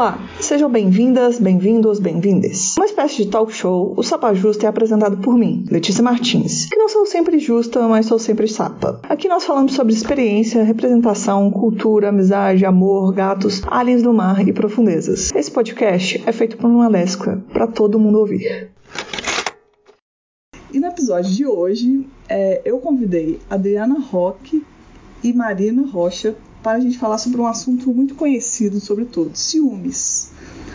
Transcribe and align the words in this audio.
Olá, 0.00 0.18
sejam 0.40 0.70
bem-vindas, 0.70 1.38
bem-vindos, 1.38 2.00
bem-vindes. 2.00 2.74
Uma 2.78 2.86
espécie 2.86 3.16
de 3.16 3.26
talk 3.26 3.52
show, 3.52 3.92
o 3.94 4.02
Sapa 4.02 4.32
Justa 4.32 4.64
é 4.64 4.68
apresentado 4.70 5.18
por 5.18 5.36
mim, 5.36 5.66
Letícia 5.70 6.02
Martins, 6.02 6.70
que 6.70 6.76
não 6.76 6.88
sou 6.88 7.04
sempre 7.04 7.38
justa, 7.38 7.86
mas 7.86 8.06
sou 8.06 8.18
sempre 8.18 8.48
sapa. 8.48 8.98
Aqui 9.02 9.28
nós 9.28 9.44
falamos 9.44 9.74
sobre 9.74 9.92
experiência, 9.92 10.62
representação, 10.62 11.50
cultura, 11.50 12.08
amizade, 12.08 12.64
amor, 12.64 13.12
gatos, 13.12 13.60
aliens 13.66 14.02
do 14.02 14.10
mar 14.10 14.40
e 14.48 14.54
profundezas. 14.54 15.30
Esse 15.34 15.50
podcast 15.50 16.22
é 16.24 16.32
feito 16.32 16.56
por 16.56 16.70
uma 16.70 16.88
lesca, 16.88 17.44
para 17.52 17.66
todo 17.66 18.00
mundo 18.00 18.20
ouvir. 18.20 18.70
E 20.72 20.80
no 20.80 20.86
episódio 20.86 21.30
de 21.30 21.44
hoje, 21.44 22.08
é, 22.26 22.62
eu 22.64 22.78
convidei 22.78 23.38
Adriana 23.50 24.00
Roque 24.00 24.64
e 25.22 25.30
Marina 25.34 25.86
Rocha 25.86 26.34
para 26.62 26.78
a 26.78 26.80
gente 26.80 26.98
falar 26.98 27.18
sobre 27.18 27.40
um 27.40 27.46
assunto 27.46 27.92
muito 27.92 28.14
conhecido 28.14 28.80
sobre 28.80 29.04
todos, 29.04 29.40
ciúmes. 29.40 30.32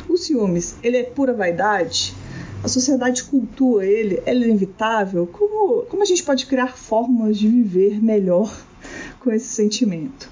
O 0.10 0.18
ciúmes, 0.18 0.76
ele 0.84 0.98
é 0.98 1.04
pura 1.04 1.34
vaidade? 1.34 2.14
A 2.64 2.68
sociedade 2.68 3.24
cultua 3.24 3.86
ele? 3.86 4.22
Ele 4.26 4.44
é 4.44 4.48
inevitável? 4.48 5.28
Como, 5.28 5.84
como 5.84 6.02
a 6.02 6.06
gente 6.06 6.24
pode 6.24 6.48
criar 6.48 6.76
formas 6.76 7.38
de 7.38 7.48
viver 7.48 8.02
melhor 8.02 8.52
com 9.20 9.32
esse 9.32 9.48
sentimento? 9.48 10.30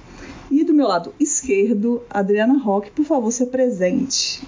E 0.50 0.64
do 0.64 0.74
meu 0.74 0.88
lado 0.88 1.14
esquerdo, 1.20 2.04
Adriana 2.10 2.58
Roque, 2.58 2.92
por 2.92 3.06
favor, 3.06 3.32
se 3.32 3.44
apresente. 3.44 4.42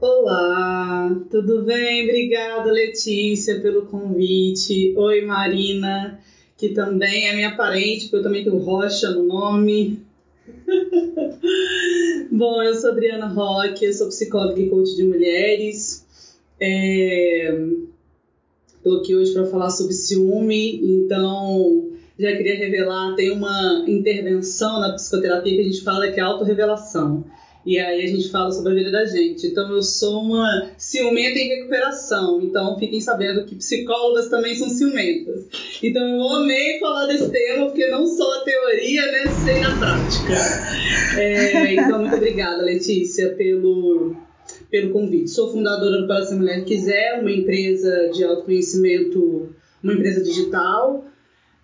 Olá, 0.00 1.10
tudo 1.30 1.64
bem? 1.64 2.04
Obrigada, 2.04 2.70
Letícia, 2.70 3.60
pelo 3.60 3.86
convite. 3.86 4.94
Oi, 4.96 5.22
Marina, 5.22 6.20
que 6.56 6.68
também 6.68 7.28
é 7.28 7.34
minha 7.34 7.56
parente, 7.56 8.04
porque 8.04 8.16
eu 8.16 8.22
também 8.22 8.44
tenho 8.44 8.58
Rocha 8.58 9.10
no 9.10 9.24
nome. 9.24 10.07
Bom, 12.30 12.62
eu 12.62 12.74
sou 12.74 12.90
Adriana 12.90 13.26
Roque, 13.26 13.84
eu 13.84 13.92
sou 13.92 14.08
psicóloga 14.08 14.60
e 14.60 14.68
coach 14.68 14.94
de 14.96 15.04
mulheres. 15.04 16.06
Estou 18.76 18.96
é... 18.96 19.00
aqui 19.00 19.14
hoje 19.14 19.32
para 19.32 19.46
falar 19.46 19.70
sobre 19.70 19.92
ciúme, 19.92 20.80
então 20.82 21.88
já 22.18 22.36
queria 22.36 22.56
revelar, 22.56 23.14
tem 23.14 23.30
uma 23.30 23.84
intervenção 23.86 24.80
na 24.80 24.92
psicoterapia 24.92 25.54
que 25.54 25.60
a 25.60 25.64
gente 25.64 25.82
fala 25.82 26.10
que 26.10 26.18
é 26.18 26.22
autorrevelação. 26.22 27.24
E 27.66 27.78
aí 27.78 28.02
a 28.02 28.06
gente 28.06 28.30
fala 28.30 28.50
sobre 28.50 28.72
a 28.72 28.74
vida 28.74 28.90
da 28.90 29.04
gente. 29.04 29.46
Então 29.46 29.70
eu 29.70 29.82
sou 29.82 30.22
uma 30.22 30.70
ciumenta 30.76 31.38
em 31.38 31.48
recuperação. 31.48 32.40
Então 32.42 32.78
fiquem 32.78 33.00
sabendo 33.00 33.44
que 33.44 33.56
psicólogas 33.56 34.28
também 34.28 34.54
são 34.54 34.68
ciumentas. 34.68 35.44
Então 35.82 36.02
eu 36.02 36.28
amei 36.28 36.78
falar 36.78 37.06
desse 37.06 37.30
tema, 37.30 37.66
porque 37.66 37.88
não 37.88 38.06
só 38.06 38.40
a 38.40 38.44
teoria, 38.44 39.12
né, 39.12 39.26
sem 39.44 39.64
a 39.64 39.76
prática. 39.76 41.18
É, 41.18 41.74
então 41.74 42.00
muito 42.00 42.16
obrigada, 42.16 42.62
Letícia, 42.62 43.30
pelo, 43.34 44.14
pelo 44.70 44.92
convite. 44.92 45.30
Sou 45.30 45.52
fundadora 45.52 46.02
do 46.02 46.12
a 46.12 46.34
Mulher 46.34 46.64
Quiser, 46.64 47.20
uma 47.20 47.30
empresa 47.30 48.10
de 48.12 48.24
autoconhecimento, 48.24 49.48
uma 49.82 49.92
empresa 49.92 50.22
digital 50.22 51.04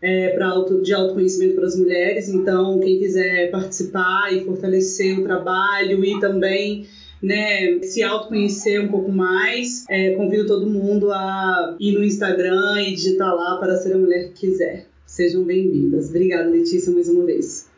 é, 0.01 0.31
para 0.31 0.49
auto, 0.49 0.83
de 0.83 0.93
autoconhecimento 0.93 1.55
para 1.55 1.67
as 1.67 1.77
mulheres. 1.77 2.29
Então, 2.29 2.79
quem 2.81 2.99
quiser 2.99 3.51
participar 3.51 4.33
e 4.33 4.45
fortalecer 4.45 5.19
o 5.19 5.23
trabalho 5.23 6.05
e 6.05 6.21
também 6.21 6.87
né, 7.23 7.81
se 7.83 8.03
autoconhecer 8.03 8.83
um 8.83 8.89
pouco 8.89 9.11
mais, 9.11 9.85
é, 9.89 10.15
convido 10.15 10.47
todo 10.47 10.67
mundo 10.67 11.11
a 11.11 11.77
ir 11.81 11.93
no 11.93 12.05
Instagram 12.05 12.83
e 12.83 12.95
digitar 12.95 13.35
lá 13.35 13.57
para 13.59 13.77
ser 13.77 13.95
a 13.95 13.99
mulher 13.99 14.29
que 14.29 14.47
quiser. 14.47 14.87
Sejam 15.07 15.45
bem-vindas. 15.45 16.09
Obrigada, 16.11 16.51
Letícia, 16.51 16.93
mais 16.93 17.09
uma 17.09 17.25
vez. 17.25 17.69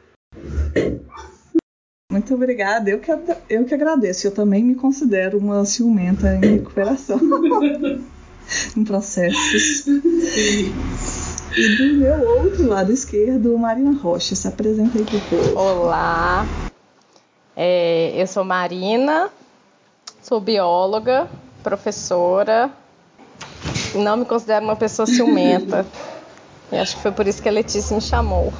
Muito 2.10 2.34
obrigada. 2.34 2.90
Eu 2.90 2.98
que, 2.98 3.10
eu 3.50 3.64
que 3.64 3.74
agradeço. 3.74 4.26
Eu 4.26 4.30
também 4.30 4.64
me 4.64 4.74
considero 4.74 5.38
uma 5.38 5.64
ciumenta 5.64 6.34
em 6.34 6.56
recuperação. 6.56 7.20
em 8.76 8.84
processos. 8.84 9.82
Sim. 9.82 10.72
E 11.56 11.68
do 11.70 11.94
meu 11.94 12.20
outro 12.42 12.68
lado 12.68 12.92
esquerdo, 12.92 13.56
Marina 13.56 13.98
Rocha. 13.98 14.36
Se 14.36 14.46
apresenta 14.46 14.98
aí 14.98 15.06
pro 15.06 15.18
povo. 15.20 15.58
Olá, 15.58 16.46
é, 17.56 18.12
eu 18.14 18.26
sou 18.26 18.44
Marina, 18.44 19.30
sou 20.20 20.38
bióloga, 20.38 21.26
professora. 21.62 22.70
Não 23.94 24.18
me 24.18 24.26
considero 24.26 24.66
uma 24.66 24.76
pessoa 24.76 25.06
ciumenta. 25.06 25.86
e 26.70 26.76
acho 26.76 26.96
que 26.96 27.02
foi 27.02 27.12
por 27.12 27.26
isso 27.26 27.42
que 27.42 27.48
a 27.48 27.52
Letícia 27.52 27.96
me 27.96 28.02
chamou. 28.02 28.52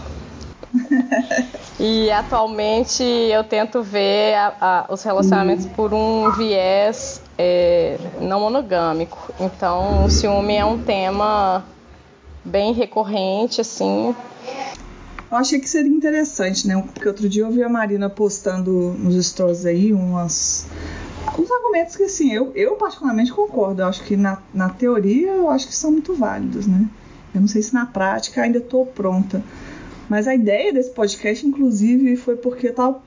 e 1.79 2.11
atualmente 2.11 3.03
eu 3.03 3.45
tento 3.45 3.83
ver 3.83 4.37
a, 4.37 4.55
a, 4.59 4.87
os 4.89 5.03
relacionamentos 5.03 5.67
por 5.67 5.93
um 5.93 6.33
viés 6.33 7.21
é, 7.37 7.99
não 8.23 8.41
monogâmico. 8.41 9.35
Então, 9.39 10.06
o 10.06 10.11
ciúme 10.11 10.55
é 10.55 10.65
um 10.65 10.79
tema 10.79 11.62
bem 12.47 12.73
recorrente, 12.73 13.61
assim. 13.61 14.15
Eu 15.31 15.37
achei 15.37 15.59
que 15.59 15.69
seria 15.69 15.91
interessante, 15.91 16.67
né? 16.67 16.81
Porque 16.95 17.09
outro 17.09 17.29
dia 17.29 17.43
eu 17.43 17.51
vi 17.51 17.62
a 17.62 17.69
Marina 17.69 18.09
postando 18.09 18.71
nos 18.99 19.27
stories 19.27 19.67
aí 19.67 19.93
umas 19.93 20.67
uns 21.39 21.51
argumentos 21.51 21.97
que 21.97 22.05
assim, 22.05 22.33
eu, 22.33 22.53
eu 22.55 22.77
particularmente 22.77 23.33
concordo. 23.33 23.83
Eu 23.83 23.87
acho 23.87 24.05
que 24.05 24.17
na, 24.17 24.39
na 24.55 24.69
teoria 24.69 25.33
eu 25.33 25.51
acho 25.51 25.67
que 25.67 25.75
são 25.75 25.91
muito 25.91 26.15
válidos, 26.15 26.67
né? 26.67 26.89
Eu 27.35 27.41
não 27.41 27.49
sei 27.49 27.61
se 27.61 27.75
na 27.75 27.85
prática 27.85 28.43
ainda 28.43 28.59
estou 28.59 28.87
pronta. 28.87 29.43
Mas 30.09 30.29
a 30.29 30.35
ideia 30.35 30.73
desse 30.73 30.91
podcast, 30.91 31.45
inclusive, 31.45 32.17
foi 32.17 32.37
porque 32.37 32.71
tal 32.71 33.03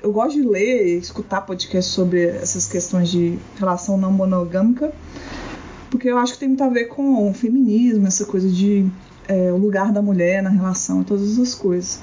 eu 0.00 0.12
gosto 0.12 0.40
de 0.40 0.46
ler 0.46 0.86
e 0.86 0.98
escutar 0.98 1.40
podcasts 1.40 1.92
sobre 1.92 2.26
essas 2.26 2.66
questões 2.66 3.08
de 3.08 3.38
relação 3.58 3.96
não 3.96 4.12
monogâmica 4.12 4.92
porque 5.94 6.08
eu 6.08 6.18
acho 6.18 6.32
que 6.32 6.40
tem 6.40 6.48
muito 6.48 6.64
a 6.64 6.68
ver 6.68 6.86
com 6.86 7.30
o 7.30 7.32
feminismo, 7.32 8.04
essa 8.08 8.24
coisa 8.24 8.48
de 8.48 8.84
é, 9.28 9.52
o 9.52 9.56
lugar 9.56 9.92
da 9.92 10.02
mulher 10.02 10.42
na 10.42 10.50
relação 10.50 11.04
todas 11.04 11.30
essas 11.30 11.54
coisas. 11.54 12.00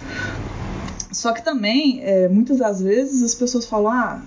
Só 1.11 1.33
que 1.33 1.43
também, 1.43 1.99
é, 2.01 2.29
muitas 2.29 2.59
das 2.59 2.81
vezes, 2.81 3.21
as 3.21 3.35
pessoas 3.35 3.65
falam, 3.65 3.91
ah, 3.91 4.21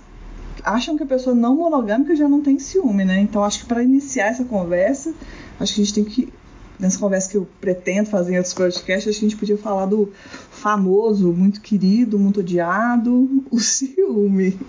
acham 0.63 0.99
que 0.99 1.03
a 1.03 1.07
pessoa 1.07 1.35
não 1.35 1.57
monogâmica 1.57 2.15
já 2.15 2.29
não 2.29 2.43
tem 2.43 2.59
ciúme, 2.59 3.07
né? 3.07 3.21
Então 3.21 3.43
acho 3.43 3.61
que 3.61 3.65
para 3.65 3.83
iniciar 3.83 4.27
essa 4.27 4.45
conversa, 4.45 5.15
acho 5.59 5.75
que 5.75 5.81
a 5.81 5.85
gente 5.85 5.95
tem 5.95 6.05
que 6.05 6.31
nessa 6.79 6.99
conversa 6.99 7.31
que 7.31 7.39
eu 7.39 7.49
pretendo 7.59 8.11
fazer 8.11 8.35
em 8.35 8.37
outros 8.37 8.53
podcasts, 8.53 9.09
acho 9.09 9.19
que 9.19 9.25
a 9.25 9.29
gente 9.31 9.39
podia 9.39 9.57
falar 9.57 9.87
do 9.87 10.13
famoso, 10.51 11.33
muito 11.33 11.63
querido, 11.63 12.19
muito 12.19 12.41
odiado, 12.41 13.43
o 13.51 13.59
ciúme. 13.59 14.61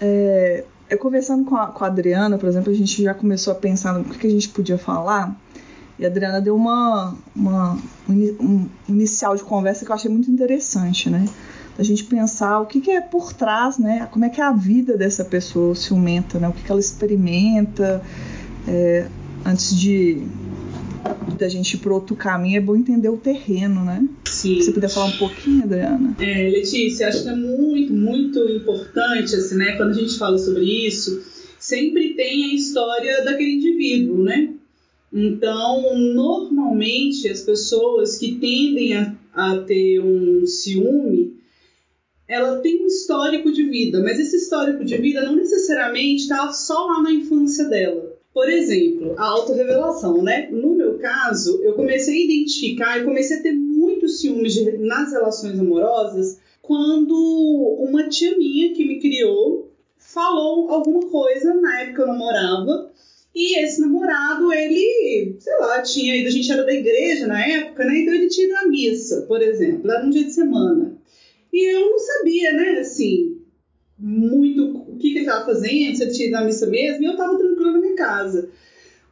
É, 0.00 0.64
eu 0.90 0.98
conversando 0.98 1.44
com 1.44 1.56
a, 1.56 1.68
com 1.68 1.84
a 1.84 1.86
Adriana, 1.86 2.36
por 2.36 2.48
exemplo, 2.48 2.70
a 2.70 2.74
gente 2.74 3.02
já 3.02 3.14
começou 3.14 3.52
a 3.52 3.56
pensar 3.56 3.94
no 3.94 4.04
que 4.04 4.26
a 4.26 4.30
gente 4.30 4.48
podia 4.48 4.76
falar. 4.76 5.34
E 5.98 6.04
a 6.04 6.08
Adriana 6.08 6.40
deu 6.40 6.56
uma, 6.56 7.14
uma 7.36 7.78
um, 8.08 8.36
um 8.40 8.68
inicial 8.88 9.36
de 9.36 9.42
conversa 9.44 9.84
que 9.84 9.90
eu 9.90 9.94
achei 9.94 10.10
muito 10.10 10.30
interessante, 10.30 11.08
né? 11.08 11.26
A 11.78 11.82
gente 11.82 12.04
pensar 12.04 12.60
o 12.60 12.66
que, 12.66 12.80
que, 12.80 12.90
é 12.90 13.00
por 13.00 13.32
trás, 13.32 13.78
né? 13.78 14.08
Como 14.10 14.24
é 14.24 14.28
que 14.28 14.40
é 14.40 14.44
a 14.44 14.52
vida 14.52 14.96
dessa 14.96 15.24
pessoa 15.24 15.74
ciumenta, 15.74 16.38
né? 16.38 16.48
O 16.48 16.52
que, 16.52 16.64
que 16.64 16.70
ela 16.70 16.80
experimenta 16.80 18.02
é, 18.66 19.06
antes 19.44 19.76
de 19.76 20.26
da 21.38 21.48
gente 21.48 21.74
ir 21.74 21.78
para 21.78 21.94
outro 21.94 22.14
caminho, 22.14 22.58
é 22.58 22.60
bom 22.60 22.76
entender 22.76 23.08
o 23.08 23.16
terreno, 23.16 23.84
né? 23.84 24.06
Sim. 24.26 24.60
Você 24.60 24.72
puder 24.72 24.90
falar 24.90 25.06
um 25.06 25.18
pouquinho, 25.18 25.64
Adriana? 25.64 26.16
É, 26.20 26.50
Letícia, 26.50 27.08
acho 27.08 27.22
que 27.22 27.28
é 27.28 27.34
muito, 27.34 27.92
muito 27.92 28.38
importante, 28.50 29.34
assim, 29.34 29.56
né? 29.56 29.76
Quando 29.76 29.90
a 29.90 29.94
gente 29.94 30.18
fala 30.18 30.38
sobre 30.38 30.64
isso, 30.64 31.22
sempre 31.58 32.14
tem 32.14 32.50
a 32.50 32.54
história 32.54 33.24
daquele 33.24 33.54
indivíduo, 33.54 34.22
né? 34.22 34.54
Então, 35.12 35.96
normalmente, 36.14 37.28
as 37.28 37.40
pessoas 37.40 38.16
que 38.16 38.36
tendem 38.36 38.94
a, 38.94 39.14
a 39.34 39.58
ter 39.58 40.00
um 40.00 40.46
ciúme, 40.46 41.40
ela 42.28 42.60
tem 42.60 42.82
um 42.82 42.86
histórico 42.86 43.50
de 43.50 43.64
vida, 43.64 44.00
mas 44.02 44.20
esse 44.20 44.36
histórico 44.36 44.84
de 44.84 44.96
vida 44.98 45.22
não 45.22 45.34
necessariamente 45.34 46.22
está 46.22 46.52
só 46.52 46.86
lá 46.86 47.02
na 47.02 47.12
infância 47.12 47.64
dela. 47.68 48.09
Por 48.32 48.48
exemplo, 48.48 49.14
a 49.18 49.24
autorrevelação, 49.24 50.22
né? 50.22 50.48
No 50.50 50.74
meu 50.74 50.98
caso, 50.98 51.60
eu 51.62 51.74
comecei 51.74 52.14
a 52.14 52.24
identificar 52.24 52.98
e 52.98 53.04
comecei 53.04 53.38
a 53.38 53.42
ter 53.42 53.52
muitos 53.52 54.20
ciúmes 54.20 54.54
de, 54.54 54.78
nas 54.78 55.12
relações 55.12 55.58
amorosas 55.58 56.38
quando 56.62 57.14
uma 57.80 58.08
tia 58.08 58.36
minha 58.38 58.72
que 58.72 58.86
me 58.86 59.00
criou 59.00 59.72
falou 59.98 60.70
alguma 60.70 61.08
coisa 61.08 61.54
na 61.54 61.80
época 61.80 62.02
eu 62.02 62.06
namorava 62.06 62.90
e 63.34 63.58
esse 63.58 63.80
namorado, 63.80 64.52
ele, 64.52 65.36
sei 65.38 65.56
lá, 65.58 65.80
tinha 65.82 66.16
ido, 66.16 66.28
a 66.28 66.30
gente 66.30 66.50
era 66.50 66.64
da 66.64 66.72
igreja 66.72 67.26
na 67.26 67.44
época, 67.46 67.84
né? 67.84 68.00
Então 68.00 68.14
ele 68.14 68.28
tinha 68.28 68.46
ido 68.46 68.56
à 68.56 68.68
missa, 68.68 69.22
por 69.22 69.40
exemplo, 69.40 69.90
era 69.90 70.04
um 70.04 70.10
dia 70.10 70.24
de 70.24 70.32
semana. 70.32 70.98
E 71.52 71.72
eu 71.72 71.90
não 71.90 71.98
sabia, 71.98 72.52
né, 72.52 72.78
assim, 72.80 73.39
muito 74.00 74.78
o 74.78 74.96
que, 74.96 75.12
que 75.12 75.18
ele 75.18 75.20
estava 75.20 75.44
fazendo, 75.44 75.96
se 75.96 76.02
ele 76.02 76.12
tinha 76.12 76.28
ido 76.28 76.36
à 76.36 76.44
missa 76.44 76.66
mesmo, 76.66 77.02
e 77.02 77.06
eu 77.06 77.12
estava 77.12 77.36
tranquila 77.36 77.72
na 77.72 77.80
minha 77.80 77.94
casa. 77.94 78.48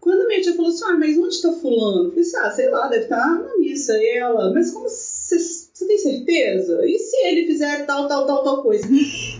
Quando 0.01 0.23
a 0.23 0.27
minha 0.27 0.41
tia 0.41 0.55
falou 0.55 0.71
assim, 0.71 0.85
ah, 0.85 0.97
mas 0.97 1.19
onde 1.19 1.35
está 1.35 1.53
fulano? 1.53 2.05
Eu 2.05 2.11
falei 2.11 2.23
assim, 2.23 2.37
ah, 2.37 2.51
sei 2.51 2.71
lá, 2.71 2.89
deve 2.89 3.05
estar 3.05 3.17
tá 3.17 3.43
na 3.43 3.59
missa. 3.59 3.99
E 3.99 4.17
ela, 4.17 4.53
mas 4.55 4.71
como 4.71 4.89
você 4.89 5.87
tem 5.87 5.99
certeza? 5.99 6.81
E 6.87 6.99
se 6.99 7.17
ele 7.27 7.47
fizer 7.47 7.85
tal, 7.85 8.09
tal, 8.09 8.27
tal, 8.27 8.43
tal 8.43 8.63
coisa? 8.63 8.87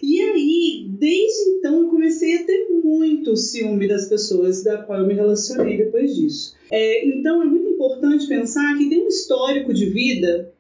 E 0.03 0.21
aí, 0.21 0.87
desde 0.89 1.51
então, 1.51 1.83
eu 1.83 1.89
comecei 1.89 2.37
a 2.37 2.45
ter 2.45 2.69
muito 2.83 3.37
ciúme 3.37 3.87
das 3.87 4.09
pessoas 4.09 4.63
da 4.63 4.79
qual 4.79 5.01
eu 5.01 5.07
me 5.07 5.15
relacionei 5.15 5.77
depois 5.77 6.15
disso. 6.15 6.55
É, 6.71 7.07
então, 7.07 7.41
é 7.43 7.45
muito 7.45 7.69
importante 7.69 8.27
pensar 8.27 8.77
que 8.77 8.89
tem 8.89 9.05
um 9.05 9.09
histórico 9.09 9.73
de 9.73 9.87
vida, 9.87 10.53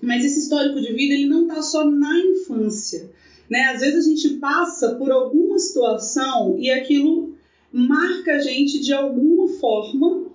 mas 0.00 0.24
esse 0.24 0.40
histórico 0.40 0.80
de 0.80 0.92
vida 0.92 1.14
ele 1.14 1.26
não 1.26 1.42
está 1.46 1.62
só 1.62 1.84
na 1.84 2.18
infância. 2.18 3.10
Né? 3.50 3.60
Às 3.74 3.80
vezes 3.80 4.06
a 4.06 4.08
gente 4.08 4.28
passa 4.38 4.94
por 4.94 5.10
alguma 5.10 5.58
situação 5.58 6.56
e 6.58 6.70
aquilo 6.70 7.34
marca 7.72 8.34
a 8.34 8.38
gente 8.38 8.80
de 8.80 8.92
alguma 8.92 9.48
forma. 9.58 10.26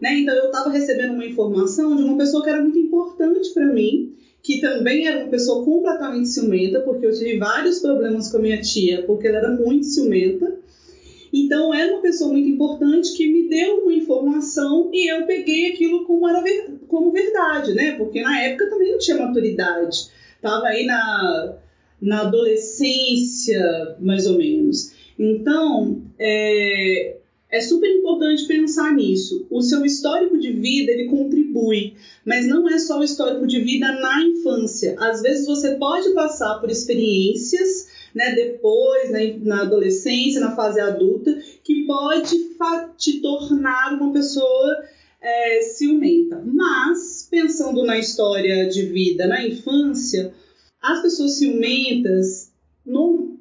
Né? 0.00 0.20
Então, 0.20 0.34
eu 0.34 0.46
estava 0.46 0.70
recebendo 0.70 1.14
uma 1.14 1.26
informação 1.26 1.96
de 1.96 2.02
uma 2.02 2.16
pessoa 2.16 2.42
que 2.42 2.50
era 2.50 2.62
muito 2.62 2.78
importante 2.78 3.50
para 3.52 3.66
mim 3.66 4.12
que 4.42 4.60
também 4.60 5.06
era 5.06 5.20
uma 5.20 5.28
pessoa 5.28 5.64
completamente 5.64 6.28
ciumenta, 6.28 6.80
porque 6.80 7.06
eu 7.06 7.12
tive 7.12 7.38
vários 7.38 7.78
problemas 7.78 8.28
com 8.30 8.38
a 8.38 8.40
minha 8.40 8.60
tia, 8.60 9.04
porque 9.04 9.28
ela 9.28 9.38
era 9.38 9.50
muito 9.52 9.86
ciumenta. 9.86 10.58
Então, 11.32 11.72
era 11.72 11.92
uma 11.92 12.02
pessoa 12.02 12.32
muito 12.32 12.48
importante 12.48 13.16
que 13.16 13.26
me 13.26 13.48
deu 13.48 13.84
uma 13.84 13.94
informação 13.94 14.90
e 14.92 15.10
eu 15.10 15.24
peguei 15.26 15.70
aquilo 15.70 16.04
como, 16.04 16.28
era 16.28 16.42
como 16.88 17.12
verdade, 17.12 17.72
né? 17.72 17.92
Porque 17.92 18.20
na 18.20 18.42
época 18.42 18.68
também 18.68 18.90
não 18.90 18.98
tinha 18.98 19.16
maturidade. 19.16 20.10
Tava 20.42 20.66
aí 20.66 20.84
na, 20.84 21.56
na 22.02 22.22
adolescência, 22.22 23.96
mais 24.00 24.26
ou 24.26 24.36
menos. 24.36 24.92
Então, 25.16 26.02
é, 26.18 27.16
é 27.48 27.60
super 27.60 27.88
importante 27.88 28.44
pensar 28.46 28.92
nisso. 28.92 29.46
O 29.48 29.62
seu 29.62 29.84
histórico 29.84 30.36
de 30.36 30.52
vida 30.52 30.90
ele 30.90 31.04
contribui, 31.08 31.94
mas 32.24 32.48
não 32.48 32.68
é 32.68 32.78
só 32.78 32.98
o 32.98 33.04
histórico 33.04 33.46
de 33.46 33.60
vida 33.60 33.92
na 33.92 34.20
infância. 34.22 34.96
Às 34.98 35.22
vezes 35.22 35.46
você 35.46 35.76
pode 35.76 36.10
passar 36.12 36.58
por 36.58 36.70
experiências, 36.70 37.88
né, 38.12 38.34
depois, 38.34 39.10
né, 39.10 39.38
na 39.42 39.62
adolescência, 39.62 40.40
na 40.40 40.56
fase 40.56 40.80
adulta, 40.80 41.38
que 41.62 41.84
pode 41.84 42.36
te 42.98 43.20
tornar 43.20 43.94
uma 43.94 44.12
pessoa 44.12 44.82
é, 45.20 45.60
ciumenta. 45.60 46.42
Mas 46.44 47.28
pensando 47.30 47.84
na 47.84 47.98
história 47.98 48.68
de 48.68 48.86
vida 48.86 49.26
na 49.26 49.46
infância, 49.46 50.34
as 50.82 51.00
pessoas 51.00 51.38
ciumentas 51.38 52.50
não 52.84 53.38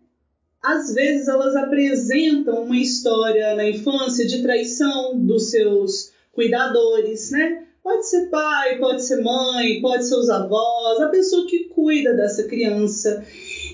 às 0.62 0.94
vezes 0.94 1.28
elas 1.28 1.56
apresentam 1.56 2.66
uma 2.66 2.78
história 2.78 3.56
na 3.56 3.68
infância 3.68 4.28
de 4.28 4.44
traição 4.44 5.18
dos 5.18 5.50
seus 5.50 6.12
cuidadores, 6.32 7.32
né? 7.32 7.66
Pode 7.84 8.08
ser 8.08 8.30
pai, 8.30 8.78
pode 8.78 9.04
ser 9.04 9.24
mãe, 9.24 9.82
pode 9.82 10.08
ser 10.08 10.14
os 10.14 10.30
avós, 10.30 11.02
a 11.02 11.10
pessoa 11.10 11.48
que 11.48 11.64
cuida 11.70 12.14
dessa 12.14 12.44
criança. 12.44 13.26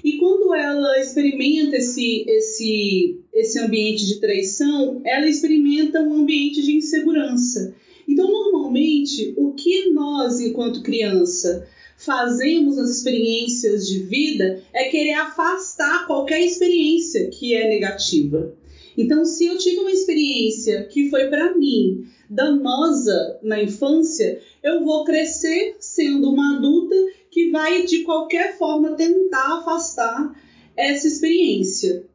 E 0.01 0.17
quando 0.17 0.55
ela 0.55 0.97
experimenta 0.97 1.75
esse, 1.75 2.23
esse, 2.25 3.19
esse 3.33 3.59
ambiente 3.59 4.05
de 4.05 4.21
traição, 4.21 5.01
ela 5.03 5.27
experimenta 5.27 6.01
um 6.01 6.21
ambiente 6.21 6.61
de 6.63 6.77
insegurança. 6.77 7.75
Então, 8.07 8.31
normalmente, 8.31 9.33
o 9.35 9.51
que 9.51 9.89
nós, 9.89 10.39
enquanto 10.39 10.81
criança, 10.81 11.67
fazemos 11.97 12.77
nas 12.77 12.91
experiências 12.91 13.88
de 13.88 13.99
vida 14.03 14.63
é 14.71 14.85
querer 14.85 15.13
afastar 15.13 16.05
qualquer 16.05 16.39
experiência 16.41 17.29
que 17.29 17.55
é 17.55 17.67
negativa. 17.67 18.53
Então, 18.95 19.25
se 19.25 19.45
eu 19.45 19.57
tive 19.57 19.79
uma 19.79 19.91
experiência 19.91 20.85
que 20.85 21.09
foi 21.09 21.27
para 21.27 21.55
mim 21.57 22.07
danosa 22.29 23.39
na 23.41 23.61
infância, 23.61 24.39
eu 24.63 24.83
vou 24.83 25.03
crescer 25.03 25.75
sendo 25.79 26.29
uma 26.29 26.57
adulta 26.57 26.95
que 27.31 27.49
vai 27.49 27.83
de 27.83 28.03
qualquer 28.03 28.57
forma 28.57 28.95
tentar 28.95 29.59
afastar 29.59 30.39
essa 30.75 31.07
experiência. 31.07 32.05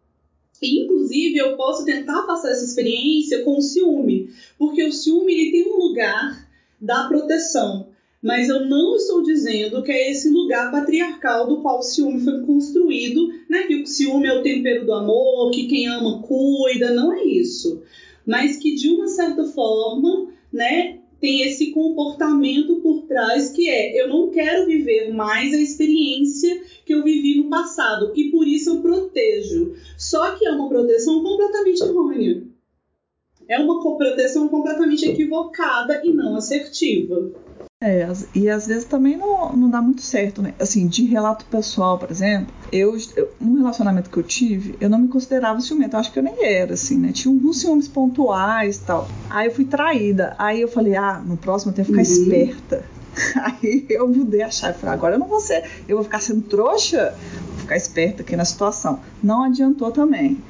inclusive, 0.62 1.38
eu 1.38 1.56
posso 1.56 1.84
tentar 1.84 2.20
afastar 2.20 2.52
essa 2.52 2.64
experiência 2.64 3.42
com 3.42 3.58
o 3.58 3.62
ciúme, 3.62 4.30
porque 4.56 4.84
o 4.84 4.92
ciúme 4.92 5.32
ele 5.32 5.50
tem 5.50 5.72
um 5.72 5.76
lugar 5.76 6.48
da 6.80 7.08
proteção 7.08 7.91
mas 8.22 8.48
eu 8.48 8.64
não 8.66 8.94
estou 8.94 9.22
dizendo 9.22 9.82
que 9.82 9.90
é 9.90 10.10
esse 10.10 10.30
lugar 10.30 10.70
patriarcal 10.70 11.48
do 11.48 11.60
qual 11.60 11.80
o 11.80 11.82
ciúme 11.82 12.20
foi 12.20 12.40
construído, 12.42 13.28
né? 13.50 13.64
Que 13.64 13.82
o 13.82 13.86
ciúme 13.86 14.28
é 14.28 14.32
o 14.32 14.42
tempero 14.42 14.86
do 14.86 14.92
amor, 14.92 15.50
que 15.50 15.66
quem 15.66 15.88
ama 15.88 16.22
cuida, 16.22 16.94
não 16.94 17.12
é 17.12 17.24
isso. 17.24 17.82
Mas 18.24 18.58
que 18.58 18.76
de 18.76 18.90
uma 18.90 19.08
certa 19.08 19.44
forma, 19.44 20.28
né, 20.52 21.00
tem 21.20 21.42
esse 21.42 21.72
comportamento 21.72 22.76
por 22.76 23.02
trás 23.02 23.50
que 23.50 23.68
é 23.68 24.00
eu 24.00 24.08
não 24.08 24.30
quero 24.30 24.66
viver 24.66 25.12
mais 25.12 25.52
a 25.52 25.58
experiência 25.58 26.62
que 26.84 26.94
eu 26.94 27.02
vivi 27.02 27.36
no 27.36 27.48
passado 27.48 28.12
e 28.14 28.30
por 28.30 28.46
isso 28.46 28.70
eu 28.70 28.80
protejo. 28.80 29.74
Só 29.98 30.32
que 30.32 30.46
é 30.46 30.50
uma 30.52 30.68
proteção 30.68 31.22
completamente 31.22 31.82
errônea. 31.82 32.42
É 33.48 33.58
uma 33.58 33.80
proteção 33.82 34.48
completamente 34.48 35.04
equivocada 35.04 36.00
e 36.04 36.12
não 36.12 36.36
assertiva. 36.36 37.30
É, 37.84 38.06
e 38.32 38.48
às 38.48 38.68
vezes 38.68 38.84
também 38.84 39.16
não, 39.16 39.56
não 39.56 39.68
dá 39.68 39.82
muito 39.82 40.02
certo, 40.02 40.40
né? 40.40 40.54
Assim, 40.60 40.86
de 40.86 41.04
relato 41.04 41.44
pessoal, 41.46 41.98
por 41.98 42.12
exemplo, 42.12 42.54
eu, 42.70 42.96
eu 43.16 43.32
num 43.40 43.56
relacionamento 43.56 44.08
que 44.08 44.16
eu 44.16 44.22
tive, 44.22 44.76
eu 44.80 44.88
não 44.88 45.00
me 45.00 45.08
considerava 45.08 45.60
ciumenta, 45.60 45.96
eu 45.96 46.00
acho 46.00 46.12
que 46.12 46.18
eu 46.20 46.22
nem 46.22 46.44
era, 46.44 46.74
assim, 46.74 46.96
né? 46.96 47.10
Tinha 47.10 47.34
alguns 47.34 47.60
ciúmes 47.60 47.88
pontuais 47.88 48.76
e 48.76 48.80
tal. 48.82 49.08
Aí 49.28 49.48
eu 49.48 49.52
fui 49.52 49.64
traída, 49.64 50.36
aí 50.38 50.60
eu 50.60 50.68
falei, 50.68 50.94
ah, 50.94 51.20
no 51.26 51.36
próximo 51.36 51.72
eu 51.72 51.74
tenho 51.74 51.86
que 51.86 51.92
ficar 51.92 52.08
uhum. 52.08 52.22
esperta. 52.22 52.84
Aí 53.44 53.84
eu 53.90 54.08
mudei 54.08 54.40
a 54.40 54.50
chave, 54.50 54.78
falei, 54.78 54.94
agora 54.94 55.16
eu 55.16 55.18
não 55.18 55.28
vou 55.28 55.40
ser, 55.40 55.68
eu 55.86 55.96
vou 55.96 56.04
ficar 56.04 56.18
sendo 56.18 56.40
trouxa, 56.42 57.14
vou 57.48 57.58
ficar 57.58 57.76
esperta 57.76 58.22
aqui 58.22 58.34
na 58.36 58.44
situação. 58.44 59.00
Não 59.22 59.42
adiantou 59.42 59.90
também. 59.90 60.42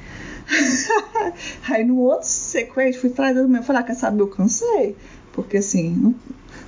aí 1.69 1.83
no 1.83 1.97
outro 1.97 2.27
sequência, 2.27 3.01
fui 3.01 3.09
traída 3.09 3.41
também, 3.41 3.57
eu 3.57 3.63
falei, 3.63 3.81
ah, 3.81 3.85
quer 3.85 3.95
saber, 3.95 4.21
eu 4.21 4.27
cansei. 4.27 4.95
Porque 5.33 5.57
assim, 5.57 5.89
não, 5.89 6.15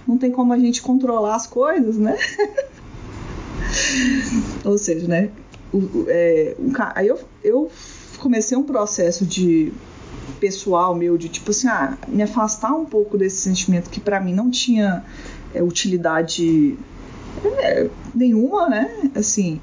não 0.07 0.17
tem 0.17 0.31
como 0.31 0.53
a 0.53 0.59
gente 0.59 0.81
controlar 0.81 1.35
as 1.35 1.47
coisas, 1.47 1.97
né? 1.97 2.17
Ou 4.63 4.77
seja, 4.77 5.07
né? 5.07 5.29
O, 5.73 6.05
é, 6.07 6.55
um, 6.59 6.71
aí 6.93 7.07
eu, 7.07 7.19
eu 7.43 7.71
comecei 8.19 8.57
um 8.57 8.63
processo 8.63 9.25
de 9.25 9.73
pessoal 10.39 10.95
meu 10.95 11.17
de 11.17 11.29
tipo 11.29 11.51
assim, 11.51 11.67
ah, 11.67 11.97
me 12.07 12.23
afastar 12.23 12.73
um 12.73 12.85
pouco 12.85 13.17
desse 13.17 13.37
sentimento 13.37 13.89
que 13.89 13.99
para 13.99 14.19
mim 14.19 14.33
não 14.33 14.49
tinha 14.49 15.03
é, 15.53 15.61
utilidade 15.63 16.77
é, 17.43 17.89
nenhuma, 18.13 18.69
né? 18.69 19.11
Assim, 19.15 19.61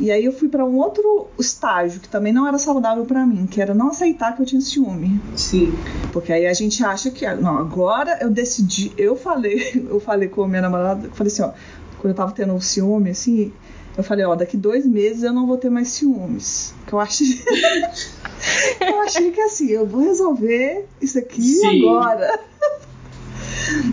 e 0.00 0.10
aí 0.10 0.24
eu 0.24 0.32
fui 0.32 0.48
para 0.48 0.64
um 0.64 0.78
outro 0.78 1.28
estágio 1.38 2.00
que 2.00 2.08
também 2.08 2.32
não 2.32 2.48
era 2.48 2.58
saudável 2.58 3.04
para 3.04 3.26
mim, 3.26 3.46
que 3.46 3.60
era 3.60 3.74
não 3.74 3.88
aceitar 3.88 4.34
que 4.34 4.40
eu 4.40 4.46
tinha 4.46 4.60
ciúme. 4.62 5.20
Sim. 5.36 5.74
Porque 6.10 6.32
aí 6.32 6.46
a 6.46 6.54
gente 6.54 6.82
acha 6.82 7.10
que 7.10 7.30
não, 7.34 7.58
agora 7.58 8.18
eu 8.22 8.30
decidi, 8.30 8.92
eu 8.96 9.14
falei, 9.14 9.84
eu 9.90 10.00
falei 10.00 10.28
com 10.28 10.44
a 10.44 10.48
minha 10.48 10.62
namorada, 10.62 11.06
eu 11.06 11.10
falei 11.12 11.30
assim, 11.30 11.42
ó, 11.42 11.52
quando 11.98 12.12
eu 12.12 12.14
tava 12.14 12.32
tendo 12.32 12.54
um 12.54 12.60
ciúme 12.60 13.10
assim, 13.10 13.52
eu 13.94 14.02
falei, 14.02 14.24
ó, 14.24 14.34
daqui 14.34 14.56
dois 14.56 14.86
meses 14.86 15.22
eu 15.22 15.34
não 15.34 15.46
vou 15.46 15.58
ter 15.58 15.68
mais 15.68 15.88
ciúmes. 15.88 16.72
Que 16.86 16.94
eu 16.94 16.98
achei. 17.00 17.38
eu 18.80 19.00
achei 19.02 19.30
que 19.30 19.40
assim, 19.42 19.68
eu 19.68 19.86
vou 19.86 20.00
resolver 20.00 20.86
isso 20.98 21.18
aqui 21.18 21.42
Sim. 21.42 21.86
agora. 21.86 22.40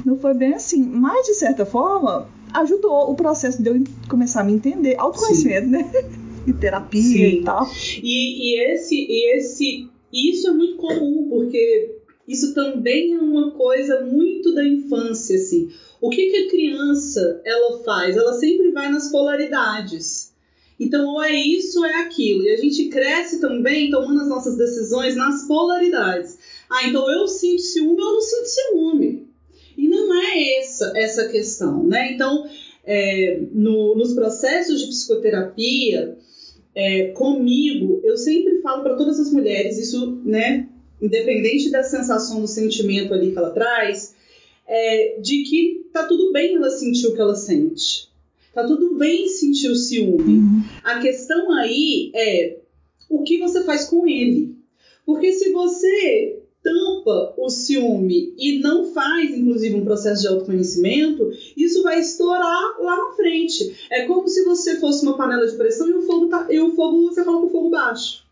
Não 0.05 0.17
foi 0.17 0.33
bem 0.33 0.53
assim. 0.53 0.83
Mas, 0.83 1.27
de 1.27 1.35
certa 1.35 1.65
forma, 1.65 2.27
ajudou 2.53 3.11
o 3.11 3.15
processo 3.15 3.61
de 3.61 3.69
eu 3.69 3.83
começar 4.09 4.41
a 4.41 4.43
me 4.43 4.53
entender. 4.53 4.95
Autoconhecimento, 4.97 5.65
Sim. 5.65 5.71
né? 5.71 5.91
E 6.45 6.53
terapia 6.53 7.01
Sim. 7.01 7.39
e 7.39 7.43
tal. 7.43 7.69
E, 8.01 8.55
e, 8.55 8.71
esse, 8.71 8.95
e 8.95 9.35
esse. 9.35 9.89
Isso 10.11 10.47
é 10.47 10.51
muito 10.51 10.77
comum, 10.77 11.27
porque 11.29 11.97
isso 12.27 12.53
também 12.53 13.13
é 13.13 13.19
uma 13.19 13.51
coisa 13.51 14.01
muito 14.01 14.53
da 14.53 14.65
infância, 14.65 15.35
assim. 15.35 15.69
O 15.99 16.09
que, 16.09 16.27
que 16.27 16.37
a 16.37 16.49
criança 16.49 17.41
ela 17.43 17.83
faz? 17.83 18.15
Ela 18.15 18.33
sempre 18.33 18.71
vai 18.71 18.89
nas 18.89 19.11
polaridades. 19.11 20.33
Então, 20.79 21.07
ou 21.07 21.23
é 21.23 21.33
isso 21.33 21.79
ou 21.79 21.85
é 21.85 22.01
aquilo. 22.01 22.43
E 22.43 22.51
a 22.51 22.57
gente 22.57 22.87
cresce 22.89 23.41
também 23.41 23.89
tomando 23.89 24.21
as 24.21 24.29
nossas 24.29 24.57
decisões 24.57 25.15
nas 25.15 25.47
polaridades. 25.47 26.37
Ah, 26.69 26.87
então 26.87 27.09
eu 27.09 27.27
sinto 27.27 27.61
ciúme 27.61 28.01
ou 28.01 28.13
não 28.13 28.21
sinto 28.21 28.45
ciúme. 28.45 29.26
E 29.77 29.87
não 29.87 30.13
é 30.13 30.59
essa 30.59 30.91
essa 30.95 31.27
questão, 31.27 31.83
né? 31.83 32.13
Então, 32.13 32.47
é, 32.83 33.41
no, 33.51 33.95
nos 33.95 34.13
processos 34.13 34.81
de 34.81 34.87
psicoterapia, 34.87 36.17
é, 36.73 37.07
comigo, 37.07 37.99
eu 38.03 38.15
sempre 38.15 38.61
falo 38.61 38.83
para 38.83 38.95
todas 38.95 39.19
as 39.19 39.31
mulheres, 39.31 39.77
isso, 39.77 40.21
né, 40.23 40.69
independente 41.01 41.69
da 41.69 41.83
sensação, 41.83 42.39
do 42.39 42.47
sentimento 42.47 43.13
ali 43.13 43.31
que 43.31 43.37
ela 43.37 43.49
traz, 43.49 44.15
é, 44.67 45.19
de 45.19 45.43
que 45.43 45.87
tá 45.91 46.05
tudo 46.05 46.31
bem 46.31 46.55
ela 46.55 46.69
sentir 46.69 47.07
o 47.07 47.13
que 47.13 47.21
ela 47.21 47.35
sente. 47.35 48.07
Tá 48.53 48.63
tudo 48.65 48.95
bem 48.95 49.27
sentir 49.27 49.69
o 49.69 49.75
ciúme. 49.75 50.37
Uhum. 50.37 50.63
A 50.83 50.99
questão 50.99 51.51
aí 51.51 52.11
é 52.15 52.57
o 53.09 53.23
que 53.23 53.37
você 53.37 53.63
faz 53.63 53.85
com 53.85 54.07
ele. 54.07 54.55
Porque 55.05 55.31
se 55.31 55.51
você 55.51 56.36
tampa 56.63 57.33
o 57.37 57.49
ciúme 57.49 58.33
e 58.37 58.59
não 58.59 58.93
faz, 58.93 59.31
inclusive, 59.31 59.75
um 59.75 59.85
processo 59.85 60.21
de 60.21 60.27
autoconhecimento, 60.27 61.31
isso 61.55 61.83
vai 61.83 61.99
estourar 61.99 62.75
lá 62.79 62.97
na 62.97 63.15
frente. 63.15 63.75
É 63.89 64.05
como 64.05 64.27
se 64.27 64.43
você 64.43 64.79
fosse 64.79 65.03
uma 65.03 65.17
panela 65.17 65.47
de 65.47 65.55
pressão 65.55 65.87
e 65.87 65.93
o 65.93 66.01
fogo, 66.01 66.27
tá, 66.27 66.47
e 66.49 66.59
o 66.59 66.75
fogo 66.75 67.03
você 67.03 67.23
coloca 67.23 67.47
o 67.47 67.49
fogo 67.49 67.69
baixo. 67.69 68.25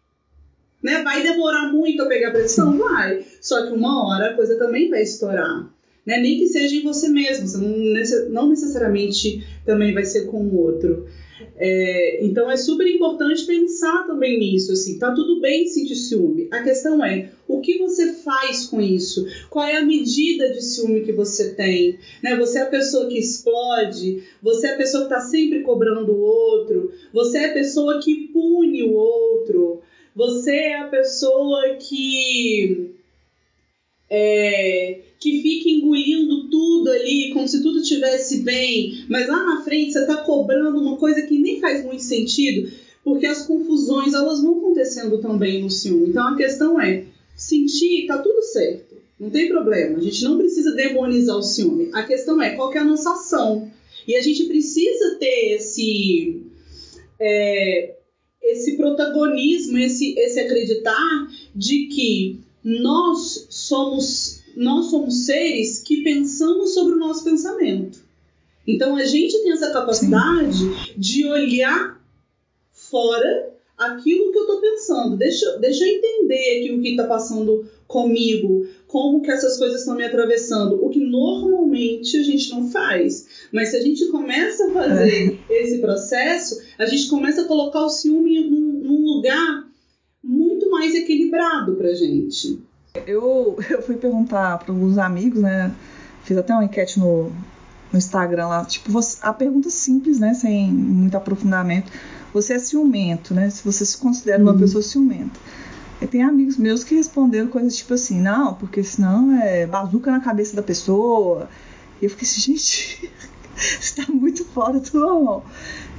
Né? 0.84 1.02
Vai 1.04 1.24
demorar 1.24 1.72
muito 1.72 2.02
a 2.04 2.06
pegar 2.06 2.32
pressão? 2.32 2.78
Vai. 2.78 3.26
Só 3.42 3.66
que 3.66 3.74
uma 3.74 4.08
hora 4.08 4.32
a 4.32 4.34
coisa 4.36 4.58
também 4.58 4.90
vai 4.90 5.02
estourar. 5.02 5.74
Né? 6.06 6.20
Nem 6.20 6.38
que 6.38 6.48
seja 6.48 6.76
em 6.76 6.84
você 6.84 7.10
mesmo, 7.10 7.48
você 7.48 7.58
não, 7.58 8.30
não 8.30 8.50
necessariamente 8.50 9.44
também 9.66 9.94
vai 9.94 10.06
ser 10.06 10.26
com 10.26 10.38
o 10.38 10.58
outro. 10.58 11.08
É, 11.58 12.26
então 12.26 12.50
é 12.50 12.58
super 12.58 12.88
importante 12.88 13.46
pensar 13.46 14.06
também 14.08 14.40
nisso, 14.40 14.72
assim, 14.72 14.98
tá 14.98 15.12
tudo 15.12 15.42
bem 15.42 15.68
sentir 15.68 15.96
ciúme. 15.96 16.48
A 16.52 16.64
questão 16.64 17.04
é 17.04 17.32
o 17.48 17.62
que 17.62 17.78
você 17.78 18.14
faz 18.14 18.66
com 18.66 18.82
isso? 18.82 19.26
Qual 19.50 19.66
é 19.66 19.78
a 19.78 19.86
medida 19.86 20.50
de 20.52 20.62
ciúme 20.62 21.04
que 21.04 21.12
você 21.12 21.54
tem? 21.54 22.00
Né? 22.24 22.36
Você 22.38 22.60
é 22.60 22.62
a 22.62 22.68
pessoa 22.70 23.08
que 23.08 23.18
explode? 23.18 24.24
Você 24.42 24.68
é 24.68 24.74
a 24.74 24.78
pessoa 24.78 25.08
que 25.08 25.14
está 25.14 25.26
sempre 25.26 25.62
cobrando 25.62 26.12
o 26.12 26.22
outro? 26.22 26.92
Você 27.14 27.38
é 27.38 27.50
a 27.52 27.54
pessoa 27.54 28.00
que 28.02 28.30
pune 28.30 28.84
o 28.84 28.94
outro? 28.94 29.82
Você 30.16 30.52
é 30.52 30.80
a 30.80 30.88
pessoa 30.88 31.76
que 31.76 32.96
é, 34.10 35.00
que 35.26 35.42
fica 35.42 35.70
engolindo 35.70 36.48
tudo 36.50 36.92
ali, 36.92 37.32
como 37.34 37.48
se 37.48 37.64
tudo 37.64 37.80
estivesse 37.80 38.44
bem, 38.44 39.04
mas 39.10 39.28
lá 39.28 39.44
na 39.44 39.64
frente 39.64 39.92
você 39.92 40.02
está 40.02 40.18
cobrando 40.18 40.80
uma 40.80 40.98
coisa 40.98 41.24
que 41.24 41.40
nem 41.40 41.60
faz 41.60 41.84
muito 41.84 42.04
sentido, 42.04 42.72
porque 43.04 43.26
as 43.26 43.48
confusões 43.48 44.14
elas 44.14 44.40
vão 44.40 44.60
acontecendo 44.60 45.20
também 45.20 45.64
no 45.64 45.72
ciúme. 45.72 46.10
Então 46.10 46.28
a 46.28 46.38
questão 46.38 46.80
é 46.80 47.06
sentir, 47.36 48.06
tá 48.06 48.20
tudo 48.20 48.40
certo, 48.44 48.98
não 49.20 49.32
tem 49.32 49.50
problema. 49.50 49.98
A 49.98 50.02
gente 50.02 50.24
não 50.24 50.38
precisa 50.38 50.74
demonizar 50.74 51.38
o 51.38 51.42
ciúme. 51.42 51.90
A 51.92 52.04
questão 52.04 52.40
é 52.40 52.52
qual 52.56 52.70
que 52.70 52.78
é 52.78 52.82
a 52.82 52.86
nossa 52.86 53.14
ação. 53.14 53.72
E 54.08 54.16
a 54.16 54.22
gente 54.22 54.44
precisa 54.44 55.16
ter 55.20 55.56
esse 55.56 56.44
é, 57.20 57.96
esse 58.44 58.78
protagonismo, 58.78 59.76
esse, 59.80 60.14
esse 60.20 60.40
acreditar 60.40 61.32
de 61.56 61.88
que 61.88 62.42
nós 62.64 63.48
somos 63.50 64.35
nós 64.56 64.90
somos 64.90 65.26
seres 65.26 65.80
que 65.80 66.04
pensamos 66.04 66.74
sobre 66.74 66.94
o 66.94 67.00
nosso 67.00 67.24
pensamento. 67.24 68.00
Então 68.68 68.96
a 68.96 69.06
gente 69.06 69.38
tem 69.44 69.52
essa 69.52 69.72
capacidade 69.72 70.58
Sim. 70.58 70.74
de 70.98 71.28
olhar 71.28 72.02
fora 72.72 73.54
aquilo 73.78 74.32
que 74.32 74.38
eu 74.38 74.44
estou 74.44 74.62
pensando. 74.62 75.18
Deixa, 75.18 75.58
deixa 75.58 75.86
eu 75.86 75.96
entender 75.96 76.60
aqui 76.60 76.72
o 76.72 76.82
que 76.82 76.90
está 76.90 77.06
passando 77.06 77.66
comigo, 77.88 78.66
como 78.88 79.22
que 79.22 79.30
essas 79.30 79.58
coisas 79.58 79.82
estão 79.82 79.96
me 79.96 80.04
atravessando, 80.04 80.84
o 80.84 80.90
que 80.90 81.00
normalmente 81.00 82.18
a 82.18 82.24
gente 82.24 82.50
não 82.50 82.70
faz. 82.72 83.48
Mas 83.52 83.70
se 83.70 83.78
a 83.78 83.82
gente 83.82 84.08
começa 84.08 84.68
a 84.68 84.72
fazer 84.72 85.40
é. 85.50 85.62
esse 85.62 85.80
processo, 85.80 86.60
a 86.78 86.86
gente 86.86 87.08
começa 87.08 87.42
a 87.42 87.46
colocar 87.46 87.86
o 87.86 87.90
ciúme 87.90 88.40
num, 88.50 88.82
num 88.84 89.06
lugar 89.16 89.68
muito 90.24 90.70
mais 90.70 90.96
equilibrado 90.96 91.76
pra 91.76 91.94
gente. 91.94 92.60
Eu, 93.06 93.58
eu 93.70 93.82
fui 93.82 93.96
perguntar 93.96 94.58
para 94.60 94.72
alguns 94.72 94.98
amigos, 94.98 95.42
né? 95.42 95.72
Fiz 96.24 96.38
até 96.38 96.54
uma 96.54 96.64
enquete 96.64 97.00
no, 97.00 97.32
no 97.92 97.98
Instagram 97.98 98.48
lá. 98.48 98.66
Tipo, 98.66 98.92
você, 98.92 99.18
a 99.22 99.34
pergunta 99.34 99.70
simples, 99.70 100.20
né? 100.20 100.34
Sem 100.34 100.72
muito 100.72 101.16
aprofundamento. 101.16 101.92
Você 102.34 102.54
é 102.54 102.60
ciumento, 102.60 103.34
né? 103.34 103.50
Se 103.50 103.64
você 103.64 103.86
se 103.86 103.98
considera 103.98 104.42
uma 104.42 104.52
uhum. 104.52 104.60
pessoa 104.60 104.82
ciumenta. 104.82 105.40
E 106.02 106.08
tem 106.08 106.22
amigos 106.22 106.58
meus 106.58 106.84
que 106.84 106.96
responderam 106.96 107.48
coisas 107.48 107.76
tipo 107.76 107.94
assim, 107.94 108.20
não, 108.20 108.54
porque 108.54 108.84
senão 108.84 109.40
é 109.40 109.66
bazuca 109.66 110.12
na 110.12 110.20
cabeça 110.20 110.56
da 110.56 110.62
pessoa. 110.62 111.50
E 112.02 112.06
eu 112.06 112.10
fiquei 112.10 112.28
assim, 112.28 112.42
gente, 112.58 113.12
está 113.80 114.12
muito 114.12 114.44
fora 114.46 114.80
do 114.80 115.00
normal. 115.00 115.46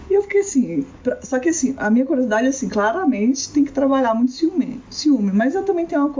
E 0.09 0.15
eu 0.15 0.23
fiquei 0.23 0.41
assim, 0.41 0.87
pra, 1.03 1.19
só 1.23 1.39
que 1.39 1.49
assim, 1.49 1.75
a 1.77 1.91
minha 1.91 2.07
curiosidade, 2.07 2.47
assim, 2.47 2.69
claramente 2.69 3.51
tem 3.51 3.65
que 3.65 3.73
trabalhar 3.73 4.15
muito 4.15 4.33
ciúme, 4.33 4.81
ciúme. 4.91 5.33
Mas 5.33 5.55
eu 5.55 5.65
também 5.65 5.87
tenho 5.87 6.03
uma 6.03 6.15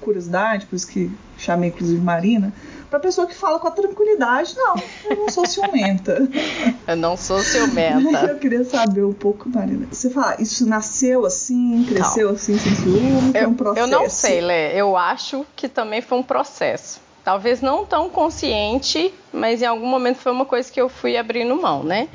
curiosidade, 0.00 0.66
por 0.66 0.76
isso 0.76 0.86
que 0.86 1.10
chamei 1.38 1.70
inclusive 1.70 2.00
Marina, 2.00 2.52
pra 2.90 3.00
pessoa 3.00 3.26
que 3.26 3.34
fala 3.34 3.58
com 3.58 3.66
a 3.66 3.70
tranquilidade, 3.70 4.54
não, 4.56 4.74
eu 5.08 5.16
não 5.16 5.28
sou 5.30 5.46
ciumenta. 5.46 6.28
eu 6.86 6.96
não 6.96 7.16
sou 7.16 7.40
ciumenta. 7.40 8.26
eu 8.26 8.38
queria 8.38 8.64
saber 8.64 9.04
um 9.04 9.12
pouco, 9.12 9.48
Marina. 9.48 9.86
Você 9.90 10.10
fala, 10.10 10.36
isso 10.40 10.66
nasceu 10.66 11.24
assim, 11.24 11.84
cresceu 11.88 12.28
não. 12.28 12.34
assim, 12.34 12.58
sem 12.58 12.74
ciúme, 12.74 13.28
eu, 13.28 13.32
foi 13.32 13.46
um 13.46 13.54
processo? 13.54 13.86
Eu 13.86 13.98
não 13.98 14.10
sei, 14.10 14.40
Lé, 14.40 14.78
eu 14.78 14.96
acho 14.96 15.46
que 15.56 15.68
também 15.68 16.02
foi 16.02 16.18
um 16.18 16.22
processo. 16.22 17.00
Talvez 17.30 17.60
não 17.60 17.86
tão 17.86 18.10
consciente, 18.10 19.14
mas 19.32 19.62
em 19.62 19.64
algum 19.64 19.86
momento 19.86 20.16
foi 20.16 20.32
uma 20.32 20.44
coisa 20.44 20.68
que 20.68 20.80
eu 20.80 20.88
fui 20.88 21.16
abrindo 21.16 21.54
mão, 21.54 21.84
né? 21.84 22.08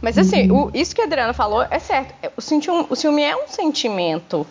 Mas 0.00 0.16
assim, 0.16 0.50
uhum. 0.50 0.68
o, 0.68 0.70
isso 0.72 0.94
que 0.94 1.02
a 1.02 1.04
Adriana 1.04 1.34
falou 1.34 1.60
é 1.70 1.78
certo. 1.78 2.14
O, 2.34 2.40
ciúme, 2.40 2.86
o 2.88 2.96
ciúme 2.96 3.22
é 3.22 3.36
um 3.36 3.46
sentimento. 3.46 4.46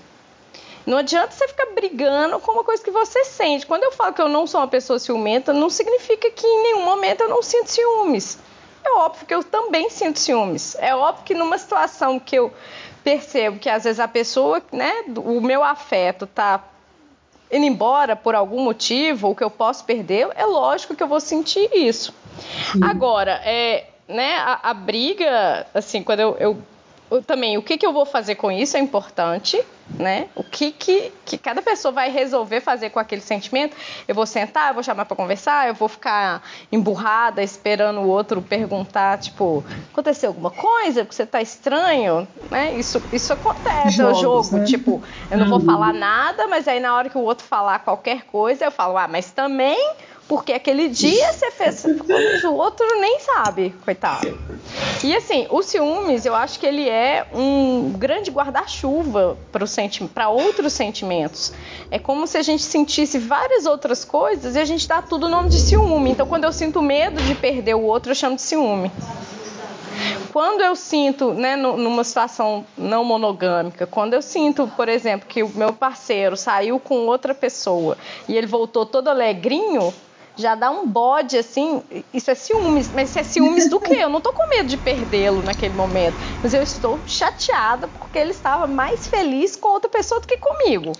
Não 0.86 1.00
adianta 1.00 1.32
você 1.32 1.48
ficar 1.48 1.74
brigando 1.74 2.40
com 2.40 2.52
uma 2.52 2.64
coisa 2.64 2.84
que 2.84 2.92
você 2.92 3.26
sente. 3.26 3.66
Quando 3.66 3.82
eu 3.82 3.92
falo 3.94 4.14
que 4.14 4.22
eu 4.22 4.30
não 4.30 4.46
sou 4.46 4.62
uma 4.62 4.68
pessoa 4.68 5.00
ciumenta, 5.00 5.54
não 5.54 5.72
significa 5.72 6.30
que 6.30 6.46
em 6.46 6.64
nenhum 6.66 6.86
momento 6.86 7.22
eu 7.22 7.30
não 7.30 7.42
sinto 7.42 7.72
ciúmes. 7.72 8.38
É 8.86 8.92
óbvio 9.00 9.26
que 9.26 9.34
eu 9.34 9.44
também 9.44 9.90
sinto 9.90 10.20
ciúmes. 10.20 10.78
É 10.78 10.96
óbvio 10.96 11.26
que 11.26 11.34
numa 11.34 11.58
situação 11.58 12.20
que 12.20 12.36
eu 12.36 12.54
percebo 13.04 13.58
que 13.58 13.68
às 13.68 13.86
vezes 13.86 14.00
a 14.00 14.08
pessoa, 14.08 14.62
né, 14.72 15.04
o 15.18 15.42
meu 15.42 15.64
afeto 15.64 16.28
tá 16.28 16.64
indo 17.52 17.66
embora 17.66 18.16
por 18.16 18.36
algum 18.36 18.64
motivo, 18.64 19.28
ou 19.28 19.36
que 19.36 19.44
eu 19.44 19.50
posso 19.50 19.84
perder, 19.84 20.30
é 20.36 20.46
lógico 20.46 20.96
que 20.96 21.04
eu 21.04 21.08
vou 21.08 21.20
sentir 21.20 21.70
isso. 21.74 22.14
Sim. 22.72 22.80
Agora, 22.84 23.42
é, 23.44 23.88
né, 24.08 24.36
a, 24.36 24.70
a, 24.70 24.74
briga, 24.74 25.66
assim, 25.74 26.04
quando 26.04 26.20
eu, 26.20 26.38
eu, 26.40 26.40
eu, 26.40 26.58
também, 27.20 27.58
o 27.58 27.62
que, 27.62 27.78
que 27.78 27.86
eu 27.86 27.92
vou 27.92 28.06
fazer 28.06 28.36
com 28.36 28.50
isso 28.50 28.78
é 28.78 28.80
importante, 28.80 29.62
né? 30.00 30.30
O 30.34 30.44
que, 30.44 30.72
que, 30.72 31.12
que 31.26 31.38
cada 31.38 31.62
pessoa 31.62 31.92
vai 31.92 32.10
resolver 32.10 32.62
fazer 32.62 32.90
com 32.90 33.00
aquele 33.00 33.22
sentimento. 33.22 33.76
Eu 34.08 34.16
vou 34.16 34.26
sentar, 34.26 34.70
eu 34.70 34.74
vou 34.76 34.84
chamar 34.84 35.04
para 35.04 35.18
conversar, 35.18 35.68
eu 35.68 35.74
vou 35.74 35.90
ficar 35.90 36.42
emburrada 36.72 37.44
esperando 37.44 38.00
o 38.00 38.08
outro 38.08 38.42
perguntar, 38.42 39.18
tipo, 39.20 39.62
aconteceu 39.92 40.30
alguma 40.30 40.52
coisa? 40.52 41.04
Porque 41.04 41.16
você 41.16 41.26
tá 41.26 41.42
estranho, 41.42 42.26
né? 42.50 42.76
Isso, 42.76 43.04
isso 43.12 43.34
acontece 43.34 43.98
Jogos, 43.98 44.16
no 44.16 44.22
jogo, 44.22 44.58
né? 44.60 44.64
tipo, 44.66 45.04
eu 45.30 45.38
não 45.38 45.50
vou 45.50 45.60
uhum. 45.60 45.66
falar 45.66 45.92
nada, 45.92 46.48
mas 46.48 46.66
aí 46.68 46.80
na 46.80 46.96
hora 46.96 47.10
que 47.10 47.18
o 47.18 47.22
outro 47.22 47.46
falar 47.46 47.80
qualquer 47.80 48.24
coisa, 48.24 48.66
eu 48.66 48.72
falo, 48.72 48.98
ah, 48.98 49.08
mas 49.08 49.32
também 49.32 49.78
porque 50.32 50.54
aquele 50.54 50.88
dia 50.88 51.34
você 51.34 51.52
fez, 51.52 51.86
mas 52.08 52.42
o 52.46 52.54
outro 52.54 52.88
nem 53.02 53.20
sabe, 53.20 53.76
coitado. 53.84 54.40
E 55.04 55.14
assim, 55.14 55.46
o 55.50 55.62
ciúmes, 55.62 56.26
eu 56.26 56.34
acho 56.34 56.58
que 56.58 56.66
ele 56.66 56.88
é 56.88 57.28
um 57.34 57.92
grande 57.98 58.32
guarda-chuva 58.32 59.38
para 60.14 60.30
outros 60.30 60.72
sentimentos. 60.72 61.52
É 61.92 62.00
como 62.00 62.26
se 62.26 62.38
a 62.38 62.42
gente 62.42 62.64
sentisse 62.64 63.20
várias 63.20 63.66
outras 63.66 64.06
coisas 64.06 64.56
e 64.56 64.60
a 64.60 64.64
gente 64.64 64.88
dá 64.88 65.02
tudo 65.02 65.26
o 65.26 65.30
nome 65.30 65.50
de 65.50 65.60
ciúme. 65.60 66.12
Então, 66.12 66.26
quando 66.26 66.46
eu 66.46 66.54
sinto 66.54 66.82
medo 66.82 67.22
de 67.22 67.36
perder 67.36 67.74
o 67.74 67.82
outro, 67.82 68.12
eu 68.12 68.16
chamo 68.16 68.38
de 68.38 68.42
ciúme. 68.42 68.90
Quando 70.32 70.62
eu 70.62 70.78
sinto, 70.78 71.34
né, 71.34 71.58
numa 71.58 72.06
situação 72.06 72.66
não 72.78 73.04
monogâmica, 73.04 73.86
quando 73.86 74.14
eu 74.14 74.22
sinto, 74.22 74.66
por 74.78 74.88
exemplo, 74.88 75.28
que 75.28 75.44
o 75.44 75.50
meu 75.50 75.74
parceiro 75.74 76.38
saiu 76.38 76.80
com 76.80 77.06
outra 77.06 77.36
pessoa 77.36 77.98
e 78.30 78.38
ele 78.38 78.48
voltou 78.48 78.86
todo 78.86 79.10
alegrinho, 79.10 79.94
já 80.38 80.56
dá 80.56 80.72
um 80.72 80.88
bode 80.88 81.38
assim. 81.38 81.84
Isso 82.14 82.32
é 82.32 82.36
ciúmes, 82.36 82.92
mas 82.92 83.10
isso 83.10 83.20
é 83.20 83.24
ciúmes 83.24 83.70
do 83.70 83.80
quê? 83.80 83.98
Eu 84.00 84.10
não 84.10 84.22
tô 84.22 84.34
com 84.34 84.48
medo 84.50 84.68
de 84.68 84.78
perdê-lo 84.78 85.42
naquele 85.44 85.74
momento, 85.74 86.18
mas 86.42 86.54
eu 86.54 86.62
estou 86.62 87.02
chateada 87.06 87.88
porque 87.88 88.18
ele 88.18 88.32
estava 88.32 88.68
mais 88.68 89.08
feliz 89.08 89.56
com 89.56 89.70
outra 89.70 89.90
pessoa 89.90 90.20
do 90.22 90.28
que 90.28 90.38
comigo. 90.38 90.94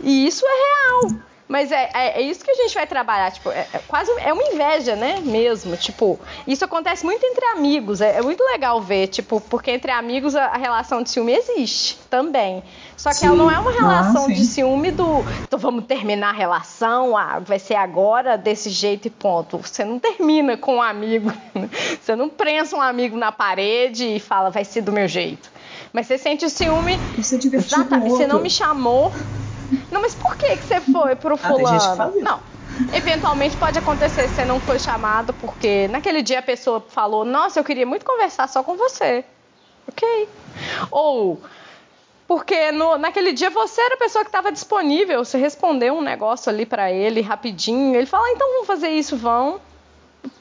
E 0.00 0.26
isso 0.26 0.44
é 0.46 0.50
real. 0.50 1.20
Mas 1.46 1.70
é, 1.70 1.90
é, 1.92 2.20
é, 2.20 2.22
isso 2.22 2.42
que 2.42 2.50
a 2.50 2.54
gente 2.54 2.74
vai 2.74 2.86
trabalhar, 2.86 3.30
tipo, 3.30 3.50
é, 3.50 3.66
é, 3.72 3.78
quase 3.86 4.10
é 4.18 4.32
uma 4.32 4.42
inveja, 4.42 4.96
né? 4.96 5.20
Mesmo, 5.20 5.76
tipo, 5.76 6.18
isso 6.46 6.64
acontece 6.64 7.04
muito 7.04 7.24
entre 7.24 7.44
amigos, 7.46 8.00
é, 8.00 8.16
é 8.16 8.22
muito 8.22 8.42
legal 8.42 8.80
ver, 8.80 9.08
tipo, 9.08 9.40
porque 9.42 9.70
entre 9.70 9.90
amigos 9.90 10.34
a, 10.34 10.46
a, 10.46 10.56
relação 10.56 11.02
de 11.02 11.10
ciúme 11.10 11.34
existe 11.34 11.98
também. 12.08 12.62
Só 12.96 13.10
que 13.10 13.16
sim. 13.16 13.26
ela 13.26 13.36
não 13.36 13.50
é 13.50 13.58
uma 13.58 13.72
relação 13.72 14.24
ah, 14.24 14.32
de 14.32 14.42
ciúme 14.44 14.90
do, 14.90 15.22
então 15.42 15.58
vamos 15.58 15.84
terminar 15.84 16.30
a 16.30 16.32
relação, 16.32 17.14
ah, 17.14 17.40
vai 17.40 17.58
ser 17.58 17.74
agora 17.74 18.38
desse 18.38 18.70
jeito 18.70 19.08
e 19.08 19.10
ponto. 19.10 19.58
Você 19.58 19.84
não 19.84 19.98
termina 19.98 20.56
com 20.56 20.76
um 20.76 20.82
amigo, 20.82 21.30
você 22.00 22.16
não 22.16 22.30
prensa 22.30 22.74
um 22.74 22.80
amigo 22.80 23.18
na 23.18 23.30
parede 23.30 24.06
e 24.06 24.18
fala, 24.18 24.48
vai 24.48 24.64
ser 24.64 24.80
do 24.80 24.92
meu 24.92 25.06
jeito. 25.06 25.52
Mas 25.92 26.06
você 26.06 26.16
sente 26.16 26.46
o 26.46 26.50
ciúme. 26.50 26.96
Você, 27.18 27.36
exatamente, 27.36 28.10
você 28.10 28.26
não 28.26 28.40
me 28.40 28.50
chamou 28.50 29.12
não, 29.90 30.02
mas 30.02 30.14
por 30.14 30.36
que, 30.36 30.56
que 30.56 30.64
você 30.64 30.80
foi 30.80 31.16
pro 31.16 31.36
fulano? 31.36 32.02
Ah, 32.02 32.12
não. 32.20 32.40
Eventualmente 32.92 33.56
pode 33.56 33.78
acontecer, 33.78 34.28
você 34.28 34.44
não 34.44 34.60
foi 34.60 34.78
chamado 34.78 35.32
porque 35.32 35.86
naquele 35.88 36.22
dia 36.22 36.40
a 36.40 36.42
pessoa 36.42 36.80
falou: 36.80 37.24
Nossa, 37.24 37.60
eu 37.60 37.64
queria 37.64 37.86
muito 37.86 38.04
conversar 38.04 38.48
só 38.48 38.62
com 38.62 38.76
você. 38.76 39.24
Ok. 39.86 40.28
Ou 40.90 41.40
Porque 42.26 42.72
no, 42.72 42.96
naquele 42.96 43.32
dia 43.32 43.50
você 43.50 43.80
era 43.80 43.94
a 43.94 43.98
pessoa 43.98 44.24
que 44.24 44.28
estava 44.28 44.50
disponível, 44.50 45.24
você 45.24 45.36
respondeu 45.36 45.94
um 45.94 46.00
negócio 46.00 46.50
ali 46.50 46.64
para 46.64 46.90
ele 46.90 47.20
rapidinho, 47.20 47.94
ele 47.94 48.06
fala, 48.06 48.26
ah, 48.26 48.32
então 48.32 48.50
vamos 48.52 48.66
fazer 48.66 48.88
isso, 48.88 49.16
vão. 49.16 49.60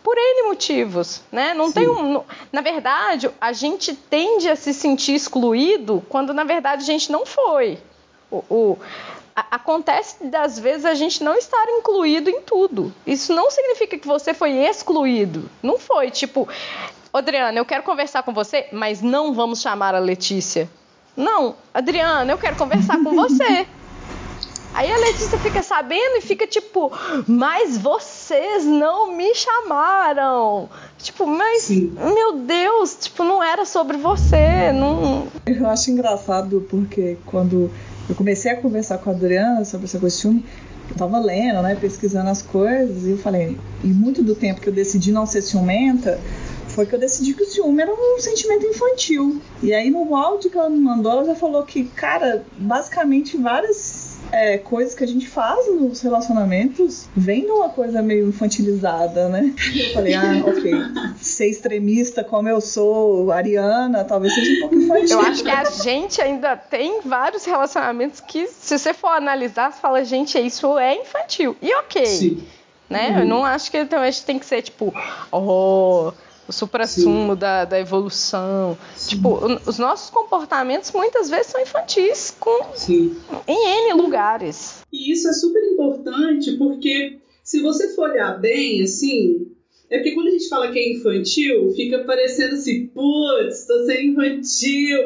Por 0.01 0.17
N 0.17 0.43
motivos, 0.47 1.21
né? 1.29 1.53
Não 1.53 1.67
Sim. 1.67 1.73
tem 1.73 1.89
um. 1.89 2.23
Na 2.53 2.61
verdade, 2.61 3.29
a 3.39 3.51
gente 3.51 3.93
tende 3.93 4.49
a 4.49 4.55
se 4.55 4.73
sentir 4.73 5.13
excluído 5.13 6.01
quando 6.07 6.33
na 6.33 6.45
verdade 6.45 6.83
a 6.83 6.85
gente 6.85 7.11
não 7.11 7.25
foi. 7.25 7.77
O, 8.31 8.37
o 8.49 8.77
acontece 9.35 10.23
das 10.25 10.59
vezes 10.59 10.85
a 10.85 10.93
gente 10.93 11.23
não 11.23 11.35
estar 11.35 11.65
incluído 11.69 12.29
em 12.29 12.41
tudo. 12.41 12.93
Isso 13.05 13.33
não 13.33 13.49
significa 13.49 13.97
que 13.97 14.07
você 14.07 14.33
foi 14.33 14.51
excluído. 14.51 15.49
Não 15.61 15.79
foi. 15.79 16.11
Tipo, 16.11 16.47
Adriana, 17.11 17.57
eu 17.57 17.65
quero 17.65 17.83
conversar 17.83 18.23
com 18.23 18.33
você, 18.33 18.67
mas 18.71 19.01
não 19.01 19.33
vamos 19.33 19.61
chamar 19.61 19.95
a 19.95 19.99
Letícia. 19.99 20.69
Não, 21.15 21.55
Adriana, 21.73 22.31
eu 22.31 22.37
quero 22.37 22.55
conversar 22.55 22.97
com 23.03 23.13
você. 23.15 23.67
Aí 24.73 24.91
a 24.91 24.97
Letícia 24.97 25.37
fica 25.37 25.61
sabendo 25.61 26.17
e 26.17 26.21
fica 26.21 26.47
tipo, 26.47 26.91
mas 27.27 27.77
vocês 27.77 28.65
não 28.65 29.11
me 29.15 29.35
chamaram. 29.35 30.67
Tipo, 30.97 31.27
mas 31.27 31.63
Sim. 31.63 31.95
meu 31.95 32.37
Deus, 32.37 32.97
tipo, 32.99 33.23
não 33.23 33.43
era 33.43 33.65
sobre 33.65 33.97
você, 33.97 34.71
não. 34.73 35.27
Eu 35.45 35.69
acho 35.69 35.91
engraçado 35.91 36.65
porque 36.71 37.17
quando 37.27 37.69
eu 38.09 38.15
comecei 38.15 38.51
a 38.51 38.57
conversar 38.57 38.97
com 38.97 39.09
a 39.09 39.13
Adriana 39.13 39.63
sobre 39.65 39.85
esse 39.85 39.97
costume, 39.97 40.45
eu 40.89 40.95
tava 40.95 41.17
lendo, 41.19 41.61
né, 41.61 41.75
pesquisando 41.75 42.29
as 42.29 42.41
coisas, 42.41 43.05
e 43.05 43.11
eu 43.11 43.17
falei, 43.17 43.57
e 43.83 43.87
muito 43.87 44.21
do 44.21 44.35
tempo 44.35 44.61
que 44.61 44.67
eu 44.67 44.73
decidi 44.73 45.11
não 45.11 45.25
ser 45.25 45.41
ciumenta, 45.41 46.19
foi 46.73 46.85
que 46.85 46.95
eu 46.95 46.99
decidi 46.99 47.33
que 47.33 47.43
o 47.43 47.45
ciúme 47.45 47.81
era 47.81 47.91
um 47.91 48.19
sentimento 48.19 48.65
infantil. 48.65 49.41
E 49.61 49.73
aí 49.73 49.89
no 49.89 50.15
áudio 50.15 50.49
que 50.49 50.57
ela 50.57 50.69
me 50.69 50.79
mandou, 50.79 51.11
ela 51.11 51.25
já 51.25 51.35
falou 51.35 51.63
que, 51.63 51.85
cara, 51.85 52.43
basicamente 52.57 53.37
várias 53.37 54.17
é, 54.31 54.57
coisas 54.57 54.95
que 54.95 55.03
a 55.03 55.07
gente 55.07 55.27
faz 55.27 55.71
nos 55.71 56.01
relacionamentos 56.01 57.07
vem 57.15 57.45
de 57.45 57.51
uma 57.51 57.69
coisa 57.69 58.01
meio 58.01 58.27
infantilizada, 58.27 59.29
né? 59.29 59.53
Eu 59.75 59.93
falei, 59.93 60.15
ah, 60.15 60.41
ok. 60.47 60.71
Ser 61.17 61.49
extremista 61.49 62.23
como 62.23 62.49
eu 62.49 62.59
sou, 62.59 63.31
Ariana, 63.31 64.03
talvez 64.03 64.33
seja 64.33 64.51
um 64.53 64.59
pouco 64.61 64.75
infantil. 64.75 65.19
Eu 65.19 65.25
acho 65.27 65.43
que 65.43 65.49
a 65.51 65.63
gente 65.65 66.21
ainda 66.21 66.57
tem 66.57 67.01
vários 67.01 67.45
relacionamentos 67.45 68.19
que, 68.19 68.47
se 68.47 68.77
você 68.77 68.93
for 68.93 69.09
analisar, 69.09 69.71
você 69.71 69.79
fala, 69.79 70.03
gente, 70.03 70.39
isso 70.39 70.79
é 70.79 70.99
infantil. 70.99 71.55
E 71.61 71.73
ok. 71.75 72.05
Sim. 72.05 72.43
Né? 72.89 73.11
Uhum. 73.11 73.19
Eu 73.19 73.25
não 73.25 73.45
acho 73.45 73.69
que 73.69 73.77
então, 73.77 73.99
a 73.99 74.09
gente 74.09 74.25
tem 74.25 74.39
que 74.39 74.45
ser 74.45 74.63
tipo, 74.63 74.93
oh, 75.31 76.11
o 76.47 76.51
supra-sumo 76.51 77.35
da, 77.35 77.65
da 77.65 77.79
evolução. 77.79 78.77
Sim. 78.95 79.15
Tipo, 79.15 79.39
os 79.65 79.77
nossos 79.77 80.09
comportamentos 80.09 80.91
muitas 80.91 81.29
vezes 81.29 81.47
são 81.47 81.61
infantis 81.61 82.35
com, 82.39 82.65
Sim. 82.75 83.15
em 83.47 83.91
N 83.91 84.01
lugares. 84.01 84.83
E 84.91 85.11
isso 85.11 85.27
é 85.27 85.33
super 85.33 85.63
importante 85.63 86.53
porque 86.53 87.17
se 87.43 87.61
você 87.61 87.89
for 87.93 88.09
olhar 88.09 88.39
bem, 88.39 88.83
assim, 88.83 89.47
é 89.89 89.97
porque 89.97 90.13
quando 90.13 90.27
a 90.27 90.31
gente 90.31 90.49
fala 90.49 90.71
que 90.71 90.79
é 90.79 90.93
infantil, 90.93 91.71
fica 91.75 91.99
parecendo 91.99 92.55
assim, 92.55 92.87
putz, 92.87 93.65
tô 93.65 93.85
sendo 93.85 94.01
infantil. 94.01 94.99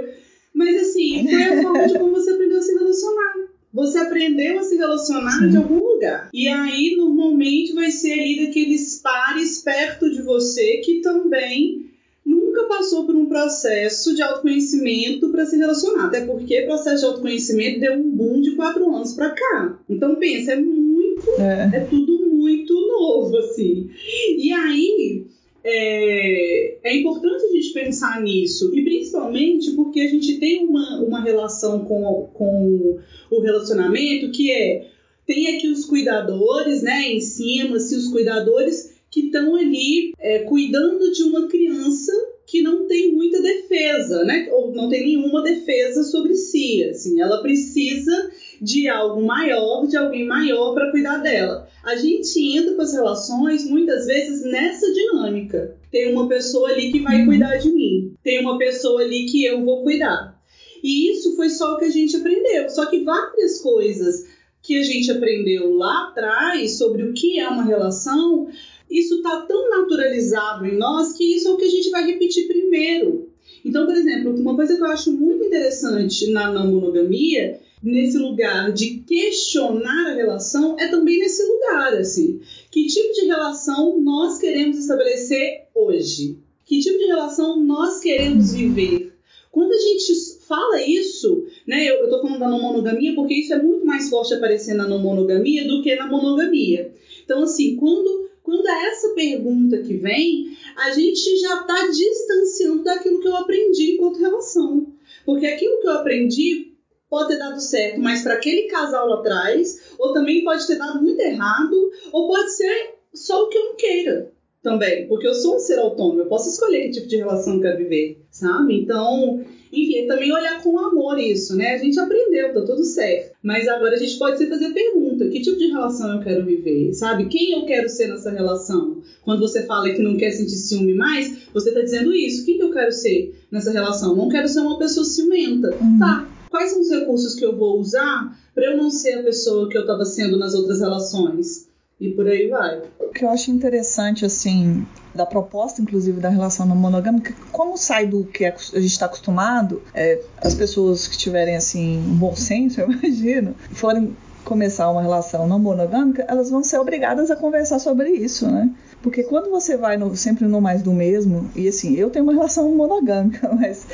Mas 0.53 0.82
assim, 0.82 1.27
foi 1.27 1.44
a 1.44 1.62
forma 1.62 1.88
de 1.88 2.00
como 2.00 2.12
você 2.13 2.32
aprendeu 2.32 2.58
a 2.58 2.62
se 2.62 2.74
relacionar. 2.74 3.47
Você 3.74 3.97
aprendeu 3.97 4.59
a 4.59 4.63
se 4.63 4.75
relacionar 4.75 5.39
Sim. 5.39 5.50
de 5.50 5.57
algum 5.57 5.79
lugar. 5.79 6.29
E 6.33 6.47
aí, 6.47 6.95
normalmente, 6.97 7.74
vai 7.74 7.91
ser 7.91 8.13
ali 8.13 8.45
daqueles 8.45 9.01
pares 9.01 9.62
perto 9.62 10.09
de 10.09 10.21
você 10.21 10.77
que 10.77 11.01
também 11.01 11.86
nunca 12.25 12.63
passou 12.65 13.05
por 13.05 13.15
um 13.15 13.27
processo 13.27 14.15
de 14.15 14.21
autoconhecimento 14.21 15.29
para 15.29 15.45
se 15.45 15.57
relacionar. 15.57 16.05
Até 16.05 16.25
porque 16.25 16.63
o 16.63 16.65
processo 16.65 17.01
de 17.01 17.05
autoconhecimento 17.05 17.79
deu 17.79 17.93
um 17.93 18.09
boom 18.09 18.41
de 18.41 18.55
quatro 18.55 18.93
anos 18.93 19.13
para 19.13 19.31
cá. 19.31 19.79
Então, 19.89 20.15
pensa, 20.15 20.53
é 20.53 20.62
muito. 20.62 21.29
É. 21.39 21.77
é 21.77 21.79
tudo 21.81 22.25
muito 22.27 22.74
novo, 22.74 23.38
assim. 23.38 23.89
E 24.38 24.51
aí 24.51 25.25
é, 25.69 26.77
é, 26.81 26.95
importante 26.95 27.43
a 27.43 27.51
gente 27.51 27.74
pensar 27.74 28.21
nisso, 28.21 28.71
e 28.74 28.81
principalmente 28.83 29.71
porque 29.71 30.00
a 30.00 30.07
gente 30.07 30.39
tem 30.39 30.65
uma, 30.65 31.01
uma 31.01 31.21
relação 31.21 31.83
com, 31.83 32.29
com 32.33 33.00
o 33.29 33.41
relacionamento 33.41 34.32
que 34.32 34.49
é 34.49 34.88
tem 35.25 35.58
aqui 35.58 35.67
os 35.67 35.84
cuidadores, 35.84 36.82
né, 36.82 37.12
em 37.12 37.19
cima, 37.19 37.82
se 37.82 37.95
os 37.97 38.08
cuidadores 38.08 38.97
que 39.12 39.25
estão 39.25 39.58
ali 39.58 40.13
é, 40.17 40.39
cuidando 40.39 41.12
de 41.12 41.23
uma 41.23 41.49
criança 41.49 42.13
que 42.47 42.62
não 42.62 42.88
tem 42.88 43.12
muita 43.12 43.41
defesa, 43.41 44.23
né, 44.23 44.47
ou 44.53 44.73
não 44.73 44.88
tem 44.88 45.05
nenhuma 45.05 45.43
defesa 45.43 46.01
sobre 46.01 46.33
si, 46.33 46.81
assim, 46.86 47.19
ela 47.19 47.41
precisa 47.41 48.31
de 48.62 48.88
algo 48.88 49.21
maior, 49.21 49.86
de 49.86 49.97
alguém 49.97 50.25
maior 50.25 50.73
para 50.73 50.89
cuidar 50.89 51.17
dela. 51.17 51.67
A 51.83 51.97
gente 51.97 52.39
entra 52.57 52.73
para 52.73 52.86
as 52.86 52.93
relações 52.93 53.69
muitas 53.69 54.05
vezes 54.05 54.45
nessa 54.45 54.91
dinâmica. 54.93 55.75
Tem 55.91 56.13
uma 56.13 56.29
pessoa 56.29 56.69
ali 56.69 56.89
que 56.89 57.01
vai 57.01 57.25
cuidar 57.25 57.57
de 57.57 57.69
mim, 57.69 58.15
tem 58.23 58.39
uma 58.39 58.57
pessoa 58.57 59.01
ali 59.01 59.25
que 59.25 59.43
eu 59.43 59.63
vou 59.65 59.83
cuidar. 59.83 60.41
E 60.81 61.12
isso 61.12 61.36
foi 61.36 61.49
só 61.49 61.73
o 61.73 61.77
que 61.77 61.86
a 61.86 61.89
gente 61.89 62.15
aprendeu. 62.15 62.69
Só 62.69 62.86
que 62.86 63.03
várias 63.03 63.60
coisas 63.60 64.25
que 64.62 64.77
a 64.77 64.83
gente 64.83 65.12
aprendeu 65.12 65.75
lá 65.75 66.10
atrás 66.10 66.77
sobre 66.77 67.03
o 67.03 67.13
que 67.13 67.39
é 67.39 67.47
uma 67.47 67.63
relação, 67.63 68.47
isso 68.89 69.15
está 69.15 69.41
tão 69.41 69.69
naturalizado 69.69 70.65
em 70.65 70.78
nós 70.78 71.13
que 71.13 71.36
isso 71.36 71.47
é 71.47 71.52
o 71.52 71.58
que 71.58 71.65
a 71.65 71.69
gente 71.69 71.89
vai 71.89 72.06
repetir 72.06 72.47
primeiro. 72.47 73.30
Então, 73.63 73.86
por 73.86 73.95
exemplo, 73.95 74.34
uma 74.36 74.56
coisa 74.56 74.76
que 74.76 74.82
eu 74.82 74.88
acho 74.88 75.12
muito 75.12 75.43
interessante 75.45 76.32
na 76.32 76.52
não 76.52 76.71
monogamia 76.71 77.60
nesse 77.82 78.17
lugar 78.17 78.71
de 78.71 79.04
questionar 79.08 80.12
a 80.12 80.15
relação 80.15 80.78
é 80.80 80.88
também 80.88 81.19
nesse 81.19 81.43
lugar, 81.43 81.93
assim. 81.93 82.39
Que 82.71 82.88
tipo 82.88 83.13
de 83.13 83.26
relação 83.26 84.00
nós 84.00 84.38
queremos 84.38 84.78
estabelecer 84.78 85.65
hoje? 85.76 86.38
Que 86.65 86.80
tipo 86.80 86.97
de 86.97 87.06
relação 87.06 87.63
nós 87.63 88.00
queremos 88.00 88.54
viver? 88.54 89.13
Quando 89.52 89.71
a 89.71 89.80
gente 89.80 90.13
fala 90.47 90.82
isso, 90.82 91.45
né? 91.65 91.89
Eu, 91.89 91.95
eu 92.04 92.10
tô 92.10 92.21
falando 92.21 92.39
da 92.39 92.50
não 92.50 92.62
monogamia 92.62 93.15
porque 93.15 93.34
isso 93.34 93.54
é 93.54 93.62
muito 93.62 93.86
mais 93.86 94.10
forte 94.10 94.34
aparecer 94.34 94.73
na 94.73 94.88
não 94.88 95.00
monogamia 95.00 95.67
do 95.67 95.82
que 95.82 95.95
na 95.95 96.08
monogamia. 96.08 96.93
Então, 97.23 97.43
assim, 97.43 97.76
quando, 97.76 98.27
quando 98.47 98.65
é 98.65 98.86
essa 98.86 99.10
pergunta 99.10 99.77
que 99.79 99.97
vem, 99.97 100.57
a 100.77 100.91
gente 100.91 101.38
já 101.38 101.60
está 101.60 101.88
distanciando 101.88 102.81
daquilo 102.81 103.19
que 103.19 103.27
eu 103.27 103.36
aprendi 103.36 103.95
enquanto 103.95 104.21
relação. 104.21 104.88
Porque 105.25 105.45
aquilo 105.45 105.81
que 105.81 105.88
eu 105.88 105.91
aprendi 105.91 106.71
pode 107.10 107.27
ter 107.27 107.39
dado 107.39 107.60
certo, 107.60 107.99
mas 107.99 108.23
para 108.23 108.36
aquele 108.36 108.69
casal 108.69 109.10
lá 109.10 109.19
atrás, 109.19 109.91
ou 109.99 110.13
também 110.13 110.45
pode 110.45 110.65
ter 110.65 110.77
dado 110.77 111.01
muito 111.01 111.19
errado, 111.19 111.91
ou 112.13 112.29
pode 112.29 112.55
ser 112.55 112.95
só 113.13 113.43
o 113.43 113.49
que 113.49 113.57
eu 113.57 113.65
não 113.65 113.75
queira 113.75 114.31
também, 114.62 115.08
porque 115.08 115.28
eu 115.28 115.34
sou 115.34 115.56
um 115.56 115.60
ser 115.60 115.80
autônomo, 115.80 116.22
eu 116.22 116.26
posso 116.26 116.50
escolher 116.50 116.84
que 116.84 116.91
tipo 116.91 117.08
de 117.08 117.17
relação 117.17 117.56
eu 117.56 117.62
quero 117.62 117.78
viver, 117.78 118.26
sabe? 118.32 118.82
Então, 118.82 119.43
enfim, 119.72 120.00
é 120.00 120.08
também 120.08 120.32
olhar 120.32 120.62
com 120.62 120.78
amor 120.80 121.20
isso, 121.20 121.56
né? 121.56 121.76
A 121.76 121.78
gente 121.78 122.00
aprendeu, 122.00 122.54
tá 122.54 122.62
tudo 122.62 122.84
certo. 122.84 123.36
Mas 123.43 123.67
agora 123.67 123.96
a 123.96 123.98
gente 123.98 124.17
pode 124.17 124.38
se 124.38 124.48
fazer 124.48 124.74
pergunta: 124.74 125.28
que 125.30 125.41
tipo 125.41 125.58
de 125.58 125.67
relação 125.67 126.15
eu 126.15 126.24
quero 126.24 126.46
viver, 126.46 126.93
sabe? 126.93 127.28
Quem 127.28 127.54
eu 127.54 127.65
quero 127.65 127.88
ser 127.89 128.08
nessa 128.08 128.32
relação? 128.32 129.02
Quando 129.24 129.39
você 129.39 129.63
fala 129.65 129.89
que 129.89 130.02
não 130.02 130.17
quer 130.17 130.32
sentir 130.32 130.56
ciúme 130.56 130.93
mais, 130.93 131.48
você 131.54 131.72
tá 131.72 131.82
dizendo 131.82 132.13
isso. 132.13 132.46
Quem 132.46 132.58
que 132.58 132.63
eu 132.63 132.72
quero 132.72 132.91
ser 132.91 133.34
nessa 133.52 133.72
relação? 133.72 134.15
Não 134.15 134.30
quero 134.30 134.48
ser 134.48 134.62
uma 134.62 134.80
pessoa 134.80 135.06
ciumenta. 135.06 135.76
Uhum. 135.76 136.00
Tá, 136.00 136.28
quais 136.50 136.72
são 136.72 136.82
os 136.82 136.89
recursos 136.89 137.36
que 137.36 137.46
eu 137.46 137.56
vou 137.56 137.80
usar 137.80 138.38
para 138.56 138.72
eu 138.72 138.78
não 138.78 138.89
ser 138.89 139.20
a 139.20 139.24
pessoa 139.24 139.70
que 139.70 139.78
eu 139.78 139.82
estava 139.82 140.06
sendo 140.06 140.38
nas 140.38 140.54
outras 140.54 140.80
relações? 140.80 141.66
E 141.99 142.10
por 142.10 142.27
aí 142.27 142.47
vai. 142.47 142.81
O 142.99 143.10
que 143.10 143.25
eu 143.25 143.29
acho 143.29 143.49
interessante, 143.49 144.23
assim, 144.23 144.86
da 145.15 145.25
proposta, 145.25 145.81
inclusive, 145.81 146.21
da 146.21 146.29
relação 146.29 146.65
não 146.65 146.75
monogâmica, 146.75 147.33
como 147.51 147.75
sai 147.75 148.05
do 148.05 148.23
que 148.23 148.45
a 148.45 148.51
gente 148.51 148.86
está 148.86 149.07
acostumado, 149.07 149.81
é, 149.95 150.21
as 150.38 150.53
pessoas 150.53 151.07
que 151.07 151.17
tiverem, 151.17 151.55
assim, 151.55 151.97
um 151.97 152.15
bom 152.15 152.36
senso, 152.36 152.79
eu 152.81 152.91
imagino, 152.91 153.55
forem 153.71 154.15
começar 154.45 154.89
uma 154.89 155.01
relação 155.01 155.45
não 155.45 155.60
monogâmica, 155.60 156.23
elas 156.27 156.49
vão 156.49 156.63
ser 156.63 156.77
obrigadas 156.77 157.29
a 157.29 157.36
conversar 157.36 157.79
sobre 157.79 158.10
isso, 158.12 158.49
né? 158.49 158.69
Porque 159.01 159.23
quando 159.23 159.49
você 159.49 159.77
vai 159.77 159.95
no, 159.95 160.15
sempre 160.15 160.45
no 160.45 160.60
mais 160.60 160.81
do 160.81 160.91
mesmo, 160.91 161.49
e 161.55 161.67
assim, 161.67 161.95
eu 161.95 162.10
tenho 162.10 162.25
uma 162.25 162.33
relação 162.33 162.73
monogâmica, 162.75 163.49
mas 163.53 163.86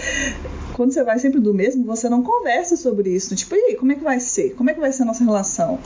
quando 0.74 0.92
você 0.92 1.04
vai 1.04 1.20
sempre 1.20 1.40
do 1.40 1.54
mesmo, 1.54 1.86
você 1.86 2.10
não 2.10 2.24
conversa 2.24 2.76
sobre 2.76 3.10
isso. 3.10 3.36
Tipo, 3.36 3.56
e 3.56 3.60
aí, 3.60 3.76
como 3.76 3.92
é 3.92 3.96
que 3.96 4.04
vai 4.04 4.20
ser? 4.20 4.56
Como 4.56 4.70
é 4.70 4.74
que 4.74 4.80
vai 4.80 4.92
ser 4.92 5.04
a 5.04 5.06
nossa 5.06 5.24
relação? 5.24 5.80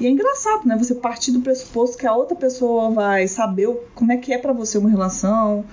E 0.00 0.06
é 0.06 0.10
engraçado, 0.10 0.66
né? 0.66 0.76
Você 0.76 0.94
partir 0.94 1.32
do 1.32 1.40
pressuposto 1.40 1.96
que 1.96 2.06
a 2.06 2.14
outra 2.14 2.36
pessoa 2.36 2.90
vai 2.90 3.26
saber 3.26 3.68
como 3.94 4.12
é 4.12 4.16
que 4.16 4.32
é 4.32 4.38
para 4.38 4.52
você 4.52 4.78
uma 4.78 4.88
relação. 4.88 5.64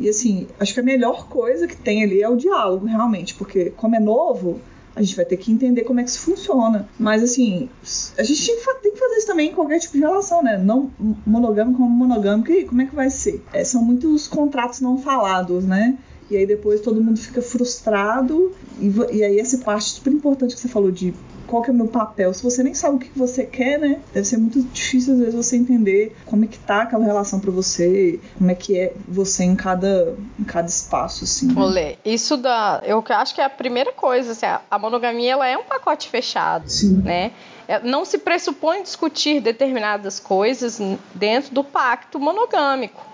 E 0.00 0.08
assim, 0.08 0.46
acho 0.58 0.72
que 0.72 0.80
a 0.80 0.84
melhor 0.84 1.28
coisa 1.28 1.66
que 1.66 1.76
tem 1.76 2.02
ali 2.02 2.22
é 2.22 2.28
o 2.28 2.36
diálogo, 2.36 2.86
realmente, 2.86 3.34
porque 3.34 3.70
como 3.76 3.96
é 3.96 4.00
novo, 4.00 4.60
a 4.96 5.02
gente 5.02 5.14
vai 5.14 5.26
ter 5.26 5.36
que 5.36 5.52
entender 5.52 5.84
como 5.84 6.00
é 6.00 6.02
que 6.02 6.08
isso 6.08 6.20
funciona. 6.20 6.88
Mas 6.98 7.22
assim, 7.22 7.68
a 8.16 8.22
gente 8.22 8.46
tem 8.82 8.92
que 8.92 8.98
fazer 8.98 9.16
isso 9.16 9.26
também 9.26 9.50
em 9.50 9.54
qualquer 9.54 9.78
tipo 9.78 9.92
de 9.92 10.00
relação, 10.00 10.42
né? 10.42 10.56
Não 10.56 10.90
monogâmico 11.26 11.78
como 11.78 11.90
monogâmico, 11.90 12.50
e 12.50 12.64
como 12.64 12.80
é 12.80 12.86
que 12.86 12.94
vai 12.94 13.10
ser? 13.10 13.44
É, 13.52 13.62
são 13.62 13.82
muitos 13.82 14.26
contratos 14.26 14.80
não 14.80 14.96
falados, 14.96 15.64
né? 15.64 15.98
e 16.30 16.36
aí 16.36 16.46
depois 16.46 16.80
todo 16.80 17.02
mundo 17.02 17.18
fica 17.18 17.40
frustrado. 17.40 18.52
E, 18.80 18.92
e 19.12 19.24
aí 19.24 19.38
essa 19.38 19.58
parte 19.58 19.90
super 19.90 20.12
importante 20.12 20.54
que 20.54 20.60
você 20.60 20.68
falou 20.68 20.90
de 20.90 21.14
qual 21.46 21.62
que 21.62 21.70
é 21.70 21.72
o 21.72 21.76
meu 21.76 21.88
papel. 21.88 22.32
Se 22.34 22.42
você 22.42 22.62
nem 22.62 22.74
sabe 22.74 22.96
o 22.96 22.98
que 22.98 23.16
você 23.16 23.44
quer, 23.44 23.78
né? 23.78 24.00
Deve 24.12 24.26
ser 24.26 24.36
muito 24.36 24.60
difícil 24.62 25.14
às 25.14 25.20
vezes 25.20 25.34
você 25.34 25.56
entender 25.56 26.16
como 26.24 26.44
é 26.44 26.48
que 26.48 26.58
tá 26.58 26.82
aquela 26.82 27.04
relação 27.04 27.40
para 27.40 27.50
você, 27.50 28.20
como 28.36 28.50
é 28.50 28.54
que 28.54 28.78
é 28.78 28.92
você 29.08 29.44
em 29.44 29.56
cada, 29.56 30.14
em 30.38 30.44
cada 30.44 30.68
espaço, 30.68 31.24
assim. 31.24 31.46
Né? 31.46 31.60
Olê, 31.60 31.96
isso 32.04 32.36
da. 32.36 32.82
Eu 32.84 33.02
acho 33.08 33.34
que 33.34 33.40
é 33.40 33.44
a 33.44 33.50
primeira 33.50 33.92
coisa, 33.92 34.32
assim, 34.32 34.46
a 34.70 34.78
monogamia 34.78 35.32
ela 35.32 35.46
é 35.46 35.56
um 35.56 35.64
pacote 35.64 36.08
fechado, 36.08 36.68
Sim. 36.68 37.02
né? 37.02 37.32
É, 37.68 37.80
não 37.80 38.04
se 38.04 38.18
pressupõe 38.18 38.82
discutir 38.82 39.40
determinadas 39.40 40.20
coisas 40.20 40.80
dentro 41.14 41.52
do 41.52 41.64
pacto 41.64 42.18
monogâmico. 42.20 43.04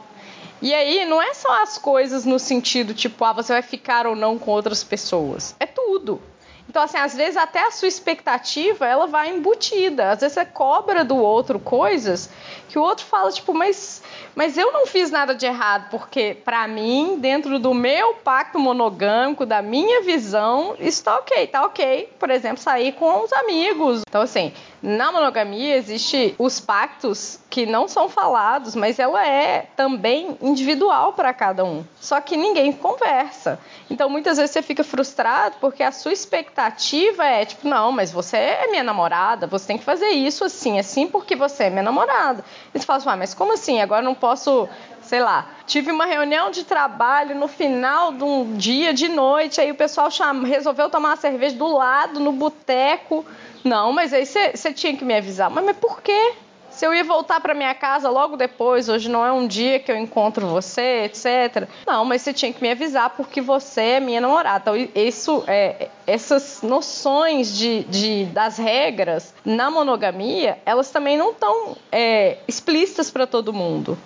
E 0.60 0.72
aí, 0.72 1.04
não 1.06 1.20
é 1.20 1.34
só 1.34 1.62
as 1.62 1.76
coisas 1.76 2.24
no 2.24 2.38
sentido 2.38 2.94
tipo, 2.94 3.24
ah, 3.24 3.32
você 3.32 3.52
vai 3.52 3.62
ficar 3.62 4.06
ou 4.06 4.14
não 4.14 4.38
com 4.38 4.52
outras 4.52 4.84
pessoas. 4.84 5.56
É 5.58 5.66
tudo. 5.66 6.20
Então, 6.68 6.82
assim, 6.82 6.96
às 6.96 7.14
vezes 7.14 7.36
até 7.36 7.66
a 7.66 7.70
sua 7.70 7.88
expectativa, 7.88 8.86
ela 8.86 9.06
vai 9.06 9.30
embutida. 9.30 10.10
Às 10.10 10.20
vezes 10.20 10.34
você 10.34 10.44
cobra 10.44 11.04
do 11.04 11.16
outro 11.16 11.58
coisas 11.58 12.30
que 12.68 12.78
o 12.78 12.82
outro 12.82 13.04
fala, 13.04 13.30
tipo, 13.30 13.52
mas, 13.52 14.02
mas 14.34 14.56
eu 14.56 14.72
não 14.72 14.86
fiz 14.86 15.10
nada 15.10 15.34
de 15.34 15.44
errado, 15.44 15.90
porque 15.90 16.34
para 16.42 16.66
mim, 16.66 17.18
dentro 17.20 17.58
do 17.58 17.74
meu 17.74 18.14
pacto 18.14 18.58
monogâmico, 18.58 19.44
da 19.44 19.60
minha 19.60 20.02
visão, 20.02 20.74
isso 20.80 21.04
tá 21.04 21.16
ok, 21.16 21.46
tá 21.48 21.66
ok. 21.66 22.08
Por 22.18 22.30
exemplo, 22.30 22.58
sair 22.62 22.92
com 22.92 23.22
os 23.22 23.32
amigos. 23.32 24.00
Então, 24.08 24.22
assim, 24.22 24.52
na 24.82 25.12
monogamia 25.12 25.76
existe 25.76 26.34
os 26.38 26.58
pactos 26.58 27.38
que 27.48 27.64
não 27.64 27.86
são 27.86 28.08
falados, 28.08 28.74
mas 28.74 28.98
ela 28.98 29.24
é 29.24 29.68
também 29.76 30.36
individual 30.42 31.12
para 31.12 31.32
cada 31.32 31.64
um. 31.64 31.84
Só 32.00 32.20
que 32.20 32.36
ninguém 32.36 32.72
conversa. 32.72 33.60
Então 33.88 34.10
muitas 34.10 34.38
vezes 34.38 34.50
você 34.50 34.62
fica 34.62 34.82
frustrado 34.82 35.56
porque 35.60 35.84
a 35.84 35.92
sua 35.92 36.12
expectativa 36.12 37.24
é 37.24 37.44
tipo, 37.44 37.68
não, 37.68 37.92
mas 37.92 38.10
você 38.10 38.36
é 38.36 38.70
minha 38.70 38.82
namorada, 38.82 39.46
você 39.46 39.68
tem 39.68 39.78
que 39.78 39.84
fazer 39.84 40.08
isso 40.08 40.44
assim, 40.44 40.80
assim 40.80 41.06
porque 41.06 41.36
você 41.36 41.64
é 41.64 41.70
minha 41.70 41.82
namorada. 41.82 42.44
E 42.74 42.78
você 42.78 42.84
fala 42.84 42.98
assim, 42.98 43.08
ah, 43.08 43.16
mas 43.16 43.34
como 43.34 43.52
assim? 43.52 43.80
Agora 43.80 44.02
não 44.02 44.14
posso 44.14 44.68
sei 45.02 45.20
lá, 45.20 45.46
tive 45.66 45.90
uma 45.90 46.06
reunião 46.06 46.50
de 46.50 46.64
trabalho 46.64 47.34
no 47.34 47.46
final 47.46 48.12
de 48.12 48.24
um 48.24 48.54
dia 48.54 48.94
de 48.94 49.08
noite, 49.08 49.60
aí 49.60 49.70
o 49.70 49.74
pessoal 49.74 50.10
chama, 50.10 50.46
resolveu 50.46 50.88
tomar 50.88 51.10
uma 51.10 51.16
cerveja 51.16 51.54
do 51.56 51.66
lado, 51.66 52.18
no 52.18 52.32
boteco. 52.32 53.24
Não, 53.64 53.92
mas 53.92 54.12
aí 54.12 54.26
você 54.26 54.72
tinha 54.72 54.96
que 54.96 55.04
me 55.04 55.14
avisar. 55.14 55.50
Mas, 55.50 55.64
mas 55.64 55.76
por 55.76 56.02
quê? 56.02 56.34
Se 56.72 56.86
eu 56.86 56.94
ia 56.94 57.04
voltar 57.04 57.38
para 57.38 57.52
minha 57.52 57.74
casa 57.74 58.08
logo 58.08 58.34
depois, 58.34 58.88
hoje 58.88 59.08
não 59.08 59.24
é 59.24 59.30
um 59.30 59.46
dia 59.46 59.78
que 59.78 59.92
eu 59.92 59.96
encontro 59.96 60.46
você, 60.46 61.04
etc. 61.04 61.68
Não, 61.86 62.02
mas 62.02 62.22
você 62.22 62.32
tinha 62.32 62.50
que 62.50 62.62
me 62.62 62.70
avisar 62.70 63.10
porque 63.10 63.42
você 63.42 63.82
é 63.82 64.00
minha 64.00 64.22
namorada. 64.22 64.76
Então, 64.76 64.88
isso, 64.94 65.44
é, 65.46 65.90
essas 66.06 66.62
noções 66.62 67.56
de, 67.56 67.84
de, 67.84 68.24
das 68.24 68.56
regras 68.56 69.34
na 69.44 69.70
monogamia, 69.70 70.58
elas 70.64 70.90
também 70.90 71.16
não 71.16 71.32
estão 71.32 71.76
é, 71.90 72.38
explícitas 72.48 73.10
para 73.10 73.26
todo 73.26 73.52
mundo. 73.52 73.98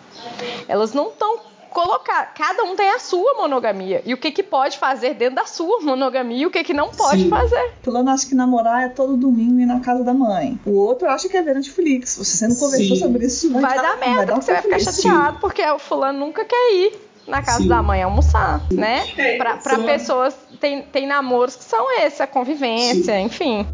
Elas 0.66 0.92
não 0.92 1.11
estão 1.11 1.38
colocar. 1.70 2.35
Cada 2.35 2.64
um 2.64 2.76
tem 2.76 2.88
a 2.90 2.98
sua 2.98 3.35
monogamia. 3.35 4.02
E 4.05 4.14
o 4.14 4.16
que, 4.16 4.31
que 4.31 4.42
pode 4.42 4.79
fazer 4.79 5.14
dentro 5.14 5.37
da 5.37 5.46
sua 5.46 5.81
monogamia 5.81 6.42
e 6.42 6.46
o 6.46 6.50
que, 6.50 6.62
que 6.64 6.74
não 6.74 6.88
pode 6.88 7.22
Sim. 7.22 7.29
fazer. 7.29 7.72
Fulano 7.83 8.11
acha 8.11 8.26
que 8.26 8.35
namorar 8.35 8.85
é 8.85 8.88
todo 8.88 9.16
domingo 9.16 9.61
ir 9.61 9.66
na 9.66 9.81
casa 9.81 10.02
da 10.02 10.14
mãe. 10.14 10.59
O 10.64 10.72
outro 10.72 11.09
acha 11.09 11.29
que 11.29 11.37
é 11.37 11.42
ver 11.42 11.55
Netflix. 11.55 12.16
Você 12.16 12.48
não 12.48 12.57
conversou 12.57 12.96
Sim. 12.96 13.02
sobre 13.02 13.26
isso, 13.26 13.52
vai, 13.52 13.62
vai 13.62 13.76
dar, 13.76 13.96
merda, 13.98 14.16
vai 14.16 14.26
dar 14.26 14.35
porque 14.35 14.44
você 14.44 14.52
vai 14.52 14.62
ficar 14.62 14.79
chateado, 14.79 15.38
porque 15.40 15.62
o 15.70 15.79
fulano 15.79 16.18
nunca 16.18 16.44
quer 16.44 16.74
ir 16.74 17.06
na 17.26 17.42
casa 17.42 17.62
Sim. 17.62 17.68
da 17.68 17.82
mãe 17.82 18.02
almoçar, 18.02 18.66
né? 18.72 19.04
É, 19.16 19.36
para 19.36 19.60
são... 19.60 19.84
pessoas 19.84 20.34
tem, 20.60 20.82
tem 20.82 21.06
namoros 21.06 21.56
que 21.56 21.64
são 21.64 21.86
esse, 22.00 22.22
a 22.22 22.26
convivência, 22.26 23.14
Sim. 23.14 23.24
enfim. 23.24 23.66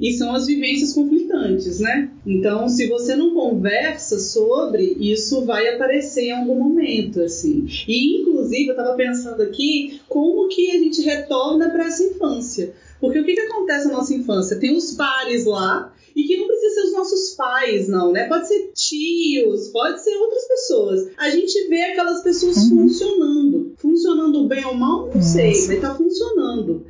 E 0.00 0.12
são 0.14 0.34
as 0.34 0.46
vivências 0.46 0.92
conflitantes, 0.92 1.80
né? 1.80 2.10
Então, 2.26 2.68
se 2.68 2.88
você 2.88 3.14
não 3.14 3.34
conversa 3.34 4.18
sobre, 4.18 4.96
isso 4.98 5.44
vai 5.44 5.68
aparecer 5.74 6.24
em 6.24 6.32
algum 6.32 6.56
momento, 6.56 7.20
assim. 7.20 7.66
E 7.86 8.20
inclusive 8.20 8.68
eu 8.68 8.76
estava 8.76 8.94
pensando 8.94 9.42
aqui 9.42 10.00
como 10.08 10.48
que 10.48 10.70
a 10.70 10.78
gente 10.78 11.02
retorna 11.02 11.70
para 11.70 11.86
essa 11.86 12.02
infância. 12.02 12.72
Porque 13.00 13.20
o 13.20 13.24
que, 13.24 13.34
que 13.34 13.40
acontece 13.40 13.86
na 13.88 13.94
nossa 13.94 14.14
infância? 14.14 14.58
Tem 14.58 14.74
os 14.74 14.92
pares 14.92 15.44
lá 15.44 15.92
e 16.14 16.24
que 16.24 16.36
não 16.36 16.46
precisa 16.46 16.74
ser 16.74 16.86
os 16.86 16.92
nossos 16.92 17.30
pais, 17.30 17.88
não, 17.88 18.12
né? 18.12 18.28
Pode 18.28 18.46
ser 18.46 18.70
tios, 18.74 19.68
pode 19.68 20.02
ser 20.02 20.16
outras 20.16 20.46
pessoas. 20.46 21.08
A 21.16 21.30
gente 21.30 21.68
vê 21.68 21.82
aquelas 21.82 22.22
pessoas 22.22 22.56
uhum. 22.56 22.88
funcionando. 22.88 23.74
Funcionando 23.78 24.46
bem 24.46 24.64
ou 24.64 24.74
mal, 24.74 25.06
não 25.06 25.14
Nossa. 25.14 25.32
sei, 25.32 25.66
mas 25.66 25.80
tá 25.80 25.94
funcionando. 25.94 26.86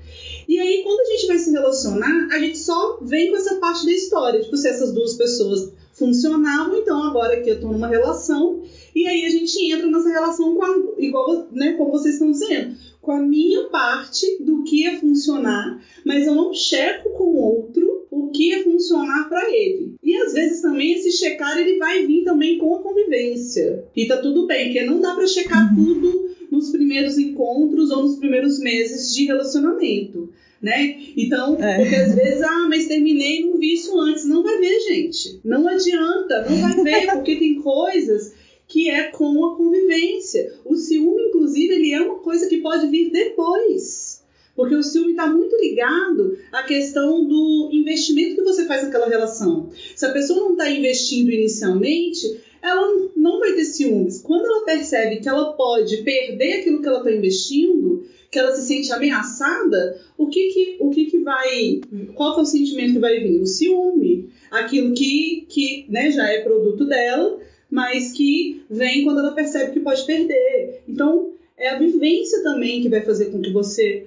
E 0.46 0.58
aí, 0.58 0.82
quando 0.82 1.00
a 1.00 1.04
gente 1.04 1.26
vai 1.26 1.38
se 1.38 1.50
relacionar, 1.50 2.28
a 2.30 2.38
gente 2.38 2.58
só 2.58 2.98
vem 3.00 3.30
com 3.30 3.36
essa 3.36 3.54
parte 3.56 3.86
da 3.86 3.92
história. 3.92 4.40
Tipo, 4.40 4.56
se 4.56 4.68
essas 4.68 4.92
duas 4.92 5.14
pessoas 5.14 5.72
funcionavam, 5.94 6.76
então 6.76 7.02
agora 7.02 7.40
que 7.40 7.50
eu 7.50 7.60
tô 7.60 7.68
numa 7.68 7.88
relação, 7.88 8.62
e 8.94 9.06
aí 9.06 9.24
a 9.24 9.30
gente 9.30 9.72
entra 9.72 9.86
nessa 9.86 10.10
relação 10.10 10.54
com 10.54 10.64
a, 10.64 10.76
igual, 10.98 11.48
né, 11.52 11.72
como 11.72 11.92
vocês 11.92 12.14
estão 12.14 12.30
dizendo, 12.30 12.76
com 13.00 13.12
a 13.12 13.20
minha 13.20 13.64
parte 13.64 14.38
do 14.40 14.64
que 14.64 14.82
ia 14.82 14.98
funcionar, 14.98 15.80
mas 16.04 16.26
eu 16.26 16.34
não 16.34 16.52
checo 16.52 17.10
com 17.10 17.24
o 17.24 17.36
outro 17.36 17.94
o 18.10 18.28
que 18.28 18.50
ia 18.50 18.62
funcionar 18.62 19.28
para 19.28 19.50
ele. 19.50 19.94
E 20.02 20.16
às 20.16 20.32
vezes 20.32 20.62
também 20.62 20.92
esse 20.92 21.10
checar 21.10 21.58
ele 21.58 21.78
vai 21.78 22.06
vir 22.06 22.24
também 22.24 22.58
com 22.58 22.74
a 22.74 22.82
convivência. 22.82 23.84
E 23.94 24.06
tá 24.06 24.18
tudo 24.18 24.46
bem, 24.46 24.66
porque 24.66 24.84
não 24.84 25.00
dá 25.00 25.14
para 25.14 25.26
checar 25.26 25.74
tudo 25.74 26.30
nos 26.50 26.70
primeiros 26.70 27.18
encontros 27.18 27.90
ou 27.90 28.02
nos 28.02 28.16
primeiros 28.16 28.60
meses 28.60 29.12
de 29.12 29.24
relacionamento. 29.24 30.32
Né? 30.62 30.96
Então, 31.16 31.62
é. 31.62 31.78
porque 31.78 31.94
às 31.94 32.14
vezes, 32.14 32.42
ah, 32.42 32.66
mas 32.68 32.86
terminei, 32.86 33.44
não 33.44 33.58
vi 33.58 33.74
isso 33.74 33.98
antes. 34.00 34.24
Não 34.24 34.42
vai 34.42 34.58
ver, 34.58 34.80
gente. 34.80 35.40
Não 35.44 35.68
adianta, 35.68 36.46
não 36.48 36.56
vai 36.56 36.82
ver, 36.82 37.06
porque 37.12 37.36
tem 37.36 37.60
coisas 37.60 38.32
que 38.66 38.88
é 38.88 39.04
com 39.04 39.44
a 39.44 39.56
convivência. 39.56 40.54
O 40.64 40.74
ciúme, 40.74 41.28
inclusive, 41.28 41.74
ele 41.74 41.92
é 41.92 42.00
uma 42.00 42.18
coisa 42.18 42.48
que 42.48 42.58
pode 42.58 42.86
vir 42.86 43.10
depois. 43.10 44.22
Porque 44.56 44.74
o 44.74 44.82
ciúme 44.82 45.10
está 45.10 45.26
muito 45.26 45.56
ligado 45.56 46.38
à 46.52 46.62
questão 46.62 47.24
do 47.24 47.70
investimento 47.72 48.36
que 48.36 48.42
você 48.42 48.64
faz 48.66 48.84
naquela 48.84 49.08
relação. 49.08 49.70
Se 49.96 50.06
a 50.06 50.12
pessoa 50.12 50.40
não 50.40 50.52
está 50.52 50.70
investindo 50.70 51.30
inicialmente, 51.30 52.40
ela 52.62 53.10
não 53.16 53.40
vai 53.40 53.52
ter 53.52 53.64
ciúmes. 53.64 54.20
Quando 54.22 54.46
ela 54.46 54.64
percebe 54.64 55.20
que 55.20 55.28
ela 55.28 55.52
pode 55.52 55.98
perder 55.98 56.60
aquilo 56.60 56.80
que 56.80 56.88
ela 56.88 56.98
está 56.98 57.12
investindo, 57.12 58.04
que 58.34 58.38
ela 58.40 58.52
se 58.52 58.66
sente 58.66 58.92
ameaçada, 58.92 59.96
o 60.18 60.26
que 60.26 60.48
que, 60.48 60.76
o 60.80 60.90
que 60.90 61.04
que 61.04 61.18
vai, 61.20 61.80
qual 62.16 62.36
é 62.36 62.42
o 62.42 62.44
sentimento 62.44 62.94
que 62.94 62.98
vai 62.98 63.20
vir? 63.20 63.40
O 63.40 63.46
ciúme. 63.46 64.28
Aquilo 64.50 64.92
que, 64.92 65.46
que 65.48 65.86
né, 65.88 66.10
já 66.10 66.28
é 66.28 66.40
produto 66.40 66.84
dela, 66.84 67.38
mas 67.70 68.10
que 68.10 68.60
vem 68.68 69.04
quando 69.04 69.20
ela 69.20 69.30
percebe 69.30 69.70
que 69.70 69.78
pode 69.78 70.04
perder. 70.04 70.82
Então, 70.88 71.30
é 71.56 71.68
a 71.68 71.78
vivência 71.78 72.42
também 72.42 72.82
que 72.82 72.88
vai 72.88 73.02
fazer 73.02 73.26
com 73.26 73.40
que 73.40 73.52
você 73.52 74.04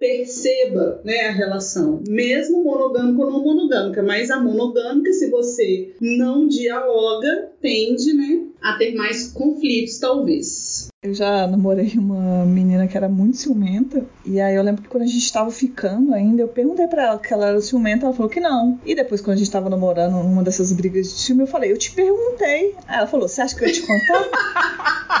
perceba 0.00 1.02
né, 1.04 1.26
a 1.26 1.32
relação, 1.32 2.02
mesmo 2.08 2.64
monogâmica 2.64 3.22
ou 3.22 3.30
não 3.30 3.44
monogâmica, 3.44 4.02
mas 4.02 4.30
a 4.30 4.40
monogâmica, 4.40 5.12
se 5.12 5.30
você 5.30 5.94
não 6.00 6.48
dialoga, 6.48 7.50
tende 7.60 8.14
né, 8.14 8.46
a 8.62 8.78
ter 8.78 8.94
mais 8.94 9.30
conflitos, 9.30 9.98
talvez. 9.98 10.88
Eu 11.02 11.12
já 11.14 11.46
namorei 11.46 11.92
uma 11.96 12.46
menina 12.46 12.86
que 12.86 12.96
era 12.96 13.08
muito 13.08 13.36
ciumenta. 13.38 14.04
E 14.24 14.38
aí 14.38 14.54
eu 14.54 14.62
lembro 14.62 14.82
que 14.82 14.88
quando 14.88 15.04
a 15.04 15.06
gente 15.06 15.32
tava 15.32 15.50
ficando 15.50 16.12
ainda, 16.12 16.42
eu 16.42 16.48
perguntei 16.48 16.86
pra 16.86 17.06
ela 17.06 17.18
que 17.18 17.32
ela 17.32 17.48
era 17.48 17.60
ciumenta, 17.60 18.04
ela 18.06 18.14
falou 18.14 18.30
que 18.30 18.40
não. 18.40 18.78
E 18.84 18.94
depois, 18.94 19.20
quando 19.20 19.36
a 19.36 19.38
gente 19.38 19.50
tava 19.50 19.70
namorando, 19.70 20.12
numa 20.12 20.42
dessas 20.42 20.72
brigas 20.72 21.08
de 21.08 21.20
ciúme, 21.20 21.42
eu 21.42 21.46
falei, 21.46 21.72
eu 21.72 21.78
te 21.78 21.92
perguntei. 21.92 22.74
Aí 22.86 22.98
ela 22.98 23.06
falou, 23.06 23.28
você 23.28 23.40
acha 23.40 23.56
que 23.56 23.64
eu 23.64 23.68
ia 23.68 23.74
te 23.74 23.82
contar? 23.82 24.28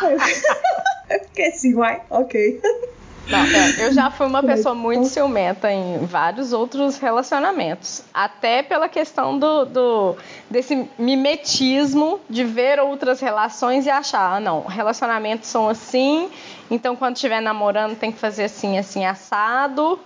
eu 1.10 1.20
fiquei 1.24 1.46
assim, 1.46 1.74
vai, 1.74 2.02
ok. 2.10 2.60
Não, 3.30 3.38
é, 3.38 3.86
eu 3.86 3.92
já 3.92 4.10
fui 4.10 4.26
uma 4.26 4.42
pessoa 4.44 4.74
muito 4.74 5.06
ciumenta 5.06 5.70
em 5.70 6.04
vários 6.04 6.52
outros 6.52 6.98
relacionamentos. 6.98 8.02
Até 8.12 8.62
pela 8.62 8.88
questão 8.88 9.38
do, 9.38 9.64
do 9.64 10.16
desse 10.50 10.88
mimetismo 10.98 12.20
de 12.28 12.44
ver 12.44 12.80
outras 12.80 13.20
relações 13.20 13.86
e 13.86 13.90
achar, 13.90 14.36
ah, 14.36 14.40
não, 14.40 14.62
relacionamentos 14.62 15.48
são 15.48 15.68
assim, 15.68 16.28
então 16.70 16.96
quando 16.96 17.16
estiver 17.16 17.40
namorando 17.40 17.96
tem 17.96 18.10
que 18.10 18.18
fazer 18.18 18.44
assim, 18.44 18.78
assim, 18.78 19.04
assado. 19.04 19.98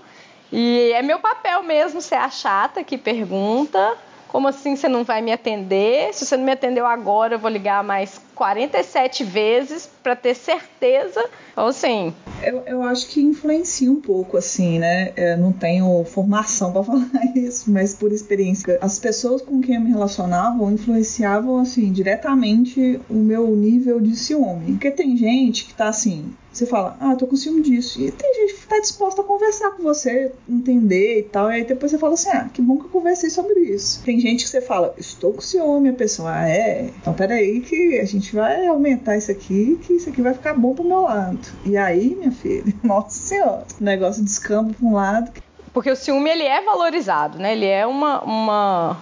E 0.53 0.93
é 0.95 1.03
meu 1.03 1.19
papel 1.19 1.63
mesmo 1.63 2.01
ser 2.01 2.17
a 2.17 2.31
chata 2.31 2.85
que 2.85 2.97
pergunta. 2.99 3.97
Como 4.29 4.49
assim 4.49 4.77
você 4.77 4.89
não 4.89 5.05
vai 5.05 5.23
me 5.23 5.33
atender? 5.33 6.13
Se 6.13 6.27
você 6.27 6.37
não 6.37 6.45
me 6.45 6.53
atendeu 6.53 6.87
agora, 6.87 7.35
eu 7.35 7.39
vou 7.39 7.51
ligar 7.51 7.83
mais 7.83 8.21
47 8.35 9.25
vezes 9.25 9.89
para 10.03 10.15
ter 10.17 10.35
certeza. 10.35 11.25
Então, 11.53 11.67
assim. 11.67 12.13
Eu, 12.43 12.63
eu 12.67 12.83
acho 12.83 13.09
que 13.09 13.21
influencia 13.23 13.91
um 13.91 14.01
pouco, 14.01 14.37
assim, 14.37 14.79
né? 14.79 15.13
Eu 15.17 15.39
não 15.39 15.53
tenho 15.53 16.05
formação 16.05 16.73
para 16.73 16.83
falar 16.85 17.37
isso, 17.37 17.71
mas 17.71 17.95
por 17.95 18.13
experiência. 18.13 18.79
As 18.81 18.99
pessoas 18.99 19.41
com 19.41 19.61
quem 19.61 19.77
eu 19.77 19.81
me 19.81 19.91
relacionava 19.91 20.65
influenciavam, 20.65 21.59
assim, 21.59 21.93
diretamente 21.93 23.01
o 23.09 23.15
meu 23.15 23.55
nível 23.55 24.01
de 24.01 24.17
ciúme. 24.17 24.73
Porque 24.73 24.91
tem 24.91 25.17
gente 25.17 25.67
que 25.67 25.75
tá 25.75 25.89
assim, 25.89 26.35
você 26.55 26.67
fala, 26.67 26.97
ah, 27.01 27.17
tô 27.17 27.27
com 27.27 27.35
ciúme 27.35 27.63
disso. 27.63 28.01
E 28.01 28.13
tem 28.13 28.33
gente 28.33 28.61
que 28.61 28.67
tá 28.69 28.79
disposta 28.79 29.23
a 29.23 29.25
conversar 29.25 29.73
com 29.73 29.83
você, 29.83 30.31
entender 30.49 31.19
e 31.19 31.23
tal. 31.25 31.51
E 31.51 31.55
aí 31.55 31.65
depois 31.65 31.91
você 31.91 31.99
fala 31.99 32.15
assim, 32.15 32.31
ah, 32.31 32.49
que 32.53 32.63
bom 32.63 32.79
que 32.79 32.85
eu 32.85 32.91
conversei 32.91 33.29
sobre 33.29 33.59
isso. 33.59 34.01
Tem 34.05 34.21
gente 34.21 34.45
que 34.45 34.51
você 34.51 34.61
fala, 34.61 34.95
estou 34.97 35.33
com 35.33 35.41
ciúme. 35.41 35.89
A 35.89 35.95
pessoa, 35.95 36.33
ah, 36.33 36.49
é? 36.49 36.91
Então 37.01 37.13
peraí 37.13 37.61
que 37.61 37.99
a 37.99 38.05
gente 38.05 38.24
vai 38.33 38.67
aumentar 38.67 39.17
isso 39.17 39.31
aqui, 39.31 39.79
que 39.83 39.95
isso 39.95 40.09
aqui 40.09 40.23
vai 40.23 40.35
ficar 40.35 40.55
bom 40.55 40.75
pro 40.75 40.85
meu 40.85 41.03
lado. 41.03 41.39
E 41.65 41.77
aí, 41.77 42.15
minha 42.15 42.33
filha, 42.33 42.65
nossa 42.83 43.11
senhora, 43.11 43.65
o 43.81 43.85
negócio 43.85 44.23
descamba 44.23 44.73
pra 44.73 44.87
um 44.87 44.95
lado. 44.95 45.33
Porque 45.73 45.91
o 45.91 45.97
ciúme, 45.97 46.31
ele 46.31 46.45
é 46.45 46.63
valorizado, 46.63 47.39
né? 47.39 47.53
Ele 47.53 47.67
é 47.67 47.85
uma, 47.87 48.23
uma, 48.23 48.97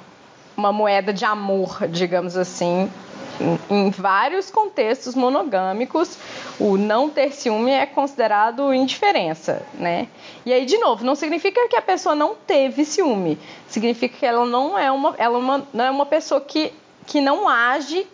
uma 0.57 0.73
moeda 0.73 1.13
de 1.13 1.25
amor, 1.25 1.87
digamos 1.89 2.37
assim, 2.37 2.91
em 3.71 3.91
vários 3.91 4.51
contextos 4.51 5.15
monogâmicos, 5.15 6.17
o 6.59 6.77
não 6.77 7.09
ter 7.09 7.33
ciúme 7.33 7.71
é 7.71 7.87
considerado 7.87 8.73
indiferença, 8.73 9.63
né? 9.75 10.09
E 10.45 10.53
aí, 10.53 10.65
de 10.65 10.79
novo, 10.79 11.05
não 11.05 11.15
significa 11.15 11.69
que 11.69 11.77
a 11.77 11.83
pessoa 11.83 12.15
não 12.15 12.35
teve 12.35 12.85
ciúme. 12.85 13.39
Significa 13.69 14.17
que 14.17 14.27
ela 14.27 14.45
não 14.45 14.79
é 14.79 14.91
uma, 14.91 15.15
ela 15.19 15.37
é 15.37 15.41
uma, 15.41 15.67
não 15.73 15.85
é 15.85 15.91
uma 15.91 16.07
pessoa 16.07 16.41
que, 16.41 16.73
que 17.07 17.21
não 17.21 17.49
age 17.49 18.07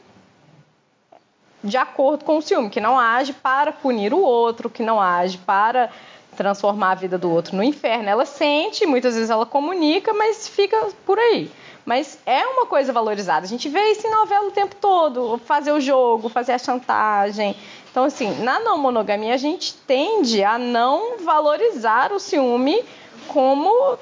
de 1.63 1.77
acordo 1.77 2.25
com 2.25 2.39
o 2.39 2.43
ciúme, 2.43 2.71
que 2.71 2.81
não 2.81 2.99
age 2.99 3.33
para 3.33 3.73
punir 3.73 4.15
o 4.15 4.19
outro, 4.19 4.71
que 4.71 4.83
não 4.83 5.01
age 5.01 5.39
para 5.39 5.91
transformar 6.37 6.93
a 6.93 6.95
vida 6.95 7.19
do 7.19 7.31
outro 7.31 7.57
no 7.57 7.63
inferno. 7.63 8.09
Ela 8.09 8.25
sente, 8.25 8.87
muitas 8.87 9.15
vezes 9.15 9.29
ela 9.29 9.45
comunica, 9.45 10.13
mas 10.13 10.47
fica 10.47 10.89
por 11.05 11.19
aí. 11.19 11.51
Mas 11.85 12.19
é 12.27 12.47
uma 12.47 12.67
coisa 12.67 12.93
valorizada. 12.93 13.45
A 13.45 13.49
gente 13.49 13.69
vê 13.69 13.93
isso 13.93 14.07
em 14.07 14.11
novela 14.11 14.47
o 14.47 14.53
tempo 14.53 14.77
todo, 14.77 15.41
fazer 15.45 15.73
o 15.73 15.81
jogo, 15.81 16.29
fazer 16.29 16.53
a 16.53 16.59
chantagem. 16.59 17.57
Então, 17.91 18.05
assim, 18.05 18.43
na 18.43 18.61
não 18.61 18.79
monogamia 18.79 19.35
a 19.35 19.39
gente 19.39 19.75
tende 19.87 20.45
a 20.45 20.59
não 20.59 21.19
valorizar 21.19 22.13
o 22.13 22.21
ciúme 22.21 22.85
como 23.27 23.99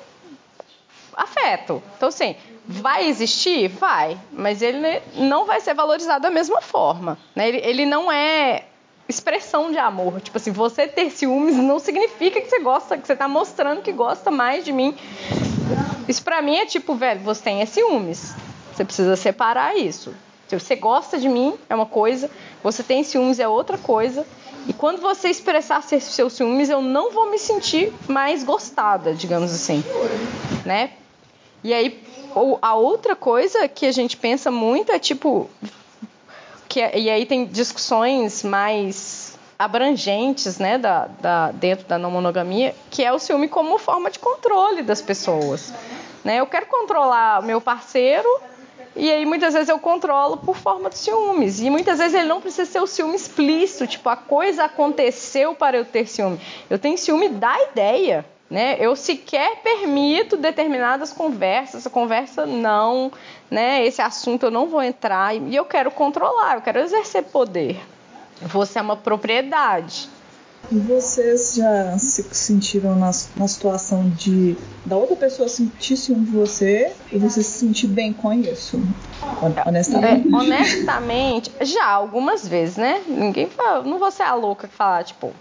afeto. 1.17 1.83
Então, 1.97 2.09
assim, 2.09 2.37
vai 2.67 3.09
existir? 3.09 3.69
Vai, 3.69 4.19
mas 4.33 4.63
ele 4.63 5.01
não 5.15 5.47
vai 5.47 5.61
ser 5.61 5.75
valorizado 5.75 6.23
da 6.23 6.31
mesma 6.31 6.61
forma. 6.61 7.19
Né? 7.35 7.49
Ele, 7.49 7.59
ele 7.59 7.87
não 7.87 8.11
é 8.13 8.65
expressão 9.09 9.71
de 9.71 9.79
amor. 9.79 10.21
Tipo 10.21 10.37
assim, 10.37 10.51
você 10.51 10.87
ter 10.87 11.11
ciúmes 11.11 11.57
não 11.57 11.79
significa 11.79 12.41
que 12.41 12.49
você 12.49 12.61
gosta, 12.61 12.99
que 12.99 13.07
você 13.07 13.13
está 13.13 13.29
mostrando 13.29 13.83
que 13.83 13.93
gosta 13.93 14.31
mais 14.31 14.65
de 14.65 14.73
mim 14.73 14.97
isso 16.09 16.23
pra 16.23 16.41
mim 16.41 16.57
é 16.57 16.67
tipo, 16.67 16.95
velho, 16.95 17.21
você 17.21 17.43
tem 17.43 17.67
ciúmes. 17.67 18.35
Você 18.73 18.85
precisa 18.85 19.17
separar 19.17 19.77
isso. 19.77 20.15
Se 20.47 20.59
você 20.59 20.77
gosta 20.77 21.19
de 21.19 21.29
mim, 21.29 21.55
é 21.69 21.75
uma 21.75 21.87
coisa, 21.87 22.31
você 22.63 22.83
tem 22.83 23.03
ciúmes, 23.03 23.41
é 23.41 23.49
outra 23.49 23.77
coisa. 23.77 24.25
E 24.69 24.73
quando 24.73 25.01
você 25.01 25.29
expressar 25.29 25.83
seus 25.83 26.33
ciúmes, 26.33 26.71
eu 26.71 26.81
não 26.81 27.11
vou 27.11 27.31
me 27.31 27.39
sentir 27.39 27.93
mais 28.07 28.45
gostada, 28.45 29.13
digamos 29.15 29.53
assim. 29.53 29.83
Né? 30.65 30.91
E 31.63 31.73
aí, 31.73 32.03
a 32.63 32.75
outra 32.75 33.17
coisa 33.17 33.67
que 33.69 33.87
a 33.87 33.93
gente 33.93 34.17
pensa 34.17 34.51
muito 34.51 34.93
é 34.93 34.99
tipo. 34.99 35.51
Que, 36.69 36.81
e 36.81 37.09
aí 37.09 37.25
tem 37.25 37.47
discussões 37.47 38.43
mais 38.43 39.39
abrangentes 39.59 40.59
né, 40.59 40.77
da, 40.77 41.07
da, 41.21 41.51
dentro 41.53 41.87
da 41.87 41.97
não 41.97 42.11
monogamia, 42.11 42.75
que 42.91 43.03
é 43.03 43.13
o 43.13 43.19
ciúme 43.19 43.49
como 43.49 43.79
forma 43.79 44.11
de 44.11 44.19
controle 44.19 44.83
das 44.83 45.01
pessoas. 45.01 45.73
Né? 46.25 46.41
Eu 46.41 46.47
quero 46.47 46.67
controlar 46.67 47.43
meu 47.43 47.61
parceiro 47.61 48.29
e 48.95 49.11
aí 49.11 49.27
muitas 49.27 49.53
vezes 49.53 49.69
eu 49.69 49.79
controlo 49.79 50.39
por 50.39 50.57
forma 50.57 50.89
de 50.89 50.99
ciúmes. 50.99 51.61
E 51.61 51.69
muitas 51.69 51.99
vezes 51.99 52.15
ele 52.15 52.29
não 52.29 52.41
precisa 52.41 52.71
ser 52.71 52.81
o 52.81 52.87
ciúme 52.87 53.15
explícito, 53.15 53.87
tipo, 53.87 54.09
a 54.09 54.17
coisa 54.17 54.65
aconteceu 54.65 55.55
para 55.55 55.77
eu 55.77 55.85
ter 55.85 56.07
ciúme. 56.07 56.41
Eu 56.69 56.79
tenho 56.79 56.97
ciúme 56.97 57.29
da 57.29 57.55
ideia. 57.71 58.25
Né? 58.49 58.77
Eu 58.79 58.95
sequer 58.95 59.57
permito 59.63 60.37
determinadas 60.37 61.13
conversas, 61.13 61.81
essa 61.81 61.91
conversa 61.91 62.47
não, 62.47 63.11
né? 63.51 63.85
Esse 63.85 64.01
assunto 64.01 64.45
eu 64.45 64.53
não 64.53 64.69
vou 64.69 64.81
entrar 64.81 65.35
e 65.35 65.57
eu 65.57 65.65
quero 65.65 65.91
controlar, 65.91 66.55
eu 66.55 66.61
quero 66.61 66.79
exercer 66.79 67.25
poder. 67.25 67.85
Você 68.41 68.79
é 68.79 68.83
uma 68.83 68.97
propriedade. 68.97 70.09
E 70.71 70.79
vocês 70.79 71.55
já 71.55 71.97
se 71.99 72.23
sentiram 72.33 72.97
na, 72.97 73.11
na 73.37 73.49
situação 73.49 74.09
de 74.11 74.57
da 74.85 74.97
outra 74.97 75.17
pessoa 75.17 75.49
sentir 75.49 75.97
ciúme 75.97 76.27
de 76.27 76.31
você 76.31 76.93
e 77.11 77.19
você 77.19 77.43
se 77.43 77.59
sentir 77.59 77.89
bem 77.89 78.13
com 78.13 78.33
isso? 78.33 78.81
Honestamente. 79.67 80.29
É, 80.29 80.37
honestamente, 80.37 81.53
já 81.61 81.85
algumas 81.87 82.47
vezes, 82.47 82.77
né? 82.77 83.03
Ninguém 83.09 83.49
fala, 83.49 83.83
não 83.83 83.99
vou 83.99 84.11
ser 84.13 84.23
a 84.23 84.35
louca 84.35 84.69
que 84.69 84.75
fala, 84.75 85.03
tipo, 85.03 85.33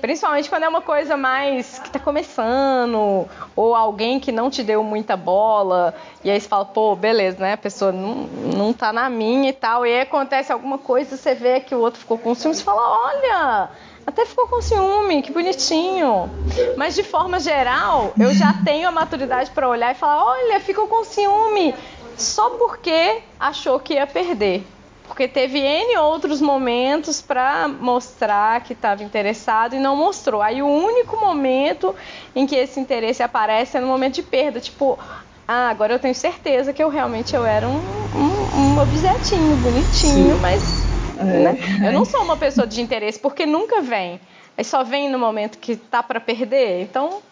principalmente 0.00 0.48
quando 0.48 0.62
é 0.62 0.68
uma 0.68 0.80
coisa 0.80 1.16
mais 1.16 1.80
que 1.80 1.90
tá 1.90 1.98
começando, 1.98 3.26
ou 3.56 3.74
alguém 3.74 4.20
que 4.20 4.30
não 4.30 4.48
te 4.48 4.62
deu 4.62 4.84
muita 4.84 5.16
bola, 5.16 5.94
e 6.22 6.30
aí 6.30 6.40
você 6.40 6.46
fala, 6.46 6.64
pô, 6.64 6.94
beleza, 6.94 7.38
né? 7.40 7.54
A 7.54 7.58
pessoa 7.58 7.90
não, 7.90 8.28
não 8.56 8.72
tá 8.72 8.92
na 8.92 9.10
minha 9.10 9.50
e 9.50 9.52
tal, 9.52 9.84
e 9.84 9.92
aí 9.92 10.00
acontece 10.02 10.52
alguma 10.52 10.78
coisa, 10.78 11.16
você 11.16 11.34
vê 11.34 11.58
que 11.58 11.74
o 11.74 11.80
outro 11.80 11.98
ficou 11.98 12.18
com 12.18 12.34
ciúme, 12.34 12.54
você 12.54 12.62
fala, 12.62 12.82
olha 13.06 13.70
até 14.06 14.26
ficou 14.26 14.46
com 14.48 14.60
ciúme, 14.60 15.22
que 15.22 15.32
bonitinho. 15.32 16.30
Mas 16.76 16.94
de 16.94 17.02
forma 17.02 17.38
geral, 17.40 18.14
eu 18.18 18.32
já 18.34 18.52
tenho 18.64 18.88
a 18.88 18.92
maturidade 18.92 19.50
para 19.50 19.68
olhar 19.68 19.92
e 19.92 19.94
falar: 19.94 20.24
olha, 20.24 20.60
ficou 20.60 20.86
com 20.86 21.04
ciúme 21.04 21.74
só 22.16 22.50
porque 22.50 23.22
achou 23.38 23.78
que 23.80 23.94
ia 23.94 24.06
perder. 24.06 24.64
Porque 25.06 25.28
teve 25.28 25.58
N 25.58 25.98
outros 25.98 26.40
momentos 26.40 27.20
para 27.20 27.68
mostrar 27.68 28.62
que 28.62 28.72
estava 28.72 29.02
interessado 29.02 29.74
e 29.74 29.78
não 29.78 29.94
mostrou. 29.94 30.40
Aí 30.40 30.62
o 30.62 30.66
único 30.66 31.18
momento 31.18 31.94
em 32.34 32.46
que 32.46 32.56
esse 32.56 32.80
interesse 32.80 33.22
aparece 33.22 33.76
é 33.76 33.80
no 33.80 33.88
momento 33.88 34.14
de 34.14 34.22
perda. 34.22 34.58
Tipo, 34.58 34.98
ah, 35.46 35.68
agora 35.68 35.92
eu 35.92 35.98
tenho 35.98 36.14
certeza 36.14 36.72
que 36.72 36.82
eu 36.82 36.88
realmente 36.88 37.36
eu 37.36 37.44
era 37.44 37.68
um, 37.68 38.08
um, 38.14 38.56
um 38.56 38.78
objetinho 38.78 39.56
bonitinho, 39.56 40.36
Sim. 40.36 40.40
mas 40.40 40.91
né? 41.24 41.56
Eu 41.86 41.92
não 41.92 42.04
sou 42.04 42.22
uma 42.22 42.36
pessoa 42.36 42.66
de 42.66 42.80
interesse 42.80 43.18
porque 43.18 43.46
nunca 43.46 43.80
vem. 43.80 44.20
Aí 44.56 44.64
só 44.64 44.82
vem 44.84 45.08
no 45.08 45.18
momento 45.18 45.58
que 45.58 45.76
tá 45.76 46.02
para 46.02 46.20
perder. 46.20 46.82
Então, 46.82 47.22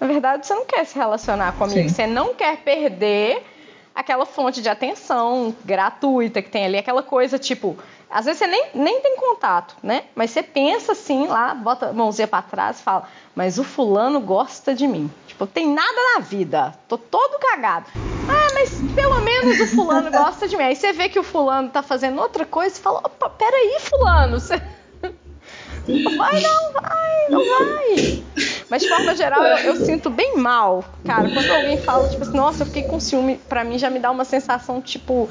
na 0.00 0.06
verdade, 0.06 0.46
você 0.46 0.54
não 0.54 0.64
quer 0.64 0.84
se 0.84 0.96
relacionar 0.96 1.52
comigo. 1.52 1.88
Sim. 1.88 1.88
Você 1.88 2.06
não 2.06 2.34
quer 2.34 2.56
perder 2.58 3.42
aquela 3.94 4.24
fonte 4.24 4.62
de 4.62 4.68
atenção 4.68 5.54
gratuita 5.64 6.40
que 6.40 6.48
tem 6.48 6.64
ali, 6.64 6.78
aquela 6.78 7.02
coisa 7.02 7.38
tipo. 7.38 7.76
Às 8.10 8.24
vezes 8.24 8.40
você 8.40 8.46
nem, 8.48 8.64
nem 8.74 9.00
tem 9.00 9.16
contato, 9.16 9.76
né? 9.80 10.02
Mas 10.16 10.32
você 10.32 10.42
pensa 10.42 10.92
assim 10.92 11.28
lá, 11.28 11.54
bota 11.54 11.90
a 11.90 11.92
mãozinha 11.92 12.26
para 12.26 12.42
trás 12.42 12.80
e 12.80 12.82
fala: 12.82 13.08
Mas 13.36 13.56
o 13.56 13.62
fulano 13.62 14.18
gosta 14.20 14.74
de 14.74 14.88
mim. 14.88 15.08
Tipo, 15.28 15.46
tem 15.46 15.68
nada 15.68 16.14
na 16.14 16.20
vida, 16.20 16.74
tô 16.88 16.98
todo 16.98 17.38
cagado. 17.38 17.86
Ah, 17.94 18.49
mas 18.60 18.94
pelo 18.94 19.20
menos 19.20 19.60
o 19.60 19.66
fulano 19.74 20.10
gosta 20.12 20.46
de 20.46 20.56
mim. 20.56 20.64
Aí 20.64 20.76
você 20.76 20.92
vê 20.92 21.08
que 21.08 21.18
o 21.18 21.22
fulano 21.22 21.68
tá 21.70 21.82
fazendo 21.82 22.20
outra 22.20 22.44
coisa 22.44 22.76
e 22.76 22.80
fala: 22.80 22.98
opa, 22.98 23.30
peraí, 23.30 23.78
fulano, 23.80 24.38
você. 24.38 24.60
Vai, 26.16 26.40
não 26.40 26.72
vai, 26.72 27.28
não 27.30 27.38
vai. 27.38 28.22
Mas 28.68 28.82
de 28.82 28.88
forma 28.88 29.16
geral, 29.16 29.42
eu, 29.42 29.74
eu, 29.74 29.76
sinto 29.76 30.08
bem 30.08 30.36
mal, 30.36 30.84
cara. 31.04 31.28
Quando 31.30 31.50
alguém 31.50 31.78
fala, 31.78 32.06
tipo 32.08 32.22
assim, 32.22 32.36
nossa, 32.36 32.62
eu 32.62 32.66
fiquei 32.66 32.84
com 32.84 33.00
ciúme, 33.00 33.40
pra 33.48 33.64
mim 33.64 33.76
já 33.76 33.90
me 33.90 33.98
dá 33.98 34.10
uma 34.10 34.24
sensação, 34.24 34.80
tipo 34.80 35.28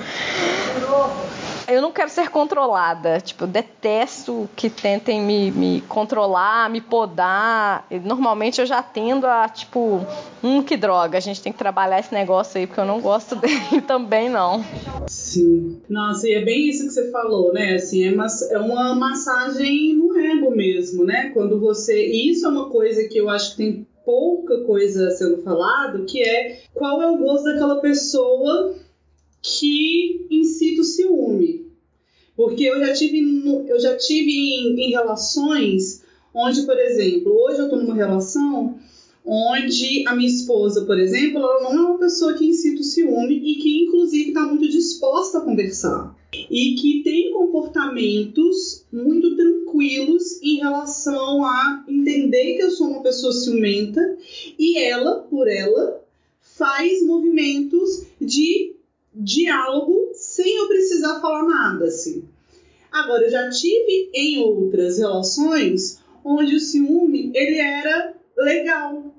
eu 1.70 1.82
não 1.82 1.92
quero 1.92 2.10
ser 2.10 2.30
controlada. 2.30 3.20
Tipo, 3.20 3.44
eu 3.44 3.48
detesto 3.48 4.50
que 4.56 4.70
tentem 4.70 5.22
me, 5.22 5.52
me 5.52 5.82
controlar, 5.82 6.70
me 6.70 6.82
podar. 6.82 7.86
Normalmente 8.04 8.60
eu 8.60 8.66
já 8.66 8.82
tendo 8.82 9.26
a, 9.26 9.48
tipo, 9.48 10.06
hum, 10.44 10.64
que 10.64 10.76
droga, 10.76 11.18
a 11.18 11.22
gente 11.22 11.42
tem 11.42 11.52
que 11.52 11.60
trabalhar 11.60 12.00
esse 12.00 12.14
negócio 12.14 12.60
aí, 12.60 12.68
porque 12.68 12.82
eu 12.82 12.86
não 12.86 13.00
gosto 13.00 13.36
dele 13.40 13.82
também, 13.86 14.30
não. 14.30 14.64
Sim. 15.08 15.82
Nossa, 15.90 16.28
e 16.28 16.34
é 16.34 16.44
bem 16.44 16.70
isso 16.70 16.86
que 16.86 16.94
você 16.94 17.12
falou, 17.12 17.54
né? 17.54 17.76
Assim, 17.76 18.04
é, 18.04 18.16
é 18.52 18.60
uma 18.60 18.96
massagem 18.96 19.96
no 19.96 20.18
ego 20.18 20.52
mesmo, 20.52 21.04
né? 21.04 21.32
Quando 21.34 21.60
você. 21.60 22.08
E 22.08 22.32
isso 22.32 22.46
é 22.46 22.50
uma 22.50 22.70
coisa 22.70 23.08
que 23.08 23.18
eu 23.18 23.30
acho 23.30 23.52
que 23.52 23.58
tem 23.58 23.88
pouca 24.06 24.62
coisa 24.62 25.12
sendo 25.12 25.44
falado, 25.44 26.06
que 26.06 26.24
é 26.24 26.62
qual 26.74 27.00
é 27.00 27.08
o 27.08 27.18
gosto 27.18 27.44
daquela 27.44 27.80
pessoa 27.80 28.76
que 29.42 30.26
incita 30.30 30.82
o 30.82 30.86
ciúme. 30.86 31.68
Porque 32.36 32.64
eu 32.64 32.80
já 32.80 32.94
tive, 32.94 33.20
eu 33.68 33.80
já 33.80 33.98
tive 33.98 34.32
em, 34.32 34.80
em 34.80 34.92
relações 34.92 36.02
onde, 36.34 36.62
por 36.64 36.78
exemplo, 36.78 37.34
hoje 37.34 37.60
eu 37.60 37.66
estou 37.66 37.82
numa 37.82 37.96
relação 37.96 38.80
onde 39.26 40.08
a 40.08 40.16
minha 40.16 40.30
esposa, 40.30 40.86
por 40.86 40.98
exemplo, 40.98 41.40
ela 41.40 41.62
não 41.62 41.72
é 41.72 41.82
uma 41.90 41.98
pessoa 42.00 42.34
que 42.34 42.46
incita 42.46 42.82
o 42.82 42.84
ciúme 42.84 43.36
e 43.36 43.56
que, 43.56 43.84
inclusive, 43.84 44.30
está 44.30 44.42
muito 44.42 44.68
disposta 44.68 45.38
a 45.40 45.42
conversar. 45.42 46.18
E 46.34 46.76
que 46.76 47.02
tem 47.04 47.32
comportamentos 47.32 48.86
muito 48.92 49.36
tranquilos 49.36 50.42
em 50.42 50.58
relação 50.58 51.44
a 51.44 51.84
entender 51.88 52.56
que 52.56 52.64
eu 52.64 52.72
sou 52.72 52.88
uma 52.88 53.02
pessoa 53.02 53.34
ciumenta 53.34 54.18
e 54.58 54.78
ela, 54.78 55.20
por 55.30 55.48
ela, 55.48 56.02
faz 56.42 57.06
movimentos 57.06 58.04
de 58.22 58.76
diálogo 59.20 60.12
sem 60.14 60.56
eu 60.58 60.68
precisar 60.68 61.20
falar 61.20 61.44
nada, 61.44 61.86
assim. 61.86 62.24
Agora, 62.92 63.24
eu 63.24 63.30
já 63.30 63.50
tive 63.50 64.10
em 64.14 64.40
outras 64.40 64.98
relações 64.98 66.00
onde 66.24 66.56
o 66.56 66.60
ciúme 66.60 67.32
ele 67.36 67.58
era 67.58 68.14
legal, 68.38 69.14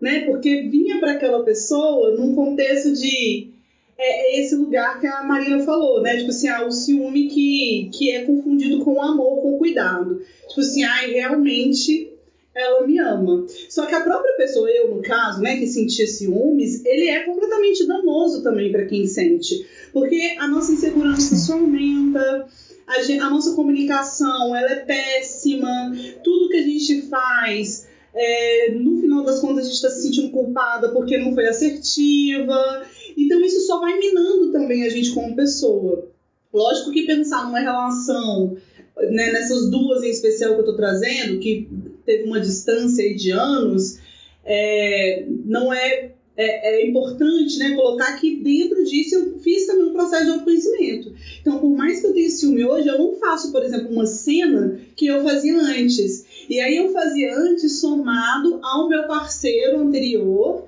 né? 0.00 0.20
Porque 0.26 0.62
vinha 0.62 1.00
para 1.00 1.12
aquela 1.12 1.42
pessoa 1.44 2.14
num 2.16 2.34
contexto 2.34 2.92
de 2.92 3.50
é, 3.96 4.36
é, 4.36 4.40
esse 4.40 4.54
lugar 4.54 5.00
que 5.00 5.06
a 5.06 5.22
Marina 5.24 5.60
falou, 5.60 6.02
né? 6.02 6.16
Tipo 6.16 6.30
assim, 6.30 6.48
ah, 6.48 6.66
o 6.66 6.70
ciúme 6.70 7.28
que, 7.28 7.90
que 7.92 8.10
é 8.10 8.24
confundido 8.24 8.84
com 8.84 8.94
o 8.94 9.02
amor, 9.02 9.42
com 9.42 9.54
o 9.54 9.58
cuidado. 9.58 10.20
Tipo 10.48 10.60
assim, 10.60 10.84
ai, 10.84 11.12
realmente 11.12 12.12
ela 12.58 12.86
me 12.86 12.98
ama. 12.98 13.46
Só 13.68 13.86
que 13.86 13.94
a 13.94 14.00
própria 14.00 14.34
pessoa, 14.36 14.68
eu 14.70 14.94
no 14.94 15.02
caso, 15.02 15.40
né, 15.40 15.56
que 15.56 15.66
sentia 15.66 16.06
ciúmes, 16.06 16.84
ele 16.84 17.08
é 17.08 17.24
completamente 17.24 17.86
danoso 17.86 18.42
também 18.42 18.72
para 18.72 18.86
quem 18.86 19.06
sente. 19.06 19.66
Porque 19.92 20.36
a 20.38 20.46
nossa 20.46 20.72
insegurança 20.72 21.36
só 21.36 21.54
aumenta, 21.54 22.46
a, 22.86 23.02
gente, 23.02 23.20
a 23.20 23.30
nossa 23.30 23.54
comunicação 23.54 24.54
ela 24.54 24.72
é 24.72 24.76
péssima, 24.76 25.92
tudo 26.22 26.48
que 26.48 26.56
a 26.56 26.62
gente 26.62 27.02
faz 27.02 27.86
é, 28.14 28.72
no 28.72 29.00
final 29.00 29.22
das 29.22 29.40
contas 29.40 29.58
a 29.58 29.62
gente 29.64 29.74
está 29.74 29.90
se 29.90 30.02
sentindo 30.02 30.30
culpada 30.30 30.88
porque 30.90 31.18
não 31.18 31.34
foi 31.34 31.46
assertiva. 31.46 32.82
Então 33.16 33.40
isso 33.40 33.60
só 33.60 33.78
vai 33.80 33.98
minando 33.98 34.50
também 34.50 34.84
a 34.84 34.88
gente 34.88 35.12
como 35.12 35.36
pessoa. 35.36 36.08
Lógico 36.52 36.90
que 36.90 37.06
pensar 37.06 37.44
numa 37.44 37.60
relação, 37.60 38.56
né, 38.96 39.32
nessas 39.32 39.70
duas 39.70 40.02
em 40.02 40.10
especial 40.10 40.52
que 40.52 40.56
eu 40.56 40.64
estou 40.64 40.76
trazendo, 40.76 41.38
que 41.38 41.68
teve 42.08 42.24
uma 42.24 42.40
distância 42.40 43.14
de 43.14 43.30
anos, 43.30 43.98
é, 44.42 45.26
não 45.44 45.70
é, 45.70 46.12
é, 46.34 46.80
é, 46.80 46.86
importante 46.86 47.58
né, 47.58 47.74
colocar 47.74 48.18
que 48.18 48.36
dentro 48.36 48.82
disso 48.82 49.14
eu 49.14 49.38
fiz 49.40 49.66
também 49.66 49.84
um 49.84 49.92
processo 49.92 50.24
de 50.24 50.30
autoconhecimento. 50.30 51.14
Então, 51.38 51.58
por 51.58 51.76
mais 51.76 52.00
que 52.00 52.06
eu 52.06 52.14
tenha 52.14 52.30
ciúme 52.30 52.64
hoje, 52.64 52.88
eu 52.88 52.98
não 52.98 53.16
faço, 53.16 53.52
por 53.52 53.62
exemplo, 53.62 53.90
uma 53.90 54.06
cena 54.06 54.80
que 54.96 55.06
eu 55.06 55.22
fazia 55.22 55.54
antes. 55.54 56.24
E 56.48 56.58
aí 56.60 56.76
eu 56.76 56.90
fazia 56.92 57.36
antes 57.36 57.78
somado 57.78 58.58
ao 58.62 58.88
meu 58.88 59.06
parceiro 59.06 59.80
anterior 59.80 60.66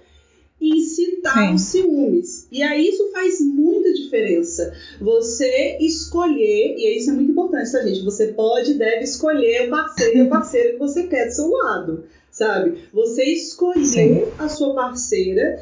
incitar 0.60 1.48
Sim. 1.48 1.54
os 1.54 1.62
ciúmes. 1.62 2.48
E 2.52 2.62
aí 2.62 2.88
isso 2.88 3.10
faz 3.10 3.40
muita 3.40 3.92
diferença. 3.92 4.72
Você 5.00 5.78
escolher, 5.80 6.76
e 6.76 6.98
isso 6.98 7.10
é 7.10 7.14
muito 7.14 7.32
importante, 7.32 7.72
tá, 7.72 7.82
gente? 7.82 8.02
Você 8.02 8.28
pode 8.28 8.72
e 8.72 8.78
deve 8.78 9.04
escolher 9.04 9.66
o 9.66 9.70
parceiro 9.70 10.18
e 10.18 10.20
a 10.20 10.26
parceira 10.28 10.72
que 10.72 10.78
você 10.78 11.04
quer 11.04 11.26
do 11.26 11.32
seu 11.32 11.48
lado, 11.48 12.04
sabe? 12.30 12.84
Você 12.92 13.24
escolher 13.24 13.84
Sim. 13.86 14.24
a 14.38 14.48
sua 14.48 14.74
parceira 14.74 15.60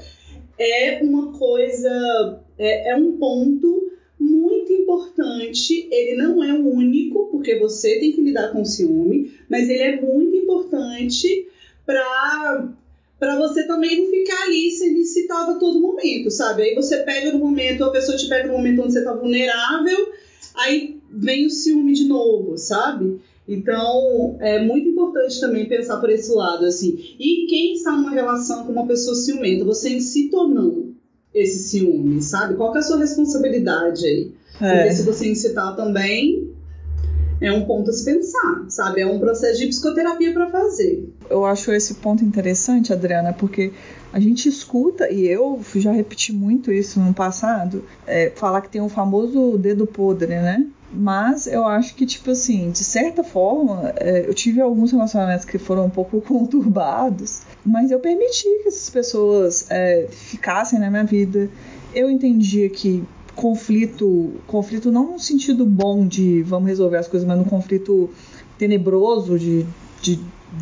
é 0.59 1.01
uma 1.03 1.33
coisa, 1.39 2.41
é, 2.59 2.91
é 2.91 2.97
um 2.97 3.13
ponto 3.13 3.93
muito 4.19 4.73
importante. 4.73 5.89
Ele 5.91 6.17
não 6.17 6.43
é 6.43 6.53
o 6.53 6.69
único, 6.69 7.29
porque 7.31 7.57
você 7.59 8.01
tem 8.01 8.13
que 8.13 8.21
lidar 8.21 8.53
com 8.53 8.63
o 8.63 8.67
ciúme, 8.67 9.33
mas 9.49 9.69
ele 9.69 9.83
é 9.83 10.01
muito 10.01 10.37
importante 10.37 11.47
para 11.87 12.69
para 13.19 13.37
você 13.37 13.67
também 13.67 14.03
não 14.03 14.11
ficar 14.11 14.45
ali 14.45 14.71
sendo 14.71 14.99
incitado 14.99 15.53
a 15.53 15.55
todo 15.55 15.81
momento, 15.81 16.31
sabe? 16.31 16.63
Aí 16.63 16.75
você 16.75 16.99
pega 16.99 17.33
no 17.33 17.39
momento, 17.39 17.85
a 17.85 17.91
pessoa 17.91 18.17
te 18.17 18.29
pega 18.29 18.47
no 18.47 18.55
momento 18.55 18.83
onde 18.83 18.93
você 18.93 19.03
tá 19.03 19.13
vulnerável, 19.13 20.13
aí 20.55 21.01
vem 21.11 21.47
o 21.47 21.51
ciúme 21.51 21.93
de 21.95 22.05
novo, 22.05 22.57
sabe? 22.57 23.21
Então, 23.49 24.37
é 24.41 24.63
muito 24.63 24.91
importante 24.91 25.41
também 25.41 25.67
pensar 25.67 25.97
por 25.99 26.11
esse 26.11 26.31
lado, 26.33 26.67
assim. 26.67 27.17
E 27.19 27.47
quem 27.49 27.73
está 27.73 27.93
numa 27.93 28.11
relação 28.11 28.67
com 28.67 28.73
uma 28.73 28.87
pessoa 28.87 29.17
ciumenta, 29.17 29.65
você 29.65 29.89
incita 29.89 30.37
ou 30.37 30.49
não 30.49 30.89
esse 31.33 31.71
ciúme, 31.71 32.23
sabe? 32.23 32.57
Qual 32.57 32.75
é 32.75 32.79
a 32.79 32.83
sua 32.83 32.99
responsabilidade 32.99 34.05
aí? 34.07 34.33
É. 34.61 34.83
Porque 34.83 34.95
se 34.97 35.03
você 35.03 35.31
incitar 35.31 35.75
também, 35.77 36.53
é 37.41 37.53
um 37.53 37.65
ponto 37.65 37.91
a 37.91 37.93
se 37.93 38.05
pensar, 38.05 38.65
sabe? 38.69 39.01
É 39.01 39.07
um 39.07 39.19
processo 39.19 39.59
de 39.59 39.67
psicoterapia 39.67 40.33
para 40.33 40.51
fazer. 40.51 41.09
Eu 41.31 41.45
acho 41.45 41.71
esse 41.73 41.95
ponto 41.95 42.25
interessante, 42.25 42.93
Adriana, 42.93 43.33
porque 43.33 43.73
a 44.13 44.19
gente 44.19 44.49
escuta, 44.49 45.11
e 45.11 45.27
eu 45.27 45.61
já 45.77 45.93
repeti 45.93 46.33
muito 46.33 46.73
isso 46.73 46.99
no 47.01 47.15
passado, 47.15 47.85
é, 48.07 48.31
falar 48.35 48.63
que 48.63 48.71
tem 48.71 48.81
o 48.81 48.89
famoso 48.89 49.57
dedo 49.59 49.87
podre, 49.87 50.29
né? 50.29 50.67
Mas 50.91 51.47
eu 51.47 51.65
acho 51.65 51.95
que, 51.95 52.07
tipo 52.07 52.31
assim, 52.31 52.71
de 52.71 52.83
certa 52.83 53.23
forma, 53.23 53.93
é, 53.97 54.27
eu 54.27 54.33
tive 54.33 54.61
alguns 54.61 54.91
relacionamentos 54.91 55.45
que 55.45 55.59
foram 55.59 55.85
um 55.85 55.91
pouco 55.91 56.21
conturbados, 56.23 57.43
mas 57.65 57.91
eu 57.91 58.01
permiti 58.01 58.45
que 58.63 58.69
essas 58.69 58.89
pessoas 58.89 59.67
é, 59.71 60.07
ficassem 60.11 60.79
na 60.79 60.91
minha 60.91 61.05
vida. 61.05 61.51
Eu 61.95 62.11
entendia 62.11 62.69
que 62.71 63.05
conflito, 63.39 64.33
conflito 64.49 64.91
não 64.91 65.13
no 65.13 65.19
sentido 65.19 65.65
bom 65.65 66.05
de 66.05 66.43
vamos 66.43 66.69
resolver 66.69 66.97
as 66.97 67.07
coisas, 67.07 67.27
mas 67.27 67.39
no 67.39 67.45
conflito 67.45 68.11
tenebroso 68.59 69.39
de, 69.39 69.65
de 70.03 70.19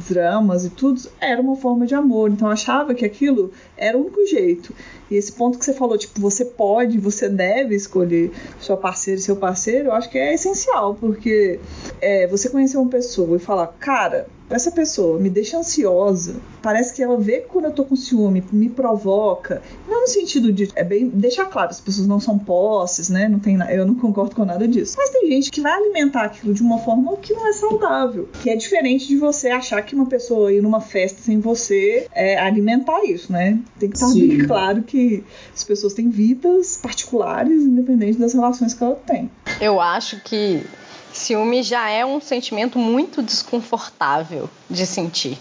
dramas 0.09 0.65
e 0.65 0.71
tudo, 0.71 1.01
era 1.21 1.41
uma 1.41 1.57
forma 1.57 1.87
de 1.87 1.95
amor. 1.95 2.31
Então 2.31 2.49
eu 2.49 2.53
achava 2.53 2.95
que 2.95 3.05
aquilo 3.05 3.53
era 3.77 3.97
o 3.97 4.01
único 4.03 4.25
jeito. 4.27 4.75
E 5.11 5.15
esse 5.15 5.33
ponto 5.33 5.59
que 5.59 5.65
você 5.65 5.73
falou, 5.73 5.97
tipo, 5.97 6.21
você 6.21 6.45
pode, 6.45 6.99
você 6.99 7.29
deve 7.29 7.75
escolher 7.75 8.33
sua 8.61 8.77
parceira 8.77 9.21
e 9.21 9.23
seu 9.23 9.37
parceiro, 9.37 9.89
eu 9.89 9.93
acho 9.93 10.11
que 10.11 10.19
é 10.19 10.35
essencial, 10.35 10.95
porque 10.95 11.61
é, 12.01 12.27
você 12.27 12.49
conhecer 12.49 12.77
uma 12.77 12.91
pessoa 12.91 13.37
e 13.37 13.39
falar, 13.41 13.69
cara, 13.79 14.27
essa 14.49 14.71
pessoa 14.71 15.19
me 15.19 15.29
deixa 15.29 15.59
ansiosa, 15.59 16.37
parece 16.63 16.95
que 16.95 17.03
ela 17.03 17.17
vê 17.19 17.41
quando 17.41 17.65
eu 17.65 17.73
tô 17.73 17.85
com 17.85 17.97
ciúme, 17.97 18.45
me 18.53 18.69
provoca. 18.69 19.61
Não 19.89 20.03
no 20.03 20.07
sentido 20.07 20.53
de. 20.53 20.71
É 20.77 20.85
bem. 20.85 21.09
Deixar 21.09 21.47
claro, 21.47 21.71
as 21.71 21.81
pessoas 21.81 22.07
não 22.07 22.21
são 22.21 22.39
posses, 22.39 23.09
né? 23.09 23.29
Não 23.29 23.41
tem, 23.41 23.59
eu 23.71 23.85
não 23.85 23.97
concordo 23.97 24.37
com 24.37 24.45
nada 24.45 24.69
disso. 24.69 24.95
Mas 24.97 25.11
tem 25.11 25.29
gente 25.29 25.51
que 25.51 25.61
vai 25.61 25.73
alimentar 25.73 26.23
aquilo 26.23 26.55
de 26.55 26.63
uma 26.63 26.79
forma 26.79 27.17
que 27.17 27.33
não 27.33 27.47
é 27.49 27.53
saudável. 27.53 28.29
Que 28.43 28.51
é 28.51 28.57
diferente 28.57 29.09
de 29.09 29.17
você 29.17 29.49
achar 29.49 29.76
que 29.83 29.95
uma 29.95 30.07
pessoa 30.07 30.53
ir 30.53 30.63
numa 30.63 30.81
festa 30.81 31.21
sem 31.23 31.41
você 31.41 32.07
é 32.13 32.39
alimentar 32.39 33.05
isso, 33.05 33.33
né? 33.33 33.59
Tem 33.79 33.91
que 33.91 33.97
estar 33.97 34.13
bem 34.13 34.47
claro 34.47 34.83
que 34.83 35.25
as 35.55 35.65
pessoas 35.65 35.95
têm 35.95 36.11
vidas 36.11 36.79
particulares, 36.83 37.63
independente 37.63 38.19
das 38.19 38.35
relações 38.35 38.75
que 38.75 38.83
elas 38.83 38.99
têm. 39.07 39.31
Eu 39.61 39.81
acho 39.81 40.21
que 40.23 40.65
ciúme 41.13 41.63
já 41.63 41.89
é 41.89 42.05
um 42.05 42.21
sentimento 42.21 42.79
muito 42.79 43.23
desconfortável 43.23 44.49
de 44.69 44.87
sentir, 44.87 45.39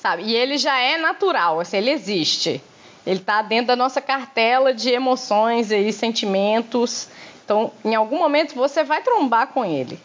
sabe? 0.00 0.22
E 0.24 0.34
ele 0.34 0.58
já 0.58 0.78
é 0.78 0.98
natural, 0.98 1.60
assim, 1.60 1.76
ele 1.76 1.90
existe. 1.90 2.62
Ele 3.06 3.20
está 3.20 3.40
dentro 3.40 3.68
da 3.68 3.76
nossa 3.76 4.00
cartela 4.00 4.74
de 4.74 4.90
emoções 4.90 5.70
e 5.70 5.92
sentimentos. 5.92 7.08
Então, 7.44 7.70
em 7.84 7.94
algum 7.94 8.18
momento 8.18 8.54
você 8.56 8.82
vai 8.82 9.00
trombar 9.00 9.48
com 9.48 9.64
ele. 9.64 9.96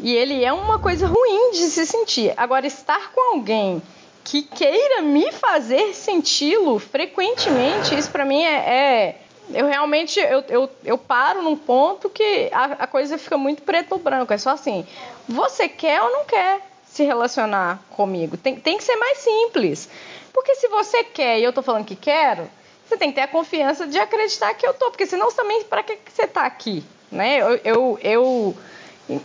E 0.00 0.14
ele 0.14 0.44
é 0.44 0.52
uma 0.52 0.78
coisa 0.78 1.06
ruim 1.06 1.52
de 1.52 1.68
se 1.68 1.86
sentir. 1.86 2.32
Agora, 2.36 2.66
estar 2.66 3.12
com 3.12 3.36
alguém 3.36 3.82
que 4.24 4.42
queira 4.42 5.02
me 5.02 5.30
fazer 5.32 5.94
senti-lo 5.94 6.78
frequentemente, 6.78 7.96
isso 7.96 8.10
para 8.10 8.24
mim 8.24 8.42
é, 8.42 8.54
é 8.54 9.20
eu 9.50 9.66
realmente 9.66 10.18
eu, 10.18 10.42
eu, 10.48 10.70
eu 10.84 10.98
paro 10.98 11.40
num 11.42 11.56
ponto 11.56 12.10
que 12.10 12.48
a, 12.52 12.64
a 12.64 12.86
coisa 12.86 13.16
fica 13.16 13.38
muito 13.38 13.62
preto 13.62 13.92
ou 13.92 13.98
branco. 13.98 14.32
É 14.32 14.38
só 14.38 14.50
assim, 14.50 14.86
você 15.28 15.68
quer 15.68 16.02
ou 16.02 16.10
não 16.10 16.24
quer 16.24 16.60
se 16.86 17.04
relacionar 17.04 17.80
comigo? 17.90 18.36
Tem, 18.36 18.56
tem 18.56 18.76
que 18.76 18.84
ser 18.84 18.96
mais 18.96 19.18
simples. 19.18 19.88
Porque 20.32 20.54
se 20.56 20.68
você 20.68 21.04
quer 21.04 21.38
e 21.38 21.44
eu 21.44 21.52
tô 21.52 21.62
falando 21.62 21.84
que 21.84 21.96
quero, 21.96 22.50
você 22.86 22.96
tem 22.96 23.10
que 23.10 23.16
ter 23.16 23.22
a 23.22 23.28
confiança 23.28 23.86
de 23.86 23.98
acreditar 23.98 24.52
que 24.54 24.66
eu 24.66 24.74
tô. 24.74 24.90
Porque 24.90 25.06
senão 25.06 25.30
também, 25.32 25.64
para 25.64 25.82
que, 25.82 25.98
você 26.10 26.26
tá 26.26 26.42
aqui? 26.42 26.84
Né? 27.10 27.38
Eu, 27.38 27.60
eu, 27.64 27.98
eu, 28.02 28.56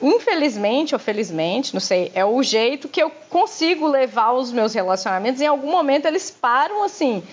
infelizmente 0.02 0.94
ou 0.94 1.00
felizmente, 1.00 1.74
não 1.74 1.82
sei, 1.82 2.12
é 2.13 2.24
o 2.24 2.41
jeito 2.44 2.88
que 2.88 3.02
eu 3.02 3.12
consigo 3.30 3.88
levar 3.88 4.34
os 4.34 4.52
meus 4.52 4.74
relacionamentos. 4.74 5.41
Em 5.41 5.48
algum 5.48 5.72
momento 5.72 6.06
eles 6.06 6.30
param 6.30 6.84
assim 6.84 7.24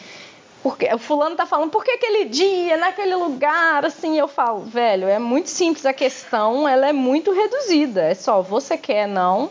porque 0.62 0.92
o 0.92 0.98
fulano 0.98 1.36
tá 1.36 1.46
falando, 1.46 1.70
por 1.70 1.84
que 1.84 1.92
aquele 1.92 2.24
dia, 2.24 2.76
naquele 2.76 3.14
lugar, 3.14 3.84
assim, 3.84 4.18
eu 4.18 4.26
falo, 4.26 4.60
velho, 4.60 5.06
é 5.06 5.18
muito 5.18 5.48
simples 5.48 5.86
a 5.86 5.92
questão, 5.92 6.68
ela 6.68 6.88
é 6.88 6.92
muito 6.92 7.32
reduzida. 7.32 8.02
É 8.02 8.14
só 8.14 8.42
você 8.42 8.76
quer 8.76 9.06
não 9.06 9.50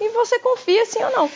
e 0.00 0.08
você 0.10 0.38
confia 0.38 0.86
sim 0.86 1.02
ou 1.02 1.10
não. 1.10 1.30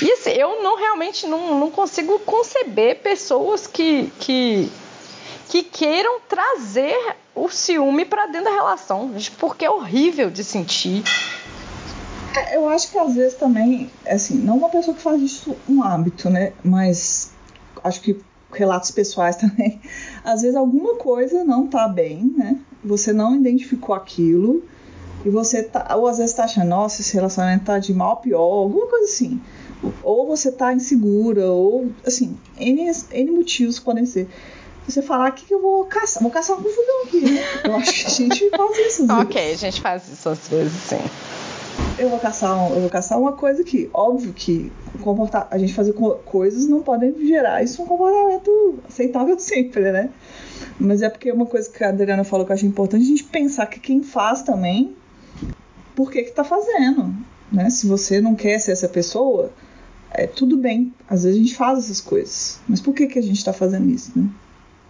E 0.00 0.12
assim, 0.12 0.30
eu 0.30 0.62
não 0.62 0.76
realmente 0.76 1.26
não, 1.26 1.58
não 1.58 1.70
consigo 1.70 2.18
conceber 2.20 3.00
pessoas 3.00 3.66
que, 3.66 4.10
que, 4.20 4.70
que 5.54 5.62
queiram 5.62 6.18
trazer 6.28 7.14
o 7.32 7.48
ciúme 7.48 8.04
para 8.04 8.26
dentro 8.26 8.46
da 8.46 8.50
relação, 8.50 9.12
porque 9.38 9.64
é 9.64 9.70
horrível 9.70 10.28
de 10.28 10.42
sentir. 10.42 11.04
É, 12.36 12.56
eu 12.56 12.68
acho 12.68 12.90
que 12.90 12.98
às 12.98 13.14
vezes 13.14 13.38
também, 13.38 13.88
assim, 14.04 14.34
não 14.34 14.56
uma 14.56 14.68
pessoa 14.68 14.96
que 14.96 15.00
faz 15.00 15.22
isso 15.22 15.54
um 15.68 15.80
hábito, 15.80 16.28
né? 16.28 16.52
Mas 16.64 17.30
acho 17.84 18.00
que 18.00 18.20
relatos 18.52 18.90
pessoais 18.90 19.36
também. 19.38 19.80
Às 20.24 20.42
vezes 20.42 20.56
alguma 20.56 20.96
coisa 20.96 21.44
não 21.44 21.68
tá 21.68 21.86
bem, 21.86 22.34
né? 22.36 22.58
Você 22.84 23.12
não 23.12 23.36
identificou 23.36 23.94
aquilo 23.94 24.60
e 25.24 25.30
você 25.30 25.62
tá, 25.62 25.94
ou 25.96 26.08
às 26.08 26.18
vezes 26.18 26.34
tá 26.34 26.46
achando, 26.46 26.66
nossa, 26.66 27.00
esse 27.00 27.14
relacionamento 27.14 27.66
tá 27.66 27.78
de 27.78 27.94
mal 27.94 28.14
a 28.14 28.16
pior, 28.16 28.40
alguma 28.40 28.88
coisa 28.88 29.04
assim. 29.04 29.40
Ou 30.02 30.26
você 30.26 30.50
tá 30.50 30.74
insegura, 30.74 31.46
ou 31.46 31.92
assim, 32.04 32.36
N, 32.58 32.90
N 33.12 33.30
motivos 33.30 33.78
podem 33.78 34.04
ser. 34.04 34.28
Você 34.86 35.00
falar 35.02 35.30
que, 35.30 35.46
que 35.46 35.54
eu 35.54 35.62
vou 35.62 35.84
caçar, 35.86 36.22
vou 36.22 36.30
caçar 36.30 36.58
um 36.58 36.62
confusão 36.62 37.02
aqui, 37.04 37.30
né? 37.30 37.40
Eu 37.64 37.76
acho 37.76 37.92
que 37.92 38.06
a 38.06 38.10
gente 38.10 38.50
faz 38.56 38.78
isso. 38.78 39.12
ok, 39.12 39.52
a 39.52 39.56
gente 39.56 39.80
faz 39.80 40.08
isso 40.08 40.28
às 40.28 40.48
vezes, 40.48 40.72
sim 40.72 41.00
eu 41.98 42.08
vou 42.08 42.18
caçar, 42.18 42.70
eu 42.72 42.80
vou 42.80 42.90
caçar 42.90 43.18
uma 43.18 43.32
coisa 43.32 43.62
que, 43.62 43.88
óbvio 43.92 44.32
que 44.32 44.72
comportar, 45.00 45.46
a 45.50 45.58
gente 45.58 45.74
fazer 45.74 45.92
co 45.92 46.16
coisas 46.24 46.66
não 46.66 46.82
podem 46.82 47.14
gerar 47.26 47.62
isso 47.62 47.82
um 47.82 47.86
comportamento 47.86 48.78
aceitável 48.88 49.38
sempre, 49.38 49.92
né? 49.92 50.10
Mas 50.78 51.02
é 51.02 51.08
porque 51.08 51.30
uma 51.30 51.46
coisa 51.46 51.70
que 51.70 51.82
a 51.84 51.88
Adriana 51.88 52.24
falou 52.24 52.44
que 52.44 52.52
eu 52.52 52.54
acho 52.54 52.66
importante 52.66 53.02
a 53.02 53.06
gente 53.06 53.24
pensar 53.24 53.66
que 53.66 53.78
quem 53.78 54.02
faz 54.02 54.42
também, 54.42 54.94
por 55.94 56.10
que 56.10 56.22
que 56.22 56.32
tá 56.32 56.42
fazendo, 56.42 57.14
né? 57.52 57.70
Se 57.70 57.86
você 57.86 58.20
não 58.20 58.34
quer 58.34 58.58
ser 58.58 58.72
essa 58.72 58.88
pessoa, 58.88 59.52
é 60.10 60.26
tudo 60.26 60.56
bem. 60.56 60.92
Às 61.08 61.22
vezes 61.24 61.38
a 61.38 61.42
gente 61.42 61.54
faz 61.54 61.78
essas 61.78 62.00
coisas, 62.00 62.60
mas 62.68 62.80
por 62.80 62.94
que 62.94 63.06
que 63.06 63.18
a 63.18 63.22
gente 63.22 63.38
está 63.38 63.52
fazendo 63.52 63.88
isso, 63.90 64.12
né? 64.16 64.28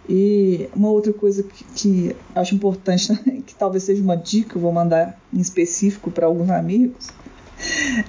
E 0.07 0.69
uma 0.75 0.89
outra 0.89 1.11
coisa 1.11 1.41
que, 1.43 1.63
que 1.63 2.15
acho 2.35 2.53
importante, 2.55 3.15
que 3.45 3.55
talvez 3.55 3.83
seja 3.83 4.01
uma 4.03 4.15
dica, 4.15 4.57
eu 4.57 4.61
vou 4.61 4.71
mandar 4.71 5.19
em 5.33 5.39
específico 5.39 6.11
para 6.11 6.27
alguns 6.27 6.49
amigos, 6.49 7.07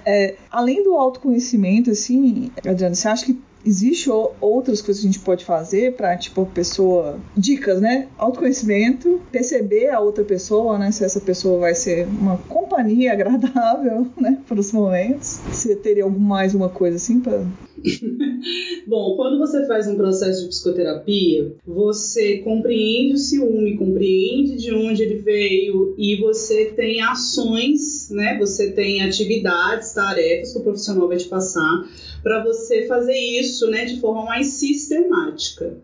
é, 0.04 0.36
além 0.50 0.82
do 0.82 0.94
autoconhecimento, 0.94 1.90
assim, 1.90 2.50
Adriana, 2.66 2.94
você 2.94 3.08
acha 3.08 3.26
que 3.26 3.40
existe 3.66 4.08
outras 4.40 4.80
coisas 4.80 5.02
que 5.02 5.08
a 5.08 5.12
gente 5.12 5.24
pode 5.24 5.44
fazer 5.44 5.94
para 5.94 6.16
tipo 6.16 6.42
a 6.42 6.46
pessoa 6.46 7.18
dicas 7.36 7.80
né? 7.80 8.08
Autoconhecimento 8.16 9.20
perceber 9.32 9.88
a 9.88 10.00
outra 10.00 10.24
pessoa 10.24 10.78
né? 10.78 10.92
Se 10.92 11.04
essa 11.04 11.20
pessoa 11.20 11.60
vai 11.60 11.74
ser 11.74 12.06
uma 12.06 12.38
companhia 12.38 13.12
agradável 13.14 14.06
né? 14.16 14.40
Para 14.46 14.60
os 14.60 14.72
momentos. 14.72 15.40
Você 15.50 15.74
teria 15.74 16.04
algum 16.04 16.18
mais 16.18 16.54
uma 16.54 16.68
coisa 16.68 16.96
assim 16.96 17.20
para 17.20 17.44
Bom, 18.86 19.16
quando 19.16 19.38
você 19.38 19.66
faz 19.66 19.86
um 19.86 19.96
processo 19.96 20.42
de 20.42 20.48
psicoterapia, 20.48 21.52
você 21.66 22.38
compreende 22.38 23.14
o 23.14 23.18
ciúme, 23.18 23.76
compreende 23.76 24.56
de 24.56 24.72
onde 24.72 25.02
ele 25.02 25.16
veio 25.16 25.94
e 25.98 26.16
você 26.16 26.66
tem 26.66 27.02
ações, 27.02 28.08
né? 28.10 28.38
Você 28.38 28.72
tem 28.72 29.02
atividades, 29.02 29.92
tarefas 29.92 30.52
que 30.52 30.58
o 30.58 30.62
profissional 30.62 31.08
vai 31.08 31.16
te 31.16 31.26
passar 31.26 31.84
para 32.26 32.42
você 32.42 32.88
fazer 32.88 33.16
isso, 33.16 33.70
né, 33.70 33.84
de 33.84 34.00
forma 34.00 34.24
mais 34.24 34.48
sistemática. 34.48 35.78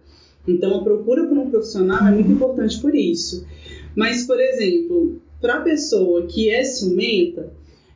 Então, 0.45 0.75
a 0.75 0.83
procura 0.83 1.25
por 1.25 1.39
um 1.39 1.49
profissional 1.49 2.05
é 2.09 2.11
muito 2.11 2.33
importante 2.33 2.81
por 2.81 2.93
isso. 2.97 3.47
Mas, 3.95 4.27
por 4.27 4.41
exemplo, 4.41 5.23
para 5.41 5.59
a 5.59 5.61
pessoa 5.61 6.27
que 6.27 6.51
é 6.51 6.65
ciumenta, 6.65 7.53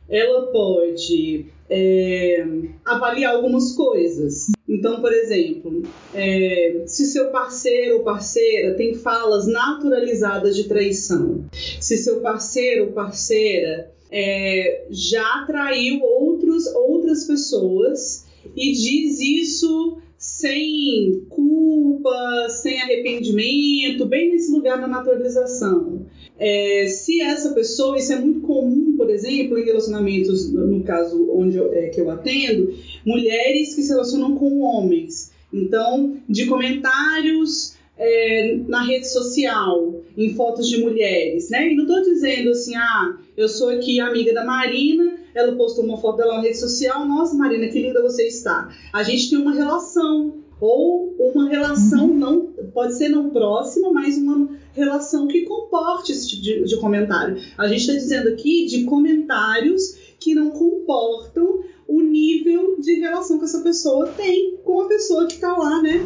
ela 0.07 0.43
pode 0.43 1.47
é, 1.69 2.47
avaliar 2.85 3.35
algumas 3.35 3.73
coisas. 3.73 4.45
Então, 4.65 5.01
por 5.01 5.11
exemplo, 5.11 5.83
é, 6.15 6.83
se 6.85 7.05
seu 7.05 7.29
parceiro 7.31 7.97
ou 7.97 8.03
parceira 8.05 8.75
tem 8.75 8.93
falas 8.93 9.45
naturalizadas 9.45 10.55
de 10.55 10.69
traição, 10.69 11.43
se 11.81 11.97
seu 11.97 12.21
parceiro 12.21 12.85
ou 12.85 12.91
parceira 12.93 13.91
é, 14.09 14.85
já 14.89 15.43
traiu 15.45 16.01
outros, 16.01 16.65
outras 16.67 17.25
pessoas 17.25 18.25
e 18.55 18.71
diz 18.71 19.19
isso 19.19 19.97
sem 20.17 21.25
culpa, 21.29 22.47
sem 22.49 22.81
arrependimento, 22.81 24.05
bem 24.05 24.31
nesse 24.31 24.51
lugar 24.51 24.81
da 24.81 24.87
naturalização. 24.87 26.05
É, 26.39 26.87
se 26.87 27.21
essa 27.21 27.51
pessoa, 27.53 27.97
isso 27.97 28.13
é 28.13 28.19
muito 28.19 28.41
comum, 28.41 28.95
por 28.97 29.09
exemplo, 29.09 29.57
em 29.57 29.65
relacionamentos, 29.65 30.51
no 30.51 30.83
caso 30.83 31.29
onde 31.31 31.57
eu, 31.57 31.71
é, 31.73 31.89
que 31.89 32.01
eu 32.01 32.09
atendo, 32.09 32.73
mulheres 33.05 33.75
que 33.75 33.81
se 33.81 33.89
relacionam 33.89 34.35
com 34.35 34.61
homens. 34.61 35.31
Então, 35.53 36.17
de 36.27 36.45
comentários 36.45 37.75
é, 37.97 38.57
na 38.67 38.83
rede 38.83 39.07
social, 39.07 40.01
em 40.15 40.33
fotos 40.35 40.67
de 40.67 40.77
mulheres, 40.77 41.49
né? 41.49 41.71
E 41.71 41.75
não 41.75 41.83
estou 41.83 42.01
dizendo 42.03 42.51
assim, 42.51 42.75
ah, 42.75 43.17
eu 43.35 43.49
sou 43.49 43.69
aqui 43.69 43.99
amiga 43.99 44.33
da 44.33 44.45
Marina, 44.45 45.17
ela 45.37 45.55
postou 45.55 45.85
uma 45.85 45.97
foto 45.97 46.17
dela 46.17 46.35
na 46.35 46.41
rede 46.41 46.57
social, 46.57 47.07
nossa, 47.07 47.35
Marina, 47.35 47.67
que 47.67 47.81
linda 47.81 48.01
você 48.01 48.27
está. 48.27 48.69
A 48.91 49.03
gente 49.03 49.29
tem 49.29 49.37
uma 49.37 49.53
relação, 49.53 50.35
ou 50.59 51.15
uma 51.19 51.47
relação 51.47 52.07
uhum. 52.07 52.17
não, 52.17 52.47
pode 52.73 52.97
ser 52.97 53.09
não 53.09 53.29
próxima, 53.29 53.91
mas 53.93 54.17
uma 54.17 54.49
relação 54.73 55.27
que 55.27 55.41
comporte 55.41 56.11
esse 56.11 56.29
tipo 56.29 56.41
de, 56.41 56.63
de 56.63 56.77
comentário. 56.77 57.37
A 57.57 57.67
gente 57.67 57.81
está 57.81 57.93
dizendo 57.93 58.29
aqui 58.29 58.65
de 58.65 58.83
comentários 58.85 59.97
que 60.19 60.33
não 60.33 60.49
comportam 60.49 61.63
o 61.87 62.01
nível 62.01 62.75
de 62.79 62.99
relação 62.99 63.37
que 63.37 63.45
essa 63.45 63.61
pessoa 63.61 64.07
tem 64.07 64.57
com 64.63 64.81
a 64.81 64.87
pessoa 64.87 65.25
que 65.25 65.35
está 65.35 65.55
lá, 65.55 65.81
né? 65.81 66.03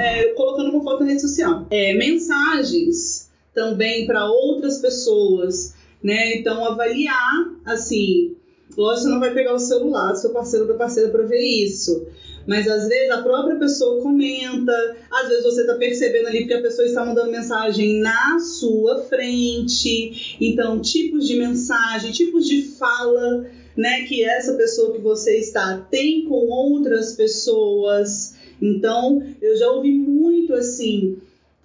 É, 0.00 0.28
colocando 0.34 0.70
uma 0.70 0.82
foto 0.82 1.00
na 1.00 1.10
rede 1.10 1.20
social. 1.20 1.66
É, 1.70 1.94
mensagens 1.94 3.28
também 3.52 4.06
para 4.06 4.24
outras 4.30 4.78
pessoas, 4.78 5.74
né? 6.02 6.36
Então, 6.36 6.64
avaliar, 6.64 7.52
assim, 7.64 8.36
lógico, 8.78 9.02
você 9.02 9.08
não 9.08 9.20
vai 9.20 9.34
pegar 9.34 9.54
o 9.54 9.58
celular 9.58 10.12
do 10.12 10.18
seu 10.18 10.30
parceiro 10.30 10.64
ou 10.64 10.72
da 10.72 10.78
parceira 10.78 11.10
para 11.10 11.24
ver 11.24 11.42
isso. 11.42 12.06
Mas 12.46 12.66
às 12.66 12.88
vezes 12.88 13.10
a 13.10 13.20
própria 13.20 13.56
pessoa 13.56 14.00
comenta, 14.00 14.72
às 15.10 15.28
vezes 15.28 15.44
você 15.44 15.60
está 15.62 15.74
percebendo 15.74 16.28
ali 16.28 16.46
que 16.46 16.54
a 16.54 16.62
pessoa 16.62 16.86
está 16.86 17.04
mandando 17.04 17.30
mensagem 17.30 18.00
na 18.00 18.38
sua 18.38 19.02
frente. 19.02 20.36
Então, 20.40 20.80
tipos 20.80 21.26
de 21.26 21.36
mensagem, 21.36 22.10
tipos 22.10 22.46
de 22.46 22.62
fala 22.62 23.46
né, 23.76 24.02
que 24.02 24.24
essa 24.24 24.54
pessoa 24.54 24.92
que 24.92 25.00
você 25.00 25.38
está 25.38 25.86
tem 25.90 26.24
com 26.24 26.48
outras 26.48 27.14
pessoas. 27.14 28.34
Então, 28.62 29.22
eu 29.42 29.56
já 29.56 29.70
ouvi 29.70 29.92
muito 29.92 30.54
assim, 30.54 31.18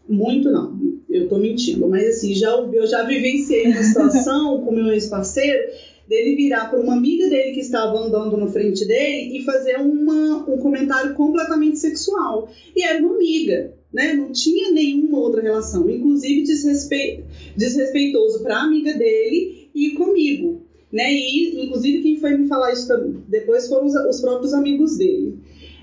muito 0.07 0.51
não, 0.51 0.79
eu 1.09 1.27
tô 1.27 1.37
mentindo, 1.37 1.87
mas 1.87 2.07
assim, 2.17 2.35
já 2.35 2.55
ouvi, 2.55 2.77
eu 2.77 2.85
já 2.85 3.03
vivenciei 3.03 3.67
uma 3.67 3.81
situação 3.81 4.61
com 4.65 4.71
meu 4.71 4.91
ex-parceiro 4.91 5.71
dele 6.07 6.35
virar 6.35 6.69
para 6.69 6.79
uma 6.79 6.93
amiga 6.93 7.29
dele 7.29 7.53
que 7.53 7.59
estava 7.59 7.97
andando 7.97 8.37
na 8.37 8.47
frente 8.47 8.85
dele 8.85 9.37
e 9.37 9.43
fazer 9.43 9.77
uma, 9.77 10.49
um 10.49 10.57
comentário 10.57 11.13
completamente 11.15 11.79
sexual. 11.79 12.49
E 12.75 12.83
era 12.83 12.99
uma 12.99 13.15
amiga, 13.15 13.73
né? 13.93 14.13
Não 14.13 14.31
tinha 14.31 14.71
nenhuma 14.71 15.19
outra 15.19 15.41
relação, 15.41 15.89
inclusive 15.89 16.43
desrespe... 16.43 17.23
desrespeitoso 17.55 18.43
para 18.43 18.57
a 18.57 18.63
amiga 18.63 18.93
dele 18.93 19.69
e 19.73 19.91
comigo 19.91 20.63
né? 20.93 21.11
E 21.11 21.65
inclusive 21.65 22.03
quem 22.03 22.19
foi 22.19 22.37
me 22.37 22.47
falar 22.47 22.71
isso 22.71 22.87
depois 23.27 23.67
foram 23.67 23.87
os, 23.87 23.95
os 23.95 24.21
próprios 24.21 24.53
amigos 24.53 24.95
dele. 24.95 25.39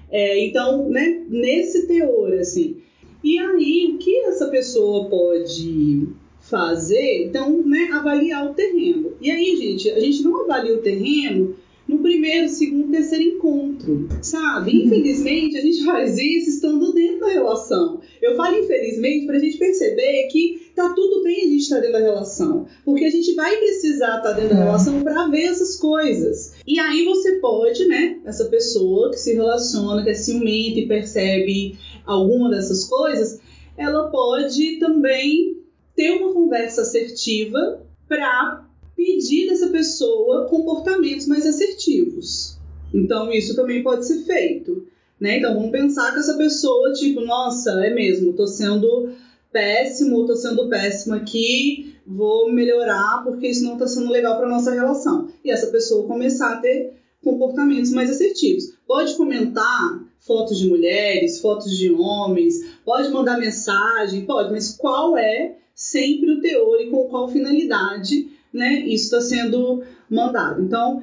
É, 0.08 0.46
então, 0.46 0.88
né? 0.88 1.24
Nesse 1.28 1.88
teor, 1.88 2.32
assim. 2.34 2.76
E 3.22 3.36
aí, 3.36 3.92
o 3.92 3.98
que 3.98 4.20
essa 4.20 4.46
pessoa 4.46 5.10
pode 5.10 6.08
fazer? 6.50 7.26
Então, 7.26 7.62
né? 7.64 7.88
Avaliar 7.92 8.50
o 8.50 8.54
terreno. 8.54 9.12
E 9.20 9.30
aí, 9.30 9.56
gente, 9.56 9.90
a 9.90 10.00
gente 10.00 10.22
não 10.22 10.42
avalia 10.42 10.74
o 10.74 10.82
terreno 10.82 11.56
no 11.90 11.98
primeiro, 11.98 12.48
segundo, 12.48 12.92
terceiro 12.92 13.24
encontro, 13.24 14.08
sabe? 14.22 14.70
Uhum. 14.70 14.86
Infelizmente, 14.86 15.56
a 15.56 15.60
gente 15.60 15.82
faz 15.84 16.16
isso 16.18 16.50
estando 16.50 16.92
dentro 16.92 17.20
da 17.20 17.28
relação. 17.28 18.00
Eu 18.22 18.36
falo 18.36 18.58
infelizmente 18.58 19.26
para 19.26 19.36
a 19.36 19.40
gente 19.40 19.58
perceber 19.58 20.28
que 20.28 20.70
tá 20.74 20.90
tudo 20.90 21.24
bem 21.24 21.44
a 21.44 21.48
gente 21.48 21.62
estar 21.62 21.76
tá 21.76 21.80
dentro 21.80 21.98
da 21.98 22.04
relação, 22.04 22.66
porque 22.84 23.04
a 23.04 23.10
gente 23.10 23.34
vai 23.34 23.56
precisar 23.56 24.18
estar 24.18 24.22
tá 24.22 24.32
dentro 24.32 24.54
da 24.54 24.60
é. 24.60 24.64
relação 24.64 25.02
para 25.02 25.26
ver 25.28 25.42
essas 25.42 25.76
coisas. 25.76 26.54
E 26.66 26.78
aí 26.78 27.04
você 27.04 27.36
pode, 27.40 27.84
né, 27.86 28.18
essa 28.24 28.44
pessoa 28.44 29.10
que 29.10 29.18
se 29.18 29.34
relaciona, 29.34 30.04
que 30.04 30.10
é 30.10 30.14
ciumenta 30.14 30.78
e 30.78 30.86
percebe 30.86 31.76
alguma 32.06 32.50
dessas 32.50 32.84
coisas, 32.84 33.40
ela 33.76 34.08
pode 34.10 34.76
também 34.78 35.59
ter 35.94 36.10
uma 36.12 36.32
conversa 36.32 36.82
assertiva 36.82 37.82
para 38.08 38.64
pedir 38.96 39.48
dessa 39.48 39.68
pessoa 39.68 40.46
comportamentos 40.48 41.26
mais 41.26 41.46
assertivos. 41.46 42.58
Então, 42.92 43.32
isso 43.32 43.54
também 43.54 43.82
pode 43.82 44.06
ser 44.06 44.24
feito. 44.24 44.86
Né? 45.18 45.38
Então, 45.38 45.54
vamos 45.54 45.70
pensar 45.70 46.12
que 46.12 46.18
essa 46.18 46.34
pessoa, 46.34 46.92
tipo, 46.92 47.20
nossa, 47.20 47.70
é 47.84 47.94
mesmo, 47.94 48.32
tô 48.32 48.46
sendo 48.46 49.10
péssimo, 49.52 50.26
tô 50.26 50.34
sendo 50.34 50.68
péssima 50.68 51.16
aqui, 51.16 51.96
vou 52.06 52.52
melhorar 52.52 53.22
porque 53.24 53.48
isso 53.48 53.64
não 53.64 53.76
tá 53.76 53.86
sendo 53.86 54.10
legal 54.10 54.36
para 54.36 54.48
nossa 54.48 54.72
relação. 54.72 55.28
E 55.44 55.50
essa 55.50 55.68
pessoa 55.68 56.06
começar 56.06 56.54
a 56.54 56.56
ter 56.56 56.94
comportamentos 57.22 57.90
mais 57.90 58.10
assertivos. 58.10 58.72
Pode 58.86 59.14
comentar 59.14 60.00
fotos 60.18 60.58
de 60.58 60.68
mulheres, 60.68 61.40
fotos 61.40 61.76
de 61.76 61.92
homens, 61.92 62.54
pode 62.84 63.08
mandar 63.10 63.38
mensagem, 63.38 64.24
pode, 64.24 64.50
mas 64.50 64.76
qual 64.76 65.16
é 65.16 65.56
sempre 65.80 66.30
o 66.30 66.42
teor 66.42 66.78
e 66.78 66.90
com 66.90 67.08
qual 67.08 67.26
finalidade 67.26 68.28
né, 68.52 68.80
isso 68.80 69.04
está 69.04 69.20
sendo 69.22 69.82
mandado. 70.10 70.60
Então, 70.60 71.02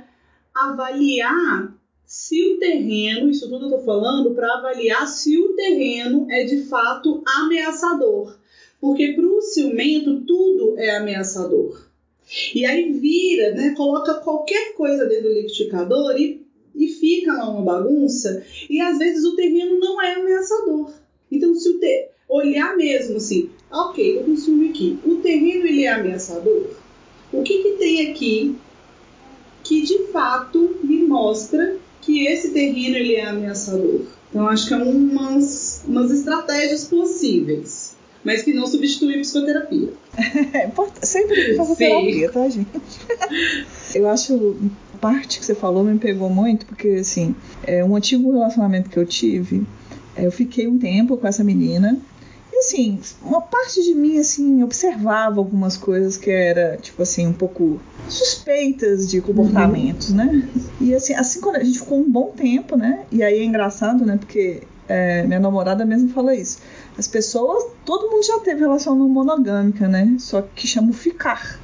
avaliar 0.54 1.76
se 2.06 2.54
o 2.54 2.60
terreno, 2.60 3.28
isso 3.28 3.50
tudo 3.50 3.66
eu 3.66 3.72
tô 3.72 3.80
falando 3.80 4.36
para 4.36 4.54
avaliar 4.54 5.08
se 5.08 5.36
o 5.36 5.56
terreno 5.56 6.28
é 6.30 6.44
de 6.44 6.62
fato 6.66 7.24
ameaçador. 7.26 8.38
Porque 8.80 9.14
para 9.14 9.26
o 9.26 9.42
ciumento 9.42 10.22
tudo 10.22 10.78
é 10.78 10.96
ameaçador. 10.96 11.88
E 12.54 12.64
aí 12.64 12.92
vira, 12.92 13.56
né, 13.56 13.74
coloca 13.76 14.14
qualquer 14.14 14.76
coisa 14.76 15.08
dentro 15.08 15.30
do 15.30 15.34
liquidificador 15.34 16.16
e, 16.22 16.46
e 16.76 16.88
fica 16.88 17.34
lá 17.34 17.50
uma 17.50 17.64
bagunça. 17.64 18.46
E 18.70 18.80
às 18.80 19.00
vezes 19.00 19.26
o 19.26 19.36
terreno 19.36 19.80
não 19.80 20.00
é 20.00 20.14
ameaçador. 20.14 20.94
Então 21.32 21.54
se 21.56 21.70
o 21.70 21.80
te... 21.80 22.10
olhar 22.28 22.76
mesmo 22.76 23.18
assim, 23.18 23.50
ok, 23.72 24.20
eu 24.20 24.38
ciúme 24.38 24.70
aqui, 24.70 25.00
o 25.06 25.16
terreno 25.18 25.66
ele 25.66 25.84
é 25.84 25.90
ameaçador? 25.90 26.68
O 27.32 27.44
que, 27.44 27.64
que 27.64 27.72
tem 27.78 28.10
aqui 28.10 28.56
que 29.64 29.82
de 29.82 30.08
fato 30.12 30.78
me 30.82 31.04
mostra 31.06 31.78
que 32.02 32.26
esse 32.26 32.52
terreno 32.52 32.96
ele 32.96 33.16
é 33.16 33.26
ameaçador. 33.26 34.02
Então 34.30 34.48
acho 34.48 34.68
que 34.68 34.74
é 34.74 34.78
umas, 34.78 35.84
umas 35.86 36.10
estratégias 36.10 36.86
possíveis, 36.86 37.98
mas 38.24 38.44
que 38.44 38.54
não 38.54 38.66
substitui 38.66 39.20
psicoterapia. 39.20 39.90
É 40.54 41.06
sempre 41.06 41.56
fazer 41.56 41.76
terapia, 41.76 42.32
tá, 42.32 42.50
gente? 42.50 42.68
Eu 43.94 44.08
acho 44.10 44.56
parte 45.00 45.40
que 45.40 45.46
você 45.46 45.54
falou 45.54 45.84
me 45.84 45.98
pegou 46.00 46.30
muito, 46.30 46.66
porque 46.66 46.90
assim, 46.90 47.36
é 47.64 47.84
um 47.84 47.96
antigo 47.96 48.32
relacionamento 48.32 48.90
que 48.90 48.98
eu 48.98 49.06
tive, 49.06 49.66
eu 50.18 50.32
fiquei 50.32 50.68
um 50.68 50.78
tempo 50.78 51.18
com 51.18 51.28
essa 51.28 51.44
menina 51.44 52.00
e 52.58 52.60
assim, 52.60 53.00
uma 53.22 53.42
parte 53.42 53.84
de 53.84 53.94
mim, 53.94 54.18
assim, 54.18 54.64
observava 54.64 55.40
algumas 55.40 55.78
coisas 55.78 56.18
que 56.18 56.32
era, 56.32 56.78
tipo 56.78 57.04
assim, 57.04 57.28
um 57.28 57.34
pouco 57.34 57.80
suspeitas 58.10 59.08
de 59.08 59.22
comportamentos, 59.22 60.10
uhum. 60.10 60.16
né? 60.16 60.50
E 60.82 60.96
assim, 60.96 61.14
assim, 61.14 61.40
quando 61.40 61.58
a 61.58 61.64
gente 61.64 61.78
ficou 61.78 62.00
um 62.00 62.10
bom 62.10 62.32
tempo, 62.36 62.76
né? 62.76 63.06
E 63.12 63.22
aí 63.22 63.40
é 63.40 63.44
engraçado, 63.44 64.04
né? 64.04 64.18
Porque 64.18 64.64
é, 64.88 65.24
minha 65.24 65.40
namorada 65.40 65.86
mesmo 65.86 66.10
fala 66.10 66.34
isso. 66.34 66.60
As 66.98 67.08
pessoas, 67.08 67.64
todo 67.86 68.10
mundo 68.10 68.26
já 68.26 68.40
teve 68.40 68.62
relação 68.62 68.96
não 68.96 69.08
monogâmica, 69.08 69.88
né? 69.88 70.16
Só 70.18 70.42
que 70.42 70.66
chama 70.66 70.94
ficar. 70.94 71.60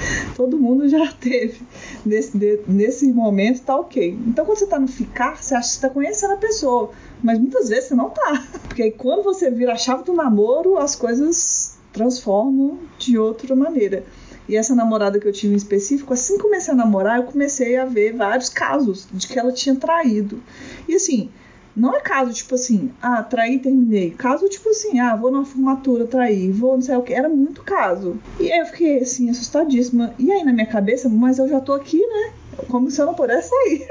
Todo 0.36 0.58
mundo 0.58 0.88
já 0.88 1.12
teve 1.12 1.60
nesse, 2.04 2.36
de, 2.36 2.60
nesse 2.66 3.12
momento, 3.12 3.62
tá 3.62 3.76
ok. 3.76 4.18
Então, 4.26 4.44
quando 4.44 4.58
você 4.58 4.66
tá 4.66 4.78
no 4.78 4.88
ficar, 4.88 5.36
você 5.42 5.54
acha 5.54 5.68
que 5.68 5.74
você 5.74 5.80
tá 5.80 5.90
conhecendo 5.90 6.34
a 6.34 6.38
pessoa. 6.38 6.90
Mas 7.22 7.38
muitas 7.38 7.68
vezes 7.68 7.88
você 7.88 7.94
não 7.94 8.10
tá. 8.10 8.44
Porque 8.66 8.82
aí, 8.82 8.90
quando 8.90 9.22
você 9.22 9.50
vira 9.50 9.72
a 9.72 9.76
chave 9.76 10.04
do 10.04 10.12
namoro, 10.12 10.78
as 10.78 10.94
coisas 10.94 11.76
transformam 11.92 12.78
de 12.98 13.18
outra 13.18 13.54
maneira. 13.56 14.04
E 14.48 14.54
essa 14.54 14.74
namorada 14.74 15.18
que 15.18 15.26
eu 15.26 15.32
tive 15.32 15.54
em 15.54 15.56
específico, 15.56 16.12
assim 16.12 16.36
que 16.36 16.42
comecei 16.42 16.72
a 16.72 16.76
namorar, 16.76 17.18
eu 17.18 17.24
comecei 17.24 17.76
a 17.76 17.84
ver 17.84 18.12
vários 18.12 18.48
casos 18.48 19.08
de 19.12 19.26
que 19.26 19.38
ela 19.38 19.52
tinha 19.52 19.74
traído. 19.74 20.40
E 20.86 20.94
assim, 20.94 21.30
não 21.76 21.94
é 21.94 22.00
caso 22.00 22.32
tipo 22.32 22.54
assim, 22.54 22.90
ah, 23.02 23.22
traí 23.22 23.56
e 23.56 23.58
terminei. 23.58 24.10
Caso 24.12 24.48
tipo 24.48 24.70
assim, 24.70 24.98
ah, 24.98 25.14
vou 25.14 25.30
numa 25.30 25.44
formatura, 25.44 26.06
trair, 26.06 26.50
vou 26.50 26.74
não 26.74 26.82
sei 26.82 26.96
o 26.96 27.02
que. 27.02 27.12
Era 27.12 27.28
muito 27.28 27.62
caso. 27.62 28.16
E 28.40 28.50
aí 28.50 28.60
eu 28.60 28.66
fiquei 28.66 28.98
assim, 28.98 29.28
assustadíssima. 29.28 30.14
E 30.18 30.32
aí 30.32 30.42
na 30.42 30.54
minha 30.54 30.66
cabeça, 30.66 31.08
mas 31.08 31.38
eu 31.38 31.46
já 31.46 31.60
tô 31.60 31.74
aqui, 31.74 31.98
né? 31.98 32.32
Como 32.68 32.90
se 32.90 33.00
eu 33.00 33.06
não 33.06 33.14
pudesse 33.14 33.50
sair. 33.50 33.86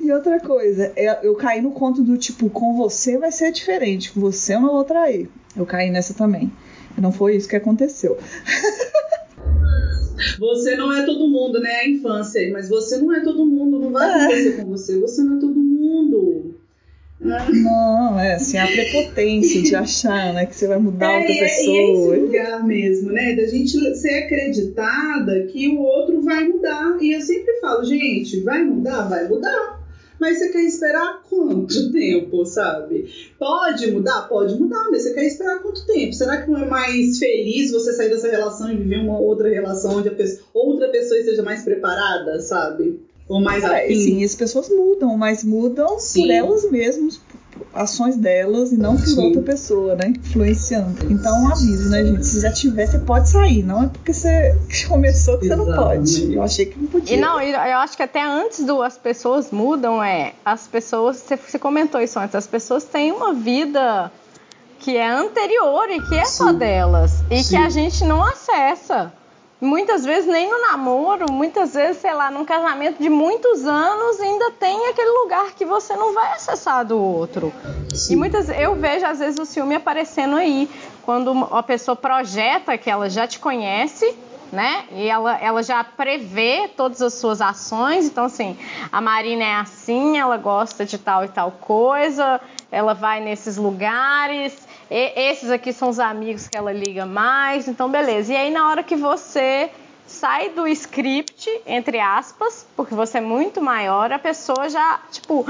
e 0.00 0.10
outra 0.10 0.40
coisa, 0.40 0.92
é, 0.96 1.26
eu 1.26 1.34
caí 1.34 1.60
no 1.60 1.72
conto 1.72 2.02
do 2.02 2.16
tipo, 2.16 2.48
com 2.48 2.74
você 2.74 3.18
vai 3.18 3.30
ser 3.30 3.52
diferente, 3.52 4.10
com 4.10 4.20
você 4.20 4.54
eu 4.54 4.60
não 4.60 4.72
vou 4.72 4.84
trair. 4.84 5.28
Eu 5.54 5.66
caí 5.66 5.90
nessa 5.90 6.14
também. 6.14 6.50
Não 6.96 7.12
foi 7.12 7.36
isso 7.36 7.48
que 7.48 7.56
aconteceu. 7.56 8.16
Você 10.38 10.76
não 10.76 10.92
é 10.92 11.04
todo 11.04 11.28
mundo, 11.28 11.60
né? 11.60 11.70
A 11.70 11.88
infância, 11.88 12.50
mas 12.52 12.68
você 12.68 12.98
não 12.98 13.12
é 13.14 13.20
todo 13.20 13.46
mundo, 13.46 13.78
não 13.78 13.90
vai 13.90 14.08
acontecer 14.08 14.56
com 14.56 14.70
você. 14.70 14.98
Você 14.98 15.22
não 15.22 15.36
é 15.36 15.40
todo 15.40 15.54
mundo. 15.54 16.54
Não, 17.20 18.18
é 18.18 18.34
assim, 18.34 18.58
a 18.58 18.66
prepotência 18.66 19.62
de 19.62 19.74
achar 19.74 20.34
né, 20.34 20.44
que 20.44 20.54
você 20.54 20.66
vai 20.66 20.78
mudar 20.78 21.12
é, 21.12 21.18
outra 21.18 21.34
pessoa. 21.34 21.76
É 21.76 21.90
esse 21.90 22.20
lugar 22.20 22.66
mesmo, 22.66 23.12
né? 23.12 23.34
Da 23.34 23.46
gente 23.46 23.96
ser 23.96 24.24
acreditada 24.24 25.46
que 25.46 25.68
o 25.68 25.80
outro 25.80 26.20
vai 26.20 26.46
mudar. 26.46 26.98
E 27.00 27.12
eu 27.12 27.20
sempre 27.22 27.60
falo, 27.60 27.84
gente, 27.84 28.40
vai 28.40 28.62
mudar? 28.62 29.08
Vai 29.08 29.26
mudar. 29.28 29.73
Mas 30.18 30.38
você 30.38 30.48
quer 30.50 30.62
esperar 30.62 31.22
quanto 31.28 31.92
tempo, 31.92 32.44
sabe? 32.46 33.32
Pode 33.38 33.90
mudar? 33.90 34.28
Pode 34.28 34.54
mudar, 34.54 34.88
mas 34.90 35.02
você 35.02 35.12
quer 35.12 35.26
esperar 35.26 35.60
quanto 35.60 35.84
tempo? 35.86 36.12
Será 36.12 36.42
que 36.42 36.50
não 36.50 36.58
é 36.58 36.66
mais 36.66 37.18
feliz 37.18 37.72
você 37.72 37.92
sair 37.92 38.10
dessa 38.10 38.28
relação 38.28 38.70
e 38.70 38.76
viver 38.76 38.98
uma 38.98 39.18
outra 39.18 39.48
relação 39.48 39.98
onde 39.98 40.10
pessoa, 40.10 40.48
outra 40.54 40.88
pessoa 40.88 41.18
esteja 41.18 41.42
mais 41.42 41.62
preparada, 41.62 42.40
sabe? 42.40 43.00
Ou 43.28 43.40
mais 43.40 43.64
é, 43.64 43.84
afim? 43.84 44.00
Sim, 44.00 44.24
as 44.24 44.34
pessoas 44.34 44.68
mudam, 44.68 45.16
mas 45.16 45.42
mudam 45.42 45.98
sim. 45.98 46.22
por 46.22 46.30
elas 46.30 46.70
mesmas, 46.70 47.20
ações 47.72 48.16
delas 48.16 48.72
e 48.72 48.76
não 48.76 48.96
por 48.96 49.06
Sim. 49.06 49.26
outra 49.26 49.42
pessoa, 49.42 49.94
né? 49.94 50.08
Influenciando. 50.08 51.10
Então, 51.10 51.42
um 51.42 51.48
aviso, 51.48 51.88
né, 51.90 52.04
gente? 52.04 52.26
Se 52.26 52.40
já 52.40 52.52
tiver, 52.52 52.86
você 52.86 52.98
pode 52.98 53.28
sair. 53.28 53.62
Não 53.62 53.84
é 53.84 53.88
porque 53.88 54.12
você 54.12 54.56
começou 54.88 55.38
que 55.38 55.46
Exatamente. 55.46 56.10
você 56.10 56.20
não 56.20 56.26
pode. 56.26 56.34
Eu 56.34 56.42
achei 56.42 56.66
que 56.66 56.78
não 56.78 56.86
podia. 56.86 57.16
E 57.16 57.20
não, 57.20 57.40
eu 57.40 57.78
acho 57.78 57.96
que 57.96 58.02
até 58.02 58.22
antes 58.22 58.64
do 58.64 58.82
as 58.82 58.98
pessoas 58.98 59.50
mudam, 59.50 60.02
é. 60.02 60.34
As 60.44 60.66
pessoas, 60.66 61.16
você, 61.16 61.36
você 61.36 61.58
comentou 61.58 62.00
isso 62.00 62.18
antes, 62.18 62.34
as 62.34 62.46
pessoas 62.46 62.84
têm 62.84 63.10
uma 63.10 63.32
vida 63.32 64.12
que 64.80 64.96
é 64.96 65.08
anterior 65.08 65.88
e 65.88 66.00
que 66.02 66.14
é 66.14 66.24
Sim. 66.26 66.36
só 66.36 66.52
delas. 66.52 67.12
E 67.30 67.42
Sim. 67.42 67.48
que 67.50 67.56
a 67.56 67.68
gente 67.70 68.04
não 68.04 68.22
acessa. 68.22 69.12
Muitas 69.64 70.04
vezes 70.04 70.30
nem 70.30 70.50
no 70.50 70.60
namoro, 70.60 71.32
muitas 71.32 71.72
vezes, 71.72 71.96
sei 72.02 72.12
lá, 72.12 72.30
num 72.30 72.44
casamento 72.44 73.02
de 73.02 73.08
muitos 73.08 73.64
anos, 73.64 74.20
ainda 74.20 74.50
tem 74.50 74.88
aquele 74.88 75.10
lugar 75.22 75.52
que 75.52 75.64
você 75.64 75.96
não 75.96 76.12
vai 76.12 76.32
acessar 76.32 76.84
do 76.84 77.00
outro. 77.00 77.50
Sim. 77.94 78.12
E 78.12 78.16
muitas 78.16 78.50
eu 78.50 78.74
vejo 78.74 79.06
às 79.06 79.20
vezes 79.20 79.40
o 79.40 79.46
ciúme 79.46 79.74
aparecendo 79.74 80.36
aí, 80.36 80.68
quando 81.02 81.32
uma 81.32 81.62
pessoa 81.62 81.96
projeta 81.96 82.76
que 82.76 82.90
ela 82.90 83.08
já 83.08 83.26
te 83.26 83.38
conhece, 83.38 84.14
né? 84.52 84.84
E 84.92 85.08
ela, 85.08 85.36
ela 85.38 85.62
já 85.62 85.82
prevê 85.82 86.68
todas 86.76 87.00
as 87.02 87.14
suas 87.14 87.40
ações. 87.40 88.04
Então, 88.06 88.24
assim, 88.24 88.56
a 88.92 89.00
Marina 89.00 89.44
é 89.44 89.54
assim, 89.56 90.18
ela 90.18 90.36
gosta 90.36 90.84
de 90.84 90.98
tal 90.98 91.24
e 91.24 91.28
tal 91.28 91.50
coisa, 91.50 92.40
ela 92.70 92.94
vai 92.94 93.20
nesses 93.20 93.56
lugares, 93.56 94.63
e, 94.90 95.30
esses 95.30 95.50
aqui 95.50 95.72
são 95.72 95.88
os 95.88 95.98
amigos 95.98 96.48
que 96.48 96.56
ela 96.56 96.72
liga 96.72 97.06
mais, 97.06 97.68
então 97.68 97.90
beleza. 97.90 98.32
E 98.32 98.36
aí 98.36 98.50
na 98.50 98.68
hora 98.68 98.82
que 98.82 98.96
você 98.96 99.70
sai 100.06 100.50
do 100.50 100.66
script, 100.68 101.48
entre 101.66 101.98
aspas, 101.98 102.66
porque 102.76 102.94
você 102.94 103.18
é 103.18 103.20
muito 103.20 103.60
maior, 103.60 104.12
a 104.12 104.18
pessoa 104.18 104.68
já, 104.68 105.00
tipo, 105.10 105.46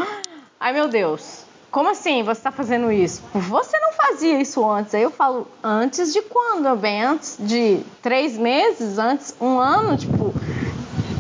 ai 0.60 0.72
meu 0.72 0.88
Deus, 0.88 1.44
como 1.74 1.90
assim 1.90 2.22
você 2.22 2.38
está 2.38 2.52
fazendo 2.52 2.92
isso? 2.92 3.20
Você 3.34 3.76
não 3.80 3.92
fazia 3.92 4.40
isso 4.40 4.64
antes. 4.64 4.94
Aí 4.94 5.02
eu 5.02 5.10
falo, 5.10 5.48
antes 5.60 6.12
de 6.12 6.22
quando? 6.22 6.76
Bem, 6.76 7.02
antes 7.02 7.36
de 7.40 7.80
três 8.00 8.38
meses, 8.38 8.96
antes 8.96 9.34
um 9.40 9.58
ano, 9.58 9.96
tipo. 9.96 10.32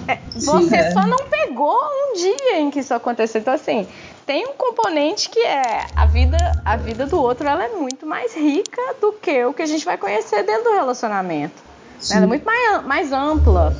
É, 0.06 0.20
você 0.32 0.76
é. 0.76 0.90
só 0.92 1.04
não 1.06 1.18
pegou 1.28 1.76
um 1.76 2.14
dia 2.14 2.60
em 2.60 2.70
que 2.70 2.78
isso 2.78 2.94
aconteceu. 2.94 3.40
Então, 3.40 3.52
assim, 3.52 3.88
tem 4.26 4.46
um 4.46 4.54
componente 4.54 5.28
que 5.28 5.40
é 5.40 5.86
a 5.94 6.06
vida, 6.06 6.36
a 6.64 6.76
vida 6.76 7.06
do 7.06 7.20
outro 7.20 7.46
ela 7.46 7.64
é 7.64 7.68
muito 7.68 8.06
mais 8.06 8.34
rica 8.34 8.80
do 9.00 9.12
que 9.12 9.44
o 9.44 9.52
que 9.52 9.62
a 9.62 9.66
gente 9.66 9.84
vai 9.84 9.98
conhecer 9.98 10.42
dentro 10.42 10.64
do 10.64 10.72
relacionamento. 10.72 11.62
Sim. 12.00 12.14
Ela 12.14 12.24
é 12.24 12.26
muito 12.26 12.44
mais, 12.44 12.84
mais 12.84 13.12
ampla. 13.12 13.74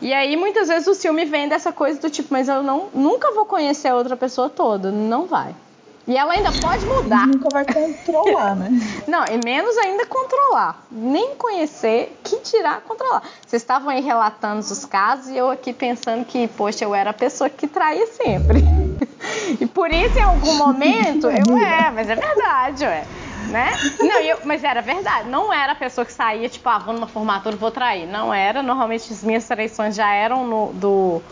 E 0.00 0.12
aí 0.12 0.36
muitas 0.36 0.68
vezes 0.68 0.86
o 0.86 0.94
ciúme 0.94 1.24
vem 1.24 1.48
dessa 1.48 1.72
coisa 1.72 2.00
do 2.00 2.08
tipo, 2.08 2.28
mas 2.30 2.48
eu 2.48 2.62
não, 2.62 2.88
nunca 2.94 3.32
vou 3.32 3.44
conhecer 3.44 3.88
a 3.88 3.94
outra 3.94 4.16
pessoa 4.16 4.48
toda. 4.48 4.90
Não 4.90 5.26
vai. 5.26 5.54
E 6.06 6.16
ela 6.16 6.34
ainda 6.34 6.52
pode 6.52 6.86
mudar. 6.86 7.26
Nunca 7.28 7.48
vai 7.50 7.64
controlar, 7.64 8.54
né? 8.54 8.70
Não, 9.08 9.24
e 9.24 9.44
menos 9.44 9.76
ainda 9.76 10.06
controlar. 10.06 10.86
Nem 10.88 11.34
conhecer, 11.34 12.16
que 12.22 12.36
tirar 12.36 12.80
controlar. 12.82 13.24
Vocês 13.44 13.60
estavam 13.60 13.88
aí 13.88 14.00
relatando 14.00 14.60
os 14.60 14.84
casos 14.84 15.30
e 15.30 15.36
eu 15.36 15.50
aqui 15.50 15.72
pensando 15.72 16.24
que, 16.24 16.46
poxa, 16.46 16.84
eu 16.84 16.94
era 16.94 17.10
a 17.10 17.12
pessoa 17.12 17.50
que 17.50 17.66
traía 17.66 18.06
sempre. 18.06 18.62
e 19.60 19.66
por 19.66 19.90
isso, 19.90 20.18
em 20.18 20.22
algum 20.22 20.54
momento, 20.54 21.28
eu 21.28 21.58
é, 21.58 21.90
mas 21.90 22.08
é 22.08 22.14
verdade, 22.14 22.84
ué. 22.84 23.04
Né? 23.50 23.70
Não, 24.00 24.20
eu, 24.20 24.38
mas 24.44 24.64
era 24.64 24.82
verdade. 24.82 25.28
Não 25.28 25.52
era 25.52 25.72
a 25.72 25.76
pessoa 25.76 26.04
que 26.04 26.12
saía, 26.12 26.48
tipo, 26.48 26.68
ah, 26.68 26.78
vou 26.78 26.92
numa 26.92 27.06
formatura, 27.06 27.54
vou 27.54 27.70
trair. 27.70 28.06
Não 28.06 28.34
era. 28.34 28.62
Normalmente 28.62 29.12
as 29.12 29.22
minhas 29.22 29.46
traições 29.46 29.94
já 29.94 30.12
eram 30.12 30.46
no, 30.46 30.72
do. 30.72 31.22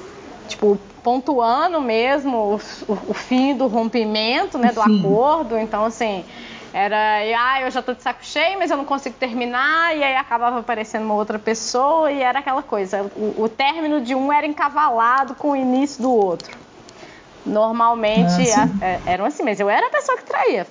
Tipo, 0.46 0.78
pontuando 1.02 1.80
mesmo 1.80 2.36
o, 2.36 2.60
o, 2.88 3.14
fim 3.14 3.54
do 3.54 3.66
rompimento, 3.66 4.58
né, 4.58 4.72
do 4.72 4.82
Sim. 4.82 5.00
acordo. 5.00 5.58
Então, 5.58 5.84
assim, 5.84 6.24
era, 6.72 6.96
ah, 7.38 7.60
eu 7.62 7.70
já 7.70 7.82
tô 7.82 7.94
de 7.94 8.02
saco 8.02 8.24
cheio, 8.24 8.58
mas 8.58 8.70
eu 8.70 8.76
não 8.76 8.84
consigo 8.84 9.16
terminar, 9.16 9.96
e 9.96 10.02
aí 10.02 10.16
acabava 10.16 10.58
aparecendo 10.58 11.04
uma 11.04 11.14
outra 11.14 11.38
pessoa, 11.38 12.10
e 12.10 12.20
era 12.20 12.38
aquela 12.38 12.62
coisa. 12.62 13.10
O, 13.16 13.44
o 13.44 13.48
término 13.48 14.00
de 14.00 14.14
um 14.14 14.32
era 14.32 14.46
encavalado 14.46 15.34
com 15.34 15.52
o 15.52 15.56
início 15.56 16.02
do 16.02 16.12
outro. 16.12 16.63
Normalmente 17.44 18.50
ah, 18.52 18.68
a, 18.80 18.84
é, 18.84 19.00
eram 19.06 19.24
assim, 19.24 19.42
mas 19.42 19.60
eu 19.60 19.68
era 19.68 19.86
a 19.86 19.90
pessoa 19.90 20.16
que 20.16 20.24
traía, 20.24 20.66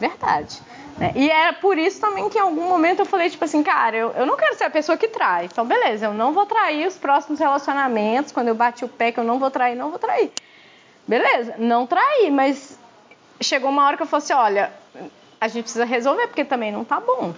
verdade. 0.00 0.60
Né? 0.98 1.12
E 1.14 1.30
era 1.30 1.52
por 1.52 1.76
isso 1.76 2.00
também 2.00 2.28
que 2.28 2.38
em 2.38 2.40
algum 2.40 2.68
momento 2.68 3.00
eu 3.00 3.06
falei, 3.06 3.28
tipo 3.28 3.44
assim, 3.44 3.62
cara, 3.62 3.96
eu, 3.96 4.10
eu 4.12 4.26
não 4.26 4.36
quero 4.36 4.56
ser 4.56 4.64
a 4.64 4.70
pessoa 4.70 4.96
que 4.96 5.08
trai. 5.08 5.46
Então, 5.46 5.66
beleza, 5.66 6.06
eu 6.06 6.14
não 6.14 6.32
vou 6.32 6.46
trair 6.46 6.86
os 6.86 6.96
próximos 6.96 7.38
relacionamentos. 7.38 8.32
Quando 8.32 8.48
eu 8.48 8.54
bati 8.54 8.84
o 8.84 8.88
pé 8.88 9.12
que 9.12 9.20
eu 9.20 9.24
não 9.24 9.38
vou 9.38 9.50
trair, 9.50 9.76
não 9.76 9.90
vou 9.90 9.98
trair. 9.98 10.30
Beleza, 11.06 11.56
não 11.58 11.86
trair, 11.86 12.30
mas 12.30 12.78
chegou 13.40 13.70
uma 13.70 13.84
hora 13.84 13.96
que 13.96 14.02
eu 14.02 14.06
falei 14.06 14.24
assim, 14.24 14.32
olha, 14.32 14.72
a 15.40 15.48
gente 15.48 15.64
precisa 15.64 15.84
resolver, 15.84 16.28
porque 16.28 16.44
também 16.44 16.72
não 16.72 16.84
tá 16.84 17.00
bom. 17.00 17.34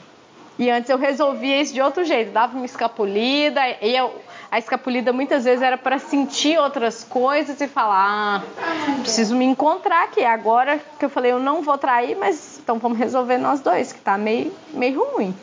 E 0.58 0.70
antes 0.70 0.88
eu 0.88 0.96
resolvia 0.96 1.60
isso 1.60 1.74
de 1.74 1.82
outro 1.82 2.04
jeito, 2.04 2.30
dava 2.30 2.56
uma 2.56 2.64
escapulida, 2.64 3.60
e 3.82 3.94
eu, 3.94 4.14
a 4.50 4.58
escapulida 4.58 5.12
muitas 5.12 5.44
vezes 5.44 5.62
era 5.62 5.76
para 5.76 5.98
sentir 5.98 6.58
outras 6.58 7.04
coisas 7.04 7.60
e 7.60 7.66
falar, 7.66 8.42
ah, 8.42 9.00
preciso 9.00 9.34
me 9.34 9.44
encontrar 9.44 10.04
aqui. 10.04 10.24
Agora 10.24 10.80
que 10.98 11.04
eu 11.04 11.10
falei, 11.10 11.32
eu 11.32 11.38
não 11.38 11.62
vou 11.62 11.76
trair, 11.76 12.16
mas 12.16 12.58
então 12.62 12.78
vamos 12.78 12.98
resolver 12.98 13.38
nós 13.38 13.60
dois, 13.60 13.92
que 13.92 14.00
tá 14.00 14.16
meio, 14.16 14.52
meio 14.72 15.02
ruim. 15.02 15.34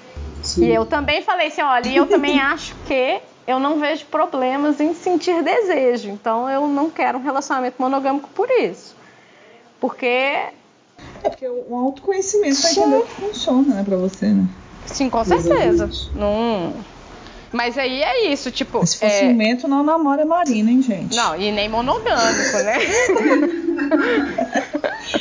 Sim. 0.42 0.66
E 0.66 0.74
eu 0.74 0.86
também 0.86 1.22
falei 1.22 1.48
assim, 1.48 1.62
olha, 1.62 1.88
e 1.88 1.96
eu 1.96 2.06
também 2.06 2.40
acho 2.42 2.76
que 2.86 3.22
eu 3.46 3.60
não 3.60 3.80
vejo 3.80 4.06
problemas 4.06 4.80
em 4.80 4.94
sentir 4.94 5.44
desejo, 5.44 6.10
então 6.10 6.50
eu 6.50 6.68
não 6.68 6.90
quero 6.90 7.18
um 7.18 7.22
relacionamento 7.22 7.76
monogâmico 7.80 8.30
por 8.30 8.50
isso. 8.50 8.96
Porque. 9.80 10.06
É 10.06 11.30
porque 11.30 11.48
o 11.48 11.76
autoconhecimento 11.76 12.62
vai 12.62 12.72
entender 12.72 13.02
que 13.04 13.12
funciona, 13.16 13.76
né, 13.76 13.84
pra 13.84 13.98
você, 13.98 14.28
né? 14.28 14.48
Sim, 14.86 15.10
com 15.10 15.24
certeza. 15.24 15.90
Não. 16.14 16.74
Mas 17.54 17.78
aí 17.78 18.02
é 18.02 18.34
isso, 18.34 18.50
tipo. 18.50 18.80
Mas 18.80 18.90
se 18.90 18.98
for 18.98 19.06
é... 19.06 19.20
ciumento, 19.20 19.68
não 19.68 19.84
namora 19.84 20.26
Marina, 20.26 20.72
hein, 20.72 20.82
gente? 20.82 21.16
Não, 21.16 21.40
e 21.40 21.52
nem 21.52 21.70
monogâmico, 21.70 22.58
né? 22.64 22.80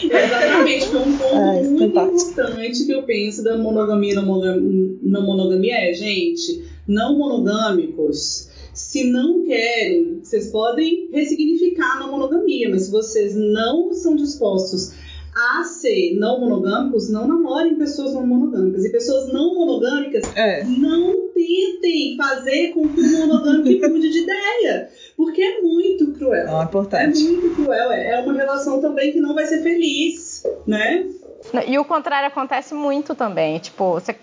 Exatamente, 0.02 0.86
foi 0.86 1.00
um 1.00 1.18
ponto 1.18 1.70
muito 1.70 1.84
importante 1.84 2.86
que 2.86 2.92
eu 2.92 3.02
penso 3.02 3.44
da 3.44 3.58
monogamia 3.58 4.14
na 4.14 4.22
monogamia, 4.22 4.96
na 5.02 5.20
monogamia 5.20 5.90
é, 5.90 5.92
gente, 5.92 6.64
não 6.88 7.18
monogâmicos. 7.18 8.50
Se 8.72 9.04
não 9.04 9.44
querem, 9.44 10.20
vocês 10.22 10.46
podem 10.46 11.10
ressignificar 11.12 11.98
na 11.98 12.06
monogamia, 12.06 12.70
mas 12.70 12.84
se 12.84 12.90
vocês 12.90 13.34
não 13.34 13.92
são 13.92 14.16
dispostos 14.16 14.94
a 15.34 15.64
ser 15.64 16.14
não 16.18 16.40
monogâmicos, 16.40 17.10
não 17.10 17.26
namorem 17.26 17.76
pessoas 17.76 18.12
não 18.12 18.26
monogâmicas. 18.26 18.84
E 18.84 18.92
pessoas 18.92 19.32
não 19.32 19.54
monogâmicas 19.54 20.24
é. 20.36 20.64
não 20.64 21.28
tentem 21.34 22.16
fazer 22.16 22.68
com 22.72 22.88
que 22.88 23.00
o 23.00 23.18
monogâmico 23.18 23.88
mude 23.88 24.10
de 24.10 24.18
ideia. 24.18 24.90
Porque 25.16 25.42
é 25.42 25.60
muito 25.60 26.12
cruel. 26.12 26.60
É 26.60 26.64
importante. 26.64 27.26
É 27.26 27.30
muito 27.30 27.54
cruel. 27.54 27.90
É, 27.92 28.14
é 28.14 28.20
uma 28.20 28.34
relação 28.34 28.80
também 28.80 29.12
que 29.12 29.20
não 29.20 29.34
vai 29.34 29.46
ser 29.46 29.62
feliz, 29.62 30.42
né? 30.66 31.06
E 31.66 31.78
o 31.78 31.84
contrário 31.84 32.28
acontece 32.28 32.74
muito 32.74 33.14
também. 33.14 33.58
Tipo, 33.58 33.94
você 33.94 34.16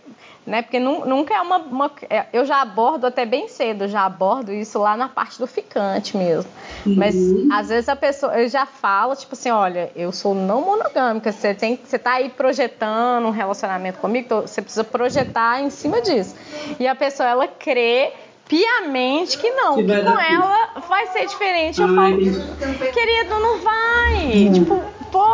né? 0.46 0.62
Porque 0.62 0.80
nunca 0.80 1.34
é 1.36 1.42
uma, 1.42 1.58
uma, 1.58 1.92
é, 2.10 2.26
Eu 2.34 2.46
já 2.46 2.62
abordo 2.62 3.06
até 3.06 3.26
bem 3.26 3.48
cedo, 3.48 3.88
já 3.88 4.06
abordo 4.06 4.52
isso 4.52 4.80
lá 4.80 4.98
na 4.98 5.08
parte 5.08 5.38
do 5.38 5.46
ficante 5.46 6.18
mesmo. 6.18 6.50
Uhum. 6.86 6.96
Mas 6.96 7.16
às 7.52 7.70
vezes 7.70 7.90
a 7.90 7.96
pessoa. 7.96 8.34
Eu 8.40 8.50
já 8.50 8.66
falo, 8.66 9.16
tipo 9.16 9.34
assim, 9.34 9.50
olha, 9.50 9.92
eu 9.96 10.12
sou 10.12 10.34
não 10.34 10.62
monogâmica, 10.62 11.32
você, 11.32 11.54
tem, 11.54 11.80
você 11.84 12.00
tá 12.00 12.14
aí 12.14 12.30
projetando 12.30 13.26
um 13.26 13.32
relacionamento 13.32 14.00
comigo, 14.00 14.26
então 14.26 14.42
você 14.42 14.62
precisa 14.62 14.84
projetar 14.84 15.62
em 15.62 15.70
cima 15.70 16.02
disso. 16.02 16.36
E 16.80 16.88
a 16.88 16.96
pessoa, 16.96 17.28
ela 17.30 17.48
crê 17.48 18.12
piamente 18.48 19.38
que 19.38 19.52
não, 19.52 19.76
que, 19.76 19.84
que 19.84 20.02
com 20.02 20.20
ela 20.20 20.82
vai 20.90 21.06
ser 21.08 21.28
diferente. 21.28 21.80
Eu 21.80 21.94
falo, 21.94 22.18
querido, 22.18 23.40
não 23.40 23.60
vai. 23.60 24.48
Hum. 24.48 24.54
Tipo, 24.54 24.82
pô. 25.12 25.26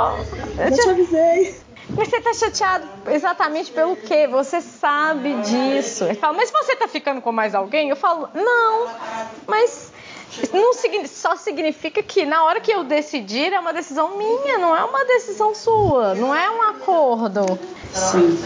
Eu 0.59 0.71
te 0.73 0.89
avisei. 0.89 1.64
Mas 1.89 2.07
você 2.07 2.19
tá 2.21 2.33
chateado 2.33 2.88
exatamente 3.07 3.71
pelo 3.71 3.95
quê? 3.95 4.27
Você 4.27 4.61
sabe 4.61 5.33
disso. 5.41 6.05
Ele 6.05 6.15
fala, 6.15 6.33
mas 6.33 6.51
você 6.51 6.75
tá 6.75 6.88
ficando 6.88 7.21
com 7.21 7.31
mais 7.31 7.53
alguém? 7.53 7.89
Eu 7.89 7.95
falo, 7.95 8.29
não, 8.33 8.88
mas 9.47 9.91
não 10.51 10.73
só 11.07 11.36
significa 11.36 12.01
que 12.01 12.25
na 12.25 12.43
hora 12.43 12.59
que 12.59 12.71
eu 12.71 12.83
decidir 12.83 13.53
é 13.53 13.59
uma 13.59 13.71
decisão 13.73 14.17
minha, 14.17 14.57
não 14.57 14.75
é 14.75 14.83
uma 14.83 15.05
decisão 15.05 15.53
sua, 15.53 16.15
não 16.15 16.36
é 16.36 16.49
um 16.49 16.61
acordo. 16.63 17.57
Sim. 17.93 18.38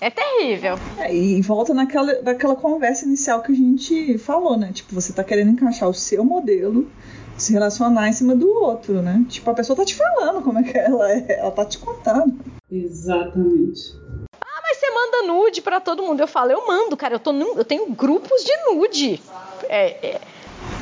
É 0.00 0.10
terrível. 0.10 0.78
É, 0.98 1.12
e 1.12 1.40
volta 1.42 1.74
naquela, 1.74 2.22
naquela 2.22 2.54
conversa 2.54 3.04
inicial 3.04 3.42
que 3.42 3.50
a 3.50 3.54
gente 3.54 4.16
falou, 4.18 4.56
né? 4.56 4.70
Tipo, 4.72 4.94
você 4.94 5.12
tá 5.12 5.24
querendo 5.24 5.50
encaixar 5.50 5.88
o 5.88 5.94
seu 5.94 6.24
modelo 6.24 6.88
se 7.36 7.52
relacionar 7.52 8.08
em 8.08 8.12
cima 8.12 8.34
do 8.34 8.48
outro, 8.48 9.00
né? 9.00 9.24
Tipo, 9.28 9.50
a 9.50 9.54
pessoa 9.54 9.76
tá 9.76 9.84
te 9.84 9.94
falando 9.94 10.42
como 10.42 10.58
é 10.58 10.62
que 10.62 10.76
ela 10.76 11.10
é, 11.10 11.38
ela 11.38 11.50
tá 11.50 11.64
te 11.64 11.78
contando. 11.78 12.57
Exatamente. 12.70 13.96
Ah, 14.40 14.60
mas 14.62 14.78
você 14.78 14.90
manda 14.90 15.22
nude 15.22 15.62
para 15.62 15.80
todo 15.80 16.02
mundo. 16.02 16.20
Eu 16.20 16.28
falo, 16.28 16.52
eu 16.52 16.66
mando, 16.66 16.96
cara, 16.96 17.14
eu, 17.14 17.18
tô 17.18 17.32
num, 17.32 17.56
eu 17.56 17.64
tenho 17.64 17.86
grupos 17.86 18.44
de 18.44 18.52
nude. 18.66 19.22
É, 19.68 20.06
é. 20.06 20.20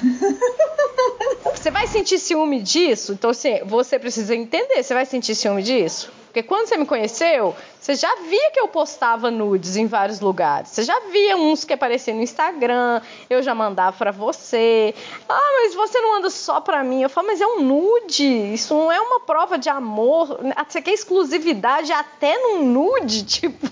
você 1.54 1.70
vai 1.70 1.86
sentir 1.86 2.18
ciúme 2.18 2.60
disso? 2.60 3.12
Então, 3.12 3.30
assim, 3.30 3.60
você 3.64 3.98
precisa 3.98 4.34
entender, 4.34 4.82
você 4.82 4.94
vai 4.94 5.06
sentir 5.06 5.34
ciúme 5.34 5.62
disso? 5.62 6.10
Porque 6.36 6.46
quando 6.46 6.68
você 6.68 6.76
me 6.76 6.84
conheceu, 6.84 7.56
você 7.80 7.94
já 7.94 8.14
via 8.16 8.50
que 8.50 8.60
eu 8.60 8.68
postava 8.68 9.30
nudes 9.30 9.74
em 9.74 9.86
vários 9.86 10.20
lugares. 10.20 10.68
Você 10.68 10.82
já 10.82 11.00
via 11.10 11.34
uns 11.34 11.64
que 11.64 11.72
apareciam 11.72 12.14
no 12.18 12.22
Instagram, 12.22 13.00
eu 13.30 13.42
já 13.42 13.54
mandava 13.54 13.96
para 13.96 14.10
você. 14.10 14.94
Ah, 15.26 15.52
mas 15.62 15.74
você 15.74 15.98
não 15.98 16.16
manda 16.16 16.28
só 16.28 16.60
para 16.60 16.84
mim. 16.84 17.00
Eu 17.00 17.08
falo, 17.08 17.28
mas 17.28 17.40
é 17.40 17.46
um 17.46 17.62
nude. 17.62 18.52
Isso 18.52 18.74
não 18.74 18.92
é 18.92 19.00
uma 19.00 19.20
prova 19.20 19.56
de 19.56 19.70
amor. 19.70 20.38
Você 20.68 20.82
quer 20.82 20.92
exclusividade 20.92 21.90
até 21.90 22.36
num 22.36 22.66
nude? 22.66 23.24
Tipo, 23.36 23.66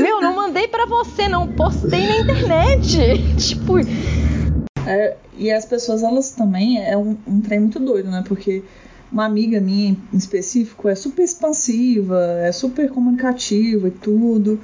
meu, 0.00 0.20
não 0.20 0.32
mandei 0.32 0.68
para 0.68 0.86
você, 0.86 1.28
não. 1.28 1.48
Postei 1.48 2.06
na 2.06 2.18
internet. 2.18 2.98
tipo. 3.36 3.78
É, 4.86 5.16
e 5.36 5.50
as 5.50 5.64
pessoas, 5.64 6.04
elas 6.04 6.30
também. 6.30 6.80
É 6.84 6.96
um, 6.96 7.16
um 7.26 7.40
trem 7.40 7.58
muito 7.58 7.80
doido, 7.80 8.08
né? 8.12 8.22
Porque 8.28 8.62
uma 9.12 9.24
amiga 9.24 9.60
minha 9.60 9.96
em 10.12 10.16
específico 10.16 10.88
é 10.88 10.94
super 10.94 11.22
expansiva, 11.22 12.20
é 12.40 12.52
super 12.52 12.90
comunicativa 12.90 13.88
e 13.88 13.90
tudo. 13.90 14.60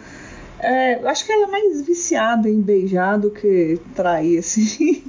É, 0.59 0.95
acho 1.07 1.25
que 1.27 1.33
ela 1.33 1.49
é 1.49 1.51
mais 1.51 1.83
viciada 1.83 2.49
em 2.49 2.61
beijar 2.61 3.19
do 3.19 3.31
que 3.31 3.79
trair, 3.95 4.39
assim. 4.39 5.05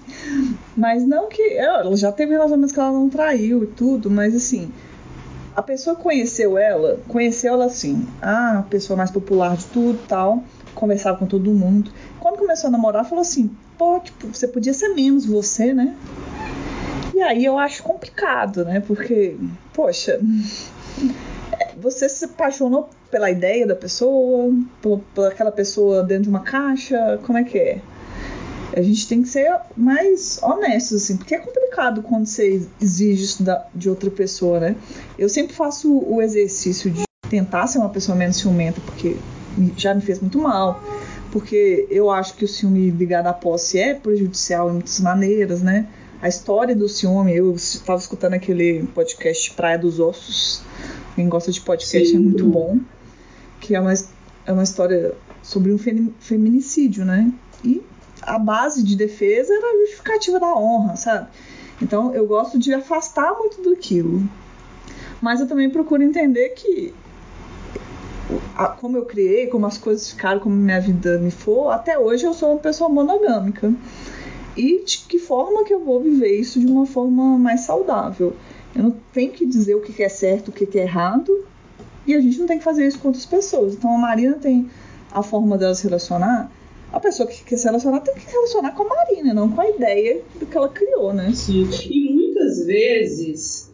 Mas 0.76 1.06
não 1.06 1.30
que. 1.30 1.42
Ela 1.54 1.96
já 1.96 2.12
teve 2.12 2.32
relacionamentos 2.32 2.74
que 2.74 2.80
ela 2.80 2.92
não 2.92 3.10
traiu 3.10 3.64
e 3.64 3.68
tudo, 3.68 4.10
mas 4.10 4.36
assim. 4.36 4.72
A 5.56 5.62
pessoa 5.64 5.96
conheceu 5.96 6.56
ela, 6.56 7.00
conheceu 7.08 7.54
ela 7.54 7.66
assim, 7.66 8.06
a 8.22 8.64
pessoa 8.70 8.96
mais 8.96 9.10
popular 9.10 9.58
de 9.58 9.66
tudo 9.66 9.98
tal, 10.08 10.44
conversava 10.76 11.18
com 11.18 11.26
todo 11.26 11.50
mundo. 11.52 11.90
Quando 12.20 12.38
começou 12.38 12.68
a 12.68 12.72
namorar, 12.72 13.06
falou 13.06 13.24
assim: 13.24 13.50
pô, 13.76 14.00
tipo, 14.00 14.28
você 14.28 14.48
podia 14.48 14.74
ser 14.74 14.90
menos 14.90 15.26
você, 15.26 15.74
né? 15.74 15.96
E 17.18 17.22
aí 17.24 17.46
eu 17.46 17.58
acho 17.58 17.82
complicado, 17.82 18.64
né? 18.64 18.80
Porque, 18.80 19.36
poxa, 19.74 20.20
você 21.76 22.08
se 22.08 22.26
apaixonou 22.26 22.92
pela 23.10 23.32
ideia 23.32 23.66
da 23.66 23.76
pessoa, 23.76 24.54
por, 24.80 25.00
por 25.16 25.26
aquela 25.26 25.52
pessoa 25.52 26.04
dentro 26.04 26.26
de 26.26 26.30
uma 26.30 26.42
caixa, 26.42 27.20
como 27.26 27.40
é 27.40 27.44
que 27.44 27.58
é? 27.58 27.82
A 28.72 28.84
gente 28.84 29.08
tem 29.08 29.24
que 29.24 29.30
ser 29.30 29.52
mais 29.76 30.40
honestos, 30.44 31.02
assim, 31.02 31.18
porque 31.18 31.34
é 31.34 31.40
complicado 31.40 32.04
quando 32.04 32.28
você 32.28 32.62
exige 32.80 33.24
isso 33.24 33.42
da, 33.42 33.66
de 33.74 33.90
outra 33.90 34.12
pessoa, 34.12 34.60
né? 34.60 34.76
Eu 35.18 35.28
sempre 35.28 35.56
faço 35.56 35.92
o 35.92 36.22
exercício 36.22 36.92
de 36.92 37.02
tentar 37.32 37.66
ser 37.66 37.80
uma 37.80 37.90
pessoa 37.90 38.16
menos 38.16 38.38
ciumenta, 38.38 38.80
porque 38.82 39.18
já 39.76 39.92
me 39.92 40.02
fez 40.02 40.20
muito 40.20 40.38
mal. 40.38 40.80
Porque 41.32 41.88
eu 41.90 42.12
acho 42.12 42.36
que 42.36 42.46
o 42.46 42.48
ciúme 42.48 42.92
ligado 42.92 43.26
à 43.26 43.34
posse 43.34 43.80
é 43.80 43.96
prejudicial 43.96 44.70
em 44.70 44.74
muitas 44.74 45.00
maneiras, 45.00 45.64
né? 45.64 45.88
A 46.22 46.28
história 46.28 46.76
do 46.76 46.88
ciúme. 46.90 47.36
Eu 47.36 47.54
estava 47.54 48.00
escutando 48.00 48.34
aquele 48.34 48.84
podcast 48.88 49.54
Praia 49.54 49.78
dos 49.78 50.00
Ossos. 50.00 50.62
Quem 51.16 51.30
gosta 51.30 51.52
de 51.52 51.62
podcast 51.62 52.10
Sim. 52.10 52.16
é 52.16 52.20
muito 52.20 52.46
bom. 52.46 52.80
Que 53.60 53.76
é 53.76 53.80
uma, 53.80 53.94
é 53.94 54.52
uma 54.52 54.64
história 54.64 55.14
sobre 55.42 55.72
um 55.72 55.78
feminicídio, 55.78 57.06
né? 57.06 57.32
E 57.64 57.82
a 58.22 58.38
base 58.38 58.84
de 58.84 58.96
defesa 58.96 59.54
era 59.54 59.68
a 59.68 59.86
justificativa 59.86 60.40
da 60.40 60.56
honra, 60.56 60.96
sabe? 60.96 61.28
Então 61.82 62.14
eu 62.14 62.26
gosto 62.26 62.58
de 62.58 62.74
afastar 62.74 63.34
muito 63.38 63.70
daquilo. 63.70 64.28
Mas 65.22 65.40
eu 65.40 65.48
também 65.48 65.70
procuro 65.70 66.04
entender 66.04 66.50
que 66.50 66.94
como 68.78 68.98
eu 68.98 69.06
criei, 69.06 69.48
como 69.48 69.66
as 69.66 69.78
coisas 69.78 70.12
ficaram, 70.12 70.40
como 70.40 70.56
minha 70.56 70.82
vida 70.82 71.18
me 71.20 71.32
for, 71.32 71.70
até 71.70 71.98
hoje 71.98 72.26
eu 72.26 72.34
sou 72.34 72.52
uma 72.52 72.60
pessoa 72.60 72.90
monogâmica 72.90 73.74
e 74.58 74.84
de 74.84 75.00
que 75.08 75.20
forma 75.20 75.64
que 75.64 75.74
eu 75.74 75.80
vou 75.80 76.02
viver 76.02 76.40
isso 76.40 76.60
de 76.60 76.66
uma 76.66 76.86
forma 76.86 77.38
mais 77.38 77.62
saudável. 77.62 78.34
Eu 78.76 78.84
não 78.84 78.96
tenho 79.14 79.32
que 79.32 79.46
dizer 79.46 79.76
o 79.76 79.82
que 79.82 80.02
é 80.02 80.10
certo, 80.10 80.50
o 80.50 80.52
que 80.52 80.78
é 80.78 80.84
errado, 80.84 81.46
e 82.06 82.14
a 82.14 82.20
gente 82.20 82.40
não 82.40 82.48
tem 82.48 82.58
que 82.58 82.64
fazer 82.64 82.88
isso 82.88 83.00
com 83.00 83.10
outras 83.10 83.26
pessoas. 83.26 83.74
Então 83.74 83.94
a 83.94 83.98
Marina 83.98 84.36
tem 84.36 84.70
a 85.12 85.22
forma 85.22 85.58
dela 85.58 85.76
se 85.76 85.84
relacionar. 85.84 86.52
A 86.92 87.00
pessoa 87.00 87.28
que 87.28 87.44
quer 87.44 87.58
se 87.58 87.66
relacionar 87.66 88.00
tem 88.00 88.16
que 88.16 88.22
se 88.22 88.32
relacionar 88.32 88.72
com 88.72 88.84
a 88.84 88.88
Marina, 88.88 89.34
não 89.34 89.50
com 89.50 89.62
a 89.62 89.70
ideia 89.70 90.22
do 90.40 90.46
que 90.46 90.58
ela 90.58 90.70
criou, 90.70 91.14
né? 91.14 91.32
Sim. 91.34 91.68
E 91.90 92.12
muitas 92.12 92.66
vezes 92.66 93.68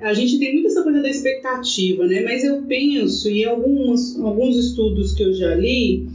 a 0.00 0.14
gente 0.14 0.38
tem 0.38 0.52
muito 0.54 0.68
essa 0.68 0.82
coisa 0.82 1.02
da 1.02 1.08
expectativa, 1.08 2.06
né? 2.06 2.20
Mas 2.20 2.44
eu 2.44 2.62
penso, 2.62 3.28
em 3.28 3.44
alguns, 3.44 4.18
alguns 4.20 4.56
estudos 4.56 5.12
que 5.12 5.22
eu 5.22 5.32
já 5.32 5.54
li, 5.54 6.08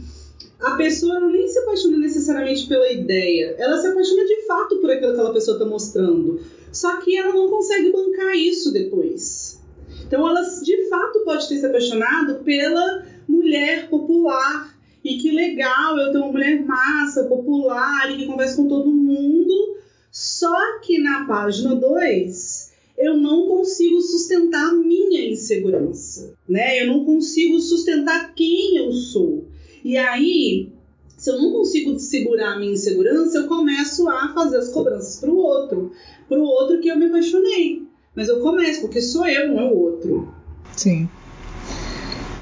a 0.60 0.72
pessoa 0.72 1.20
nem 1.20 1.46
se 1.48 1.58
apaixona 1.58 1.98
necessariamente 1.98 2.66
pela 2.66 2.90
ideia, 2.90 3.54
ela 3.58 3.76
se 3.78 3.86
apaixona 3.86 4.24
de 4.24 4.46
fato 4.46 4.76
por 4.76 4.90
aquilo 4.90 5.12
que 5.12 5.18
aquela 5.18 5.32
pessoa 5.32 5.56
está 5.56 5.66
mostrando. 5.66 6.40
Só 6.72 6.96
que 6.98 7.16
ela 7.16 7.32
não 7.32 7.48
consegue 7.48 7.92
bancar 7.92 8.34
isso 8.36 8.72
depois. 8.72 9.60
Então 10.06 10.26
ela 10.28 10.42
de 10.42 10.88
fato 10.88 11.20
pode 11.20 11.48
ter 11.48 11.58
se 11.58 11.66
apaixonado 11.66 12.42
pela 12.44 13.06
mulher 13.28 13.88
popular. 13.88 14.74
E 15.04 15.18
que 15.18 15.30
legal 15.30 15.98
eu 15.98 16.12
ter 16.12 16.18
uma 16.18 16.32
mulher 16.32 16.64
massa, 16.64 17.24
popular 17.24 18.10
e 18.10 18.16
que 18.16 18.26
conversa 18.26 18.56
com 18.56 18.66
todo 18.66 18.90
mundo. 18.90 19.76
Só 20.10 20.78
que 20.80 20.98
na 20.98 21.26
página 21.26 21.74
2 21.74 22.72
eu 22.96 23.16
não 23.16 23.46
consigo 23.48 24.00
sustentar 24.00 24.70
a 24.70 24.74
minha 24.74 25.28
insegurança, 25.28 26.34
né? 26.48 26.80
Eu 26.82 26.86
não 26.86 27.04
consigo 27.04 27.60
sustentar 27.60 28.32
quem 28.34 28.78
eu 28.78 28.92
sou. 28.92 29.44
E 29.84 29.98
aí, 29.98 30.72
se 31.16 31.30
eu 31.30 31.36
não 31.36 31.52
consigo 31.52 31.98
segurar 31.98 32.54
a 32.54 32.58
minha 32.58 32.72
insegurança, 32.72 33.38
eu 33.38 33.46
começo 33.46 34.08
a 34.08 34.32
fazer 34.32 34.56
as 34.56 34.70
cobranças 34.70 35.20
para 35.20 35.30
o 35.30 35.36
outro, 35.36 35.92
para 36.28 36.38
o 36.38 36.44
outro 36.44 36.80
que 36.80 36.88
eu 36.88 36.96
me 36.96 37.06
apaixonei. 37.06 37.82
Mas 38.14 38.28
eu 38.28 38.40
começo 38.40 38.80
porque 38.80 39.02
sou 39.02 39.26
eu, 39.26 39.48
não 39.48 39.60
é 39.60 39.64
o 39.64 39.76
outro. 39.76 40.34
Sim. 40.74 41.08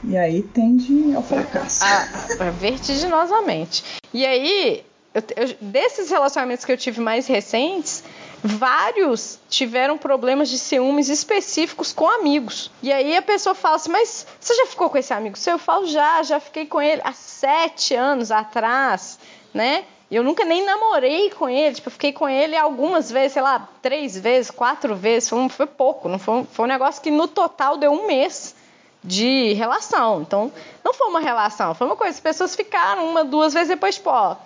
E 0.05 0.17
aí 0.17 0.43
tende 0.43 1.15
ao 1.15 1.23
fracasso. 1.23 1.83
Ah, 1.83 2.51
vertiginosamente. 2.51 3.85
E 4.13 4.25
aí, 4.25 4.83
eu, 5.15 5.23
eu, 5.37 5.57
desses 5.61 6.11
relacionamentos 6.11 6.65
que 6.65 6.73
eu 6.73 6.77
tive 6.77 7.01
mais 7.01 7.27
recentes, 7.27 8.05
vários 8.43 9.39
tiveram 9.49 9.97
problemas 9.97 10.49
de 10.49 10.59
ciúmes 10.59 11.09
específicos 11.09 11.93
com 11.93 12.09
amigos. 12.09 12.71
E 12.83 12.93
aí 12.93 13.17
a 13.17 13.23
pessoa 13.23 13.55
fala 13.55 13.77
assim: 13.77 13.91
Mas 13.91 14.27
você 14.41 14.55
já 14.55 14.67
ficou 14.67 14.91
com 14.91 14.99
esse 14.99 15.15
amigo 15.15 15.39
seu? 15.39 15.55
Eu 15.55 15.59
falo: 15.59 15.87
Já, 15.87 16.23
já 16.23 16.41
fiquei 16.41 16.67
com 16.67 16.81
ele 16.81 17.01
há 17.05 17.13
sete 17.13 17.95
anos 17.95 18.31
atrás, 18.31 19.19
né? 19.55 19.85
Eu 20.11 20.23
nunca 20.23 20.45
nem 20.45 20.63
namorei 20.63 21.31
com 21.31 21.49
ele, 21.49 21.75
tipo, 21.75 21.89
eu 21.89 21.93
fiquei 21.93 22.13
com 22.13 22.29
ele 22.29 22.55
algumas 22.55 23.11
vezes, 23.11 23.33
sei 23.33 23.41
lá, 23.41 23.67
três 23.81 24.19
vezes, 24.19 24.51
quatro 24.51 24.95
vezes, 24.95 25.27
foi, 25.27 25.49
foi 25.49 25.67
pouco, 25.67 26.07
não 26.07 26.19
foi, 26.19 26.45
foi 26.53 26.67
um 26.67 26.69
negócio 26.69 27.01
que 27.01 27.11
no 27.11 27.27
total 27.27 27.79
deu 27.79 27.91
um 27.91 28.07
mês 28.07 28.55
de 29.03 29.55
relação. 29.55 30.21
Então, 30.21 30.53
não 30.85 30.93
foi 30.93 31.09
uma 31.09 31.21
relação, 31.21 31.75
foi 31.75 31.87
uma 31.87 31.97
coisa, 31.97 32.13
as 32.13 32.21
pessoas 32.21 32.55
ficaram 32.55 33.09
uma, 33.09 33.25
duas 33.25 33.55
vezes 33.55 33.69
depois, 33.69 33.95
tipo, 33.95 34.11
ó, 34.11 34.37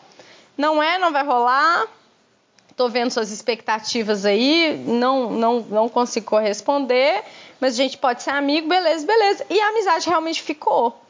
não 0.57 0.81
é, 0.81 0.99
não 0.99 1.13
vai 1.13 1.25
rolar, 1.25 1.87
tô 2.77 2.89
vendo 2.89 3.11
suas 3.11 3.31
expectativas 3.31 4.27
aí, 4.27 4.77
não, 4.87 5.31
não, 5.31 5.61
não 5.61 5.89
consigo 5.89 6.27
corresponder, 6.27 7.25
mas 7.59 7.73
a 7.73 7.77
gente 7.77 7.97
pode 7.97 8.23
ser 8.23 8.31
amigo, 8.31 8.69
beleza, 8.69 9.07
beleza. 9.07 9.47
E 9.49 9.59
a 9.59 9.69
amizade 9.69 10.09
realmente 10.09 10.43
ficou. 10.43 11.01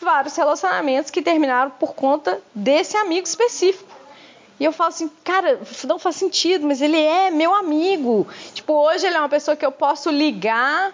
Vários 0.00 0.34
relacionamentos 0.36 1.10
que 1.12 1.22
terminaram 1.22 1.70
por 1.70 1.94
conta 1.94 2.42
desse 2.52 2.96
amigo 2.96 3.26
específico. 3.26 3.94
E 4.58 4.64
eu 4.64 4.72
falo 4.72 4.88
assim, 4.88 5.08
cara, 5.22 5.60
não 5.86 5.98
faz 5.98 6.16
sentido, 6.16 6.66
mas 6.66 6.82
ele 6.82 7.00
é 7.00 7.30
meu 7.30 7.54
amigo. 7.54 8.26
Tipo, 8.52 8.72
hoje 8.72 9.06
ele 9.06 9.16
é 9.16 9.18
uma 9.18 9.28
pessoa 9.28 9.56
que 9.56 9.64
eu 9.64 9.72
posso 9.72 10.10
ligar, 10.10 10.92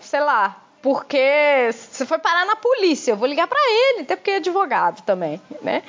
sei 0.00 0.20
lá, 0.20 0.56
porque 0.86 1.68
você 1.72 2.06
foi 2.06 2.16
parar 2.16 2.46
na 2.46 2.54
polícia, 2.54 3.10
eu 3.10 3.16
vou 3.16 3.26
ligar 3.26 3.48
para 3.48 3.58
ele, 3.58 4.02
até 4.02 4.14
porque 4.14 4.30
é 4.30 4.36
advogado 4.36 5.02
também, 5.02 5.42
né? 5.60 5.82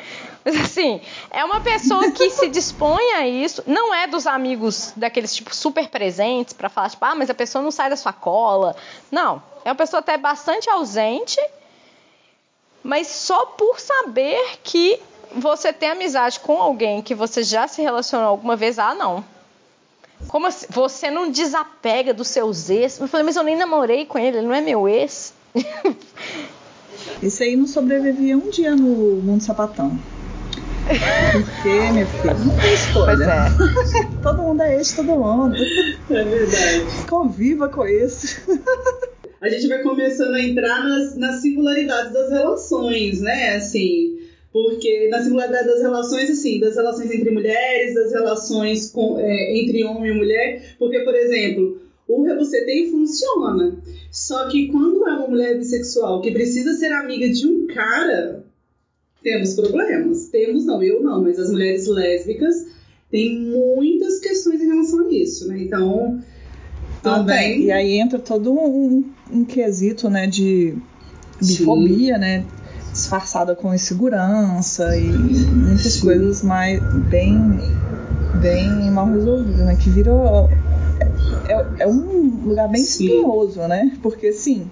Mas 0.44 0.60
assim, 0.60 1.00
é 1.30 1.46
uma 1.46 1.62
pessoa 1.62 2.10
que 2.10 2.32
se 2.32 2.48
dispõe 2.50 3.12
a 3.12 3.28
isso, 3.28 3.64
não 3.68 3.94
é 3.94 4.08
dos 4.08 4.26
amigos 4.26 4.94
daqueles 4.96 5.36
tipo 5.36 5.54
super 5.54 5.88
presentes 5.90 6.52
para 6.52 6.68
falar 6.68 6.90
tipo, 6.90 7.06
ah, 7.06 7.14
mas 7.14 7.30
a 7.30 7.36
pessoa 7.36 7.64
não 7.64 7.70
sai 7.70 7.92
da 7.92 7.96
sua 7.96 8.12
cola. 8.12 8.76
Não, 9.12 9.40
é 9.64 9.70
uma 9.70 9.76
pessoa 9.76 10.00
até 10.00 10.18
bastante 10.18 10.68
ausente, 10.68 11.40
mas 12.82 13.06
só 13.06 13.46
por 13.46 13.80
saber 13.80 14.58
que 14.64 15.00
você 15.32 15.72
tem 15.72 15.92
amizade 15.92 16.40
com 16.40 16.60
alguém 16.60 17.04
que 17.04 17.14
você 17.14 17.44
já 17.44 17.68
se 17.68 17.84
relacionou 17.84 18.30
alguma 18.30 18.56
vez, 18.56 18.80
ah, 18.80 18.96
não. 18.96 19.24
Como 20.28 20.48
assim? 20.48 20.66
Você 20.70 21.10
não 21.10 21.32
desapega 21.32 22.14
dos 22.14 22.28
seus 22.28 22.70
ex? 22.70 23.00
Eu 23.00 23.08
falei, 23.08 23.26
mas 23.26 23.36
eu 23.36 23.44
nem 23.44 23.56
namorei 23.56 24.06
com 24.06 24.18
ele, 24.20 24.38
ele 24.38 24.48
não 24.48 24.54
é 24.54 24.62
meu 24.62 24.88
ex. 24.88 25.34
Esse 27.22 27.44
aí 27.44 27.56
não 27.56 27.68
sobrevivia 27.68 28.38
um 28.38 28.50
dia 28.50 28.76
no 28.76 29.22
mundo 29.22 29.42
sapatão. 29.42 29.98
Porque, 30.88 31.92
meu 31.92 32.08
filho, 32.08 32.46
não 32.46 32.56
tem 32.58 32.74
escolha. 32.74 33.16
Pois 33.18 34.00
é. 34.02 34.08
todo 34.22 34.42
mundo 34.42 34.62
é 34.62 34.78
ex, 34.78 34.94
todo 34.94 35.08
mundo. 35.08 35.56
É 36.10 36.24
verdade. 36.24 37.08
Conviva 37.10 37.68
com 37.70 37.86
isso. 37.86 38.42
A 39.42 39.50
gente 39.50 39.68
vai 39.68 39.82
começando 39.84 40.34
a 40.34 40.42
entrar 40.42 40.84
nas, 40.84 41.16
nas 41.18 41.42
singularidades 41.42 42.14
das 42.14 42.32
relações, 42.32 43.22
né? 43.22 43.56
Assim, 43.56 44.18
porque 44.64 45.08
na 45.10 45.22
singularidade 45.22 45.68
das 45.68 45.84
relações, 45.84 46.32
assim, 46.32 46.60
das 46.60 46.76
relações 46.76 47.12
entre 47.12 47.30
mulheres, 47.30 47.94
das 47.94 48.12
relações 48.12 48.90
com, 48.90 49.20
é, 49.20 49.56
entre 49.56 49.84
homem 49.84 50.12
e 50.12 50.18
mulher, 50.18 50.76
porque, 50.80 51.00
por 51.02 51.14
exemplo, 51.14 51.80
o 52.08 52.26
tem 52.66 52.90
funciona. 52.90 53.78
Só 54.10 54.50
que 54.50 54.68
quando 54.70 55.08
é 55.08 55.14
uma 55.14 55.28
mulher 55.28 55.60
bissexual 55.60 56.22
que 56.22 56.32
precisa 56.32 56.74
ser 56.74 56.92
amiga 56.92 57.30
de 57.30 57.46
um 57.46 57.68
cara, 57.68 58.44
temos 59.22 59.54
problemas. 59.54 60.28
Temos, 60.30 60.66
não, 60.66 60.82
eu 60.82 61.04
não, 61.04 61.22
mas 61.22 61.38
as 61.38 61.52
mulheres 61.52 61.86
lésbicas 61.86 62.56
têm 63.12 63.40
muitas 63.40 64.20
questões 64.20 64.60
em 64.60 64.70
relação 64.70 65.08
a 65.08 65.14
isso, 65.14 65.48
né? 65.48 65.60
Então. 65.62 66.20
Também. 67.04 67.66
E 67.66 67.72
aí 67.72 68.00
entra 68.00 68.18
todo 68.18 68.52
um, 68.52 69.06
um 69.32 69.46
quesito, 69.46 70.10
né, 70.10 70.26
de 70.26 70.76
bifobia, 71.40 72.16
Sim. 72.16 72.20
né? 72.20 72.46
Disfarçada 72.98 73.56
com 73.56 73.74
insegurança 73.74 74.98
e 74.98 75.08
muitas 75.08 75.94
Sim. 75.94 76.02
coisas 76.02 76.42
mais 76.42 76.82
bem 77.10 77.60
bem 78.42 78.90
mal 78.92 79.08
resolvidas, 79.08 79.66
né? 79.66 79.78
Que 79.80 79.90
virou 79.90 80.50
é, 81.48 81.84
é 81.84 81.88
um 81.88 82.42
lugar 82.44 82.68
bem 82.68 82.84
Sim. 82.84 83.06
espinhoso, 83.06 83.62
né? 83.62 83.98
Porque 84.02 84.28
assim, 84.28 84.70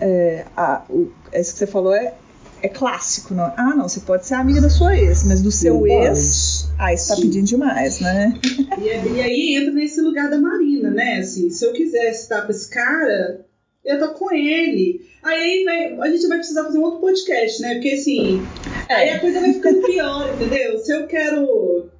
é, 0.00 0.44
a, 0.56 0.82
o, 0.88 1.10
isso 1.34 1.52
que 1.52 1.58
você 1.58 1.66
falou 1.66 1.92
é, 1.92 2.14
é 2.62 2.68
clássico, 2.68 3.34
não? 3.34 3.52
Ah, 3.56 3.74
não, 3.74 3.88
você 3.88 4.00
pode 4.00 4.24
ser 4.24 4.34
amiga 4.34 4.60
da 4.60 4.70
sua 4.70 4.96
ex, 4.96 5.24
mas 5.24 5.42
do 5.42 5.50
seu 5.50 5.84
ex, 5.84 6.70
ah, 6.78 6.96
você 6.96 7.14
tá 7.14 7.20
pedindo 7.20 7.46
demais, 7.46 7.98
né? 7.98 8.38
E, 8.78 9.14
e, 9.16 9.20
aí 9.20 9.56
entra 9.56 9.72
nesse 9.72 10.00
lugar 10.00 10.30
da 10.30 10.38
Marina, 10.38 10.90
né? 10.90 11.18
Assim, 11.18 11.50
se 11.50 11.64
eu 11.64 11.72
quisesse 11.72 12.22
estar 12.22 12.42
com 12.42 12.52
esse 12.52 12.68
cara, 12.68 13.44
eu 13.84 13.98
tô 13.98 14.08
com 14.14 14.32
ele. 14.32 15.00
Aí 15.22 15.64
vai, 15.64 15.94
a 16.00 16.10
gente 16.10 16.26
vai 16.28 16.38
precisar 16.38 16.64
fazer 16.64 16.78
um 16.78 16.82
outro 16.82 17.00
podcast, 17.00 17.60
né? 17.62 17.74
Porque 17.74 17.90
assim, 17.90 18.40
é. 18.88 18.94
aí 18.94 19.10
a 19.10 19.20
coisa 19.20 19.40
vai 19.40 19.52
ficando 19.52 19.82
pior, 19.82 20.34
entendeu? 20.34 20.78
Se 20.78 20.92
eu 20.92 21.06
quero 21.06 21.90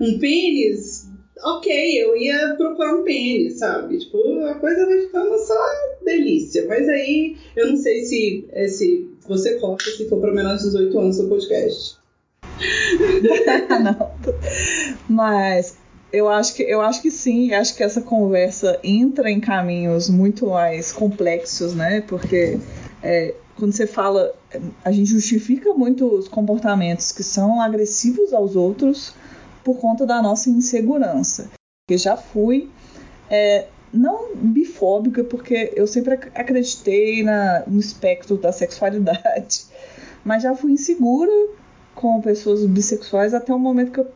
um 0.00 0.18
pênis, 0.18 1.08
ok, 1.42 2.02
eu 2.02 2.16
ia 2.16 2.54
procurar 2.56 2.94
um 2.94 3.04
pênis, 3.04 3.58
sabe? 3.58 3.98
Tipo, 3.98 4.44
a 4.46 4.54
coisa 4.54 4.86
vai 4.86 5.00
ficando 5.00 5.38
só 5.38 5.54
delícia. 6.04 6.66
Mas 6.66 6.88
aí 6.88 7.36
eu 7.56 7.68
não 7.68 7.76
sei 7.76 8.04
se, 8.04 8.46
é, 8.52 8.68
se 8.68 9.08
você 9.26 9.58
corta 9.58 9.84
se 9.84 10.08
for 10.08 10.20
para 10.20 10.32
menores 10.32 10.62
de 10.62 10.68
18 10.68 10.98
anos 10.98 11.18
o 11.20 11.28
podcast. 11.28 11.96
não. 13.82 14.10
Mas 15.08 15.76
eu 16.14 16.28
acho 16.28 16.54
que 16.54 16.62
eu 16.62 16.80
acho 16.80 17.02
que 17.02 17.10
sim, 17.10 17.52
acho 17.52 17.74
que 17.74 17.82
essa 17.82 18.00
conversa 18.00 18.78
entra 18.84 19.28
em 19.28 19.40
caminhos 19.40 20.08
muito 20.08 20.46
mais 20.46 20.92
complexos, 20.92 21.74
né? 21.74 22.02
Porque 22.02 22.56
é, 23.02 23.34
quando 23.56 23.72
você 23.72 23.84
fala, 23.84 24.32
a 24.84 24.92
gente 24.92 25.10
justifica 25.10 25.74
muito 25.74 26.06
os 26.06 26.28
comportamentos 26.28 27.10
que 27.10 27.24
são 27.24 27.60
agressivos 27.60 28.32
aos 28.32 28.54
outros 28.54 29.12
por 29.64 29.78
conta 29.78 30.06
da 30.06 30.22
nossa 30.22 30.48
insegurança. 30.48 31.50
Eu 31.90 31.98
já 31.98 32.16
fui 32.16 32.70
é, 33.28 33.66
não 33.92 34.36
bifóbica, 34.36 35.24
porque 35.24 35.72
eu 35.74 35.86
sempre 35.88 36.14
acreditei 36.14 37.24
na, 37.24 37.64
no 37.66 37.80
espectro 37.80 38.36
da 38.36 38.52
sexualidade, 38.52 39.64
mas 40.24 40.44
já 40.44 40.54
fui 40.54 40.70
insegura 40.70 41.32
com 41.92 42.20
pessoas 42.20 42.64
bissexuais 42.64 43.34
até 43.34 43.52
o 43.52 43.58
momento 43.58 43.90
que 43.90 44.00
eu 44.00 44.08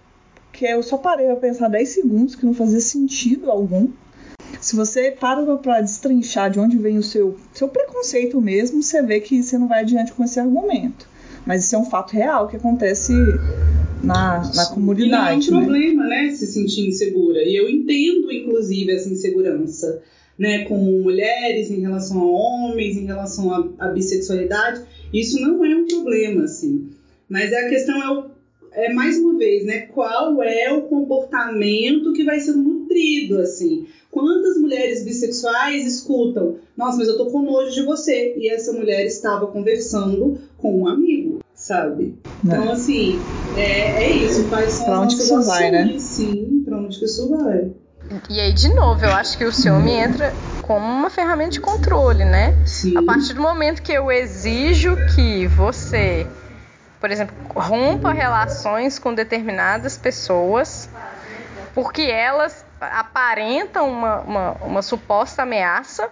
que 0.59 0.65
eu 0.65 0.83
só 0.83 0.97
parei 0.97 1.27
pra 1.27 1.37
pensar 1.37 1.69
10 1.69 1.89
segundos, 1.89 2.35
que 2.35 2.45
não 2.45 2.53
fazia 2.53 2.81
sentido 2.81 3.49
algum. 3.49 3.89
Se 4.61 4.75
você 4.75 5.13
para 5.13 5.57
para 5.57 5.81
destrinchar 5.81 6.51
de 6.51 6.59
onde 6.59 6.77
vem 6.77 6.99
o 6.99 7.03
seu, 7.03 7.37
seu 7.53 7.69
preconceito 7.69 8.41
mesmo, 8.41 8.83
você 8.83 9.01
vê 9.01 9.21
que 9.21 9.41
você 9.41 9.57
não 9.57 9.69
vai 9.69 9.83
adiante 9.83 10.13
com 10.13 10.25
esse 10.25 10.41
argumento. 10.41 11.09
Mas 11.47 11.65
isso 11.65 11.77
é 11.77 11.79
um 11.79 11.85
fato 11.85 12.13
real 12.13 12.49
que 12.49 12.57
acontece 12.57 13.13
na, 14.03 14.43
na 14.53 14.67
comunidade. 14.67 15.47
E 15.47 15.51
não 15.53 15.61
é 15.61 15.61
um 15.61 15.61
né? 15.61 15.67
problema, 15.67 16.07
né, 16.09 16.31
se 16.35 16.47
sentir 16.49 16.89
insegura. 16.89 17.41
E 17.45 17.55
eu 17.55 17.69
entendo, 17.69 18.33
inclusive, 18.33 18.91
essa 18.91 19.09
insegurança. 19.09 20.03
Né, 20.37 20.65
com 20.67 20.77
mulheres, 20.77 21.69
em 21.69 21.81
relação 21.81 22.21
a 22.21 22.25
homens, 22.25 22.97
em 22.97 23.07
relação 23.07 23.75
à 23.77 23.89
bissexualidade, 23.89 24.83
isso 25.13 25.41
não 25.41 25.65
é 25.65 25.75
um 25.75 25.87
problema, 25.89 26.45
assim. 26.45 26.91
Mas 27.29 27.53
a 27.53 27.69
questão 27.69 28.01
é 28.01 28.09
o 28.09 28.38
é 28.73 28.93
mais 28.93 29.19
uma 29.19 29.37
vez, 29.37 29.65
né? 29.65 29.81
Qual 29.81 30.43
é 30.43 30.73
o 30.73 30.83
comportamento 30.83 32.13
que 32.13 32.25
vai 32.25 32.41
ser 32.41 32.53
nutrido, 32.53 33.39
assim? 33.39 33.87
Quantas 34.11 34.57
mulheres 34.59 35.05
bissexuais 35.05 35.87
escutam? 35.87 36.57
Nossa, 36.77 36.99
mas 36.99 37.09
eu 37.09 37.17
tô 37.17 37.27
com 37.27 37.43
nojo 37.43 37.73
de 37.73 37.83
você. 37.83 38.35
E 38.37 38.49
essa 38.49 38.73
mulher 38.73 39.05
estava 39.05 39.47
conversando 39.47 40.39
com 40.57 40.81
um 40.83 40.89
amigo, 40.89 41.41
sabe? 41.55 42.17
Então, 42.43 42.67
Né? 42.67 42.73
assim, 42.73 43.27
é, 43.55 44.05
é 44.05 44.11
isso. 44.11 44.49
Quais 44.49 44.73
são 44.73 44.87
Pra 44.87 45.01
onde 45.01 45.17
que 45.17 45.23
isso 45.23 45.43
vai, 45.43 45.71
né? 45.71 45.99
Sim, 45.99 46.63
pra 46.65 46.79
onde 46.79 46.99
que 46.99 47.05
isso 47.05 47.29
vai. 47.29 47.71
E 48.31 48.41
aí, 48.41 48.53
de 48.53 48.75
novo, 48.75 49.05
eu 49.05 49.13
acho 49.13 49.37
que 49.37 49.45
o 49.45 49.53
ciúme 49.53 49.93
entra 49.93 50.35
como 50.63 50.85
uma 50.85 51.11
ferramenta 51.11 51.51
de 51.51 51.61
controle, 51.61 52.25
né? 52.25 52.55
Sim. 52.67 52.97
A 52.97 53.03
partir 53.03 53.35
do 53.35 53.41
momento 53.43 53.83
que 53.83 53.93
eu 53.93 54.11
exijo 54.11 54.97
que 55.15 55.47
você, 55.49 56.27
por 57.01 57.11
exemplo, 57.11 57.35
rompa 57.55 58.13
relações 58.13 58.99
com 58.99 59.15
determinadas 59.15 59.97
pessoas, 59.97 60.89
porque 61.75 62.03
elas 62.03 62.65
aparentam 62.81 63.89
uma, 63.89 64.21
uma, 64.21 64.51
uma 64.63 64.83
suposta 64.83 65.43
ameaça, 65.43 66.09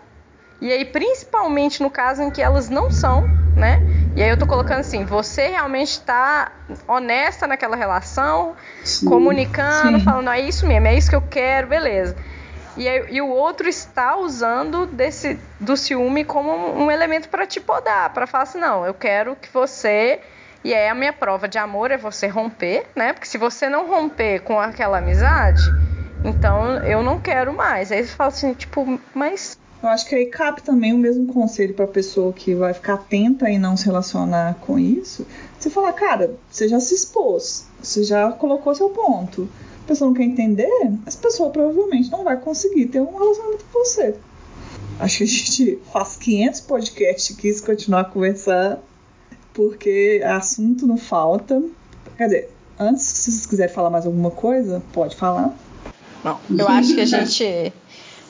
e 0.60 0.72
aí, 0.72 0.84
principalmente 0.84 1.82
no 1.82 1.90
caso 1.90 2.22
em 2.22 2.30
que 2.30 2.40
elas 2.40 2.68
não 2.70 2.90
são, 2.90 3.28
né? 3.54 3.80
E 4.14 4.22
aí 4.22 4.28
eu 4.30 4.36
tô 4.36 4.46
colocando 4.46 4.80
assim, 4.80 5.04
você 5.04 5.48
realmente 5.48 5.90
está 5.90 6.50
honesta 6.88 7.46
naquela 7.46 7.76
relação, 7.76 8.54
Sim. 8.82 9.06
comunicando, 9.06 9.98
Sim. 9.98 10.04
falando, 10.04 10.30
é 10.30 10.40
isso 10.40 10.66
mesmo, 10.66 10.86
é 10.86 10.94
isso 10.94 11.10
que 11.10 11.16
eu 11.16 11.20
quero, 11.20 11.66
beleza. 11.66 12.16
E, 12.76 12.88
aí- 12.88 13.06
e 13.10 13.20
o 13.22 13.28
outro 13.28 13.68
está 13.68 14.16
usando 14.16 14.86
desse 14.86 15.38
do 15.60 15.76
ciúme 15.76 16.24
como 16.24 16.50
um, 16.50 16.84
um 16.84 16.90
elemento 16.90 17.28
para 17.28 17.46
te 17.46 17.60
podar, 17.60 18.10
para 18.10 18.26
falar 18.26 18.44
assim, 18.44 18.58
não, 18.58 18.84
eu 18.86 18.94
quero 18.94 19.34
que 19.36 19.48
você 19.52 20.20
e 20.66 20.74
aí 20.74 20.88
a 20.88 20.94
minha 20.96 21.12
prova 21.12 21.46
de 21.46 21.58
amor 21.58 21.92
é 21.92 21.96
você 21.96 22.26
romper, 22.26 22.86
né? 22.96 23.12
Porque 23.12 23.28
se 23.28 23.38
você 23.38 23.68
não 23.68 23.86
romper 23.86 24.40
com 24.40 24.58
aquela 24.58 24.98
amizade, 24.98 25.62
então 26.24 26.78
eu 26.78 27.04
não 27.04 27.20
quero 27.20 27.54
mais. 27.54 27.92
Aí 27.92 28.04
você 28.04 28.12
fala 28.16 28.30
assim, 28.30 28.52
tipo, 28.52 28.98
mas 29.14 29.56
Eu 29.80 29.88
acho 29.88 30.08
que 30.08 30.16
aí 30.16 30.26
cabe 30.26 30.62
também 30.62 30.92
o 30.92 30.98
mesmo 30.98 31.32
conselho 31.32 31.72
pra 31.72 31.86
pessoa 31.86 32.32
que 32.32 32.52
vai 32.52 32.74
ficar 32.74 32.94
atenta 32.94 33.48
e 33.48 33.60
não 33.60 33.76
se 33.76 33.86
relacionar 33.86 34.56
com 34.56 34.76
isso. 34.76 35.24
Você 35.56 35.70
falar, 35.70 35.92
cara, 35.92 36.34
você 36.50 36.66
já 36.66 36.80
se 36.80 36.96
expôs, 36.96 37.68
você 37.80 38.02
já 38.02 38.32
colocou 38.32 38.74
seu 38.74 38.88
ponto. 38.88 39.48
A 39.84 39.86
pessoa 39.86 40.08
não 40.08 40.16
quer 40.16 40.24
entender, 40.24 40.68
essa 41.06 41.18
pessoa 41.18 41.50
provavelmente 41.50 42.10
não 42.10 42.24
vai 42.24 42.38
conseguir 42.38 42.86
ter 42.86 43.00
um 43.00 43.16
relacionamento 43.16 43.64
com 43.72 43.84
você. 43.84 44.16
Acho 44.98 45.18
que 45.18 45.22
a 45.22 45.26
gente 45.28 45.78
faz 45.92 46.16
500 46.16 46.60
podcasts 46.62 47.36
aqui 47.38 47.54
se 47.54 47.62
continuar 47.62 48.00
a 48.00 48.04
conversar, 48.04 48.82
porque 49.56 50.20
assunto 50.22 50.86
não 50.86 50.98
falta. 50.98 51.62
Quer 52.18 52.24
dizer, 52.24 52.50
antes, 52.78 53.02
se 53.02 53.32
vocês 53.32 53.46
quiserem 53.46 53.74
falar 53.74 53.88
mais 53.88 54.04
alguma 54.04 54.30
coisa, 54.30 54.82
pode 54.92 55.16
falar. 55.16 55.56
Não, 56.22 56.38
eu 56.56 56.68
acho 56.68 56.94
que 56.94 57.00
a 57.00 57.06
gente 57.06 57.72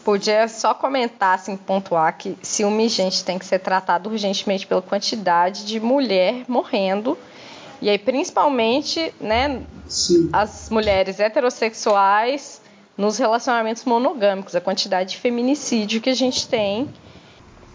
podia 0.05 0.47
só 0.47 0.73
comentar, 0.73 1.35
assim, 1.35 1.57
pontuar 1.57 2.17
que 2.17 2.39
ciúme, 2.41 2.89
gente, 2.89 3.25
tem 3.25 3.39
que 3.39 3.45
ser 3.45 3.59
tratado 3.59 4.09
urgentemente 4.09 4.65
pela 4.67 4.81
quantidade 4.81 5.67
de 5.67 5.81
mulher 5.81 6.45
morrendo. 6.47 7.19
E 7.83 7.91
aí, 7.91 7.99
principalmente, 7.99 9.13
né, 9.21 9.63
Sim. 9.89 10.31
as 10.33 10.71
mulheres 10.71 11.19
heterossexuais 11.19 12.61
nos 12.97 13.19
relacionamentos 13.19 13.85
monogâmicos, 13.85 14.55
a 14.55 14.61
quantidade 14.61 15.11
de 15.11 15.17
feminicídio 15.19 16.01
que 16.01 16.09
a 16.09 16.15
gente 16.15 16.47
tem. 16.49 16.89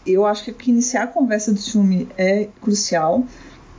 Eu 0.05 0.25
acho 0.25 0.51
que 0.53 0.69
iniciar 0.69 1.03
a 1.03 1.07
conversa 1.07 1.51
do 1.51 1.59
ciúme 1.59 2.07
é 2.17 2.47
crucial, 2.61 3.25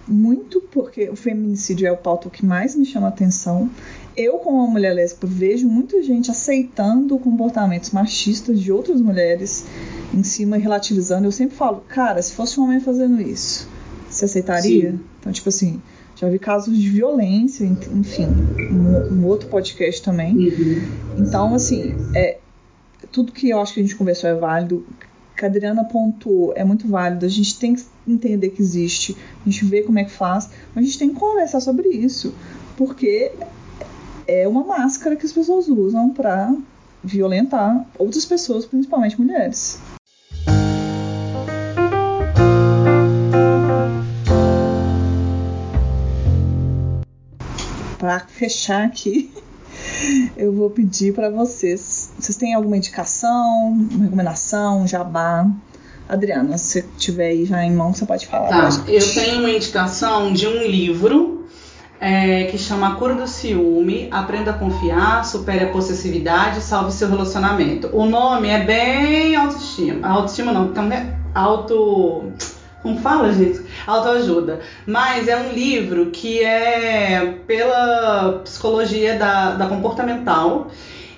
muito 0.06 0.60
porque 0.72 1.08
o 1.08 1.16
feminicídio 1.16 1.86
é 1.86 1.92
o 1.92 1.96
pauta 1.96 2.28
que 2.28 2.44
mais 2.44 2.74
me 2.74 2.84
chama 2.84 3.06
a 3.06 3.10
atenção. 3.10 3.70
Eu, 4.16 4.34
como 4.34 4.58
uma 4.58 4.66
mulher 4.66 4.94
lésbica, 4.94 5.26
vejo 5.26 5.68
muita 5.68 6.02
gente 6.02 6.30
aceitando 6.30 7.18
comportamentos 7.18 7.90
machistas 7.90 8.60
de 8.60 8.70
outras 8.70 9.00
mulheres 9.00 9.64
em 10.12 10.22
cima 10.22 10.58
e 10.58 10.60
relativizando. 10.60 11.26
Eu 11.26 11.32
sempre 11.32 11.56
falo, 11.56 11.82
cara, 11.88 12.20
se 12.20 12.32
fosse 12.32 12.60
um 12.60 12.64
homem 12.64 12.80
fazendo 12.80 13.20
isso, 13.22 13.68
você 14.10 14.26
aceitaria? 14.26 14.90
Sim. 14.92 15.00
Então, 15.18 15.32
tipo 15.32 15.48
assim, 15.48 15.80
já 16.16 16.28
vi 16.28 16.38
casos 16.38 16.76
de 16.76 16.88
violência, 16.88 17.64
enfim, 17.64 18.26
um, 18.70 19.14
um 19.14 19.26
outro 19.26 19.48
podcast 19.48 20.02
também. 20.02 20.36
Uhum. 20.36 20.82
Então, 21.18 21.54
assim, 21.54 21.94
é, 22.14 22.38
tudo 23.10 23.32
que 23.32 23.50
eu 23.50 23.60
acho 23.60 23.74
que 23.74 23.80
a 23.80 23.82
gente 23.82 23.96
conversou 23.96 24.28
é 24.28 24.34
válido. 24.34 24.86
Que 25.42 25.46
a 25.46 25.48
Adriana 25.48 25.82
pontuou 25.82 26.52
é 26.54 26.62
muito 26.62 26.86
válido. 26.86 27.26
A 27.26 27.28
gente 27.28 27.58
tem 27.58 27.74
que 27.74 27.82
entender 28.06 28.50
que 28.50 28.62
existe, 28.62 29.16
a 29.44 29.50
gente 29.50 29.64
vê 29.64 29.82
como 29.82 29.98
é 29.98 30.04
que 30.04 30.12
faz, 30.12 30.48
mas 30.72 30.84
a 30.84 30.86
gente 30.86 30.98
tem 31.00 31.08
que 31.08 31.16
conversar 31.16 31.60
sobre 31.60 31.88
isso. 31.88 32.32
Porque 32.76 33.32
é 34.28 34.46
uma 34.46 34.62
máscara 34.62 35.16
que 35.16 35.26
as 35.26 35.32
pessoas 35.32 35.66
usam 35.66 36.10
pra 36.10 36.54
violentar 37.02 37.84
outras 37.98 38.24
pessoas, 38.24 38.64
principalmente 38.64 39.20
mulheres. 39.20 39.80
Para 47.98 48.20
fechar 48.28 48.84
aqui, 48.84 49.32
eu 50.38 50.52
vou 50.52 50.70
pedir 50.70 51.12
para 51.12 51.30
vocês. 51.30 51.91
Vocês 52.18 52.36
têm 52.36 52.54
alguma 52.54 52.76
indicação, 52.76 53.68
uma 53.68 54.04
recomendação, 54.04 54.82
um 54.82 54.86
jabá? 54.86 55.46
Adriana, 56.08 56.58
se 56.58 56.82
tiver 56.98 57.28
aí 57.28 57.44
já 57.44 57.64
em 57.64 57.72
mão, 57.72 57.94
você 57.94 58.04
pode 58.04 58.26
falar. 58.26 58.48
Tá, 58.48 58.82
eu 58.86 59.14
tenho 59.14 59.38
uma 59.38 59.50
indicação 59.50 60.32
de 60.32 60.46
um 60.46 60.62
livro 60.62 61.46
é, 61.98 62.44
que 62.44 62.58
chama 62.58 62.96
Cura 62.96 63.14
do 63.14 63.26
Ciúme, 63.26 64.08
Aprenda 64.10 64.50
a 64.50 64.54
Confiar, 64.54 65.24
Supere 65.24 65.64
a 65.64 65.68
Possessividade, 65.68 66.60
Salve 66.60 66.92
Seu 66.92 67.08
Relacionamento. 67.08 67.88
O 67.92 68.04
nome 68.04 68.48
é 68.48 68.62
bem 68.62 69.36
autoestima. 69.36 70.06
Autoestima 70.06 70.52
não, 70.52 70.72
também 70.72 70.98
é 70.98 71.16
auto... 71.34 72.24
Como 72.82 72.98
fala, 72.98 73.32
gente? 73.32 73.60
Autoajuda. 73.86 74.58
Mas 74.84 75.28
é 75.28 75.36
um 75.36 75.52
livro 75.52 76.06
que 76.06 76.42
é 76.42 77.38
pela 77.46 78.40
psicologia 78.42 79.16
da, 79.16 79.52
da 79.52 79.68
comportamental 79.68 80.66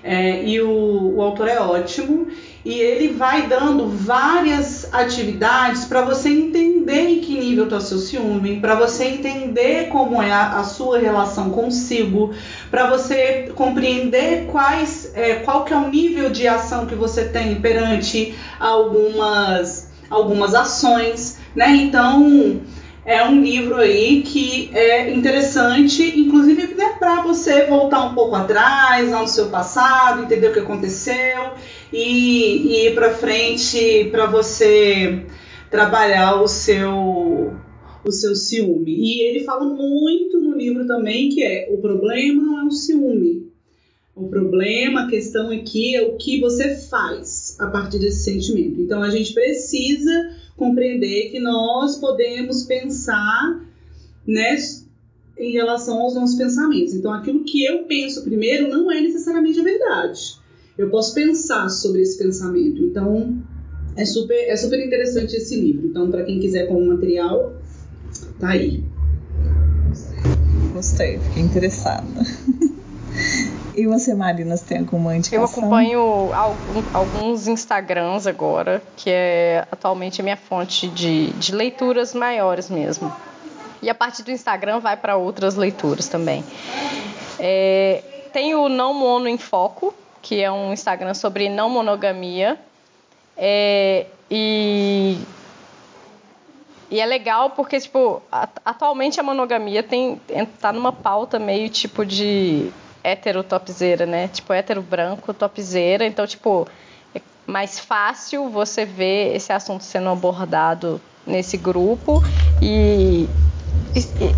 é, 0.05 0.45
e 0.45 0.61
o, 0.61 1.15
o 1.17 1.23
autor 1.23 1.49
é 1.49 1.59
ótimo 1.59 2.29
e 2.63 2.79
ele 2.79 3.09
vai 3.09 3.47
dando 3.47 3.89
várias 3.89 4.93
atividades 4.93 5.87
para 5.87 6.03
você 6.03 6.29
entender 6.29 7.09
em 7.09 7.21
que 7.21 7.39
nível 7.39 7.65
está 7.65 7.81
seu 7.81 7.97
ciúme, 7.97 8.61
para 8.61 8.75
você 8.75 9.05
entender 9.05 9.89
como 9.89 10.23
é 10.23 10.31
a, 10.31 10.61
a 10.61 10.65
sua 10.65 10.99
relação 10.99 11.51
consigo, 11.51 12.35
para 12.71 12.87
você 12.87 13.51
compreender 13.55 14.47
quais, 14.53 15.11
é, 15.15 15.37
qual 15.37 15.65
que 15.65 15.73
é 15.73 15.77
o 15.77 15.89
nível 15.89 16.29
de 16.29 16.47
ação 16.47 16.85
que 16.85 16.95
você 16.95 17.25
tem 17.25 17.61
perante 17.63 18.35
algumas, 18.61 19.91
algumas 20.11 20.55
ações, 20.55 21.39
né? 21.57 21.75
Então 21.75 22.61
é 23.07 23.23
um 23.23 23.43
livro 23.43 23.77
aí 23.77 24.23
que 24.23 24.71
é 24.73 25.13
interessante, 25.13 26.19
inclusive 26.19 26.75
né, 26.75 26.97
para 26.99 27.23
você 27.23 27.67
voltar 27.67 28.07
um 28.07 28.15
pouco 28.15 28.35
atrás, 28.35 29.11
lá 29.11 29.21
no 29.21 29.29
seu 29.29 29.49
passado, 29.51 30.23
entender 30.23 30.49
o 30.49 30.53
que 30.53 30.61
aconteceu 30.61 31.53
e, 31.93 32.67
e 32.67 32.87
ir 32.87 32.95
para 32.95 33.15
frente 33.15 34.09
para 34.11 34.27
você 34.27 35.27
trabalhar 35.71 36.41
o 36.41 36.49
seu 36.49 37.55
o 38.05 38.13
seu 38.13 38.35
ciúme. 38.35 38.95
E 38.95 39.23
ele 39.23 39.45
fala 39.45 39.65
muito 39.65 40.39
no 40.39 40.57
livro 40.57 40.87
também 40.87 41.31
que 41.31 41.43
é 41.43 41.69
o 41.71 41.79
problema 41.79 42.43
não 42.43 42.61
é 42.61 42.65
o 42.65 42.71
ciúme. 42.71 43.51
O 44.15 44.29
problema, 44.29 45.03
a 45.03 45.07
questão 45.09 45.51
aqui 45.51 45.97
é 45.97 46.03
o 46.03 46.17
que 46.17 46.41
você 46.41 46.77
faz 46.77 47.57
a 47.59 47.67
partir 47.67 47.99
desse 47.99 48.23
sentimento. 48.23 48.81
Então 48.81 49.03
a 49.03 49.11
gente 49.11 49.33
precisa 49.33 50.31
compreender 50.57 51.31
que 51.31 51.41
nós 51.41 51.97
podemos 51.97 52.63
pensar 52.63 53.61
né, 54.27 54.57
em 55.39 55.53
relação 55.53 56.01
aos 56.01 56.15
nossos 56.15 56.37
pensamentos. 56.37 56.95
Então, 56.95 57.13
aquilo 57.13 57.45
que 57.45 57.65
eu 57.65 57.85
penso 57.85 58.23
primeiro 58.23 58.69
não 58.69 58.91
é 58.91 59.01
necessariamente 59.01 59.61
a 59.61 59.65
verdade. 59.65 60.37
Eu 60.77 60.91
posso 60.91 61.15
pensar 61.15 61.69
sobre 61.69 62.03
esse 62.03 62.19
pensamento. 62.19 62.83
Então, 62.83 63.43
é 63.97 64.05
super, 64.05 64.49
é 64.49 64.57
super 64.57 64.85
interessante 64.85 65.37
esse 65.37 65.61
livro. 65.61 65.87
Então, 65.87 66.11
para 66.11 66.25
quem 66.25 66.41
quiser 66.41 66.67
como 66.67 66.87
material, 66.87 67.55
tá 68.39 68.51
aí. 68.51 68.83
Gostei, 70.73 71.19
fiquei 71.19 71.43
interessada. 71.43 72.07
E 73.77 73.87
você, 73.87 74.15
Marina, 74.15 74.57
você 74.57 74.65
tem 74.67 74.79
alguma 74.79 75.17
indicação? 75.17 75.43
Eu 75.43 75.51
acompanho 75.51 76.31
alguns 76.93 77.49
Instagrams 77.49 78.27
agora, 78.27 78.81
que 78.97 79.11
é 79.11 79.67
atualmente 79.71 80.21
a 80.21 80.25
minha 80.25 80.37
fonte 80.37 80.87
de, 80.89 81.33
de 81.33 81.53
leituras 81.53 82.15
maiores 82.15 82.71
mesmo. 82.71 83.13
E 83.83 83.91
a 83.91 83.95
partir 83.95 84.23
do 84.23 84.31
Instagram 84.31 84.79
vai 84.79 84.97
para 84.97 85.17
outras 85.17 85.57
leituras 85.57 86.09
também. 86.09 86.45
É, 87.39 88.03
tem 88.33 88.55
o 88.55 88.69
Não 88.69 88.95
Mono 88.95 89.29
em 89.29 89.37
Foco, 89.37 89.93
que 90.23 90.41
é 90.41 90.51
um 90.51 90.73
Instagram 90.73 91.15
sobre 91.15 91.49
não 91.49 91.69
monogamia. 91.69 92.59
É, 93.37 94.07
e, 94.31 95.19
e 96.91 97.01
é 97.01 97.05
legal 97.05 97.51
porque, 97.51 97.81
tipo, 97.81 98.23
atualmente 98.65 99.19
a 99.19 99.23
monogamia 99.23 99.83
tem, 99.83 100.21
tá 100.61 100.73
numa 100.73 100.93
pauta 100.93 101.39
meio 101.39 101.69
tipo 101.69 102.07
de 102.07 102.73
hétero 103.05 103.45
topzeira, 103.45 104.07
né? 104.07 104.29
Tipo, 104.29 104.53
hétero 104.55 104.81
branco 104.81 105.35
topzeira. 105.35 106.07
Então, 106.07 106.27
tipo, 106.27 106.67
é 107.15 107.21
mais 107.47 107.79
fácil 107.79 108.49
você 108.49 108.87
ver 108.87 109.37
esse 109.37 109.53
assunto 109.53 109.85
sendo 109.85 110.09
abordado 110.09 111.01
nesse 111.27 111.57
grupo 111.57 112.23
e, 112.61 113.29
e 113.95 114.35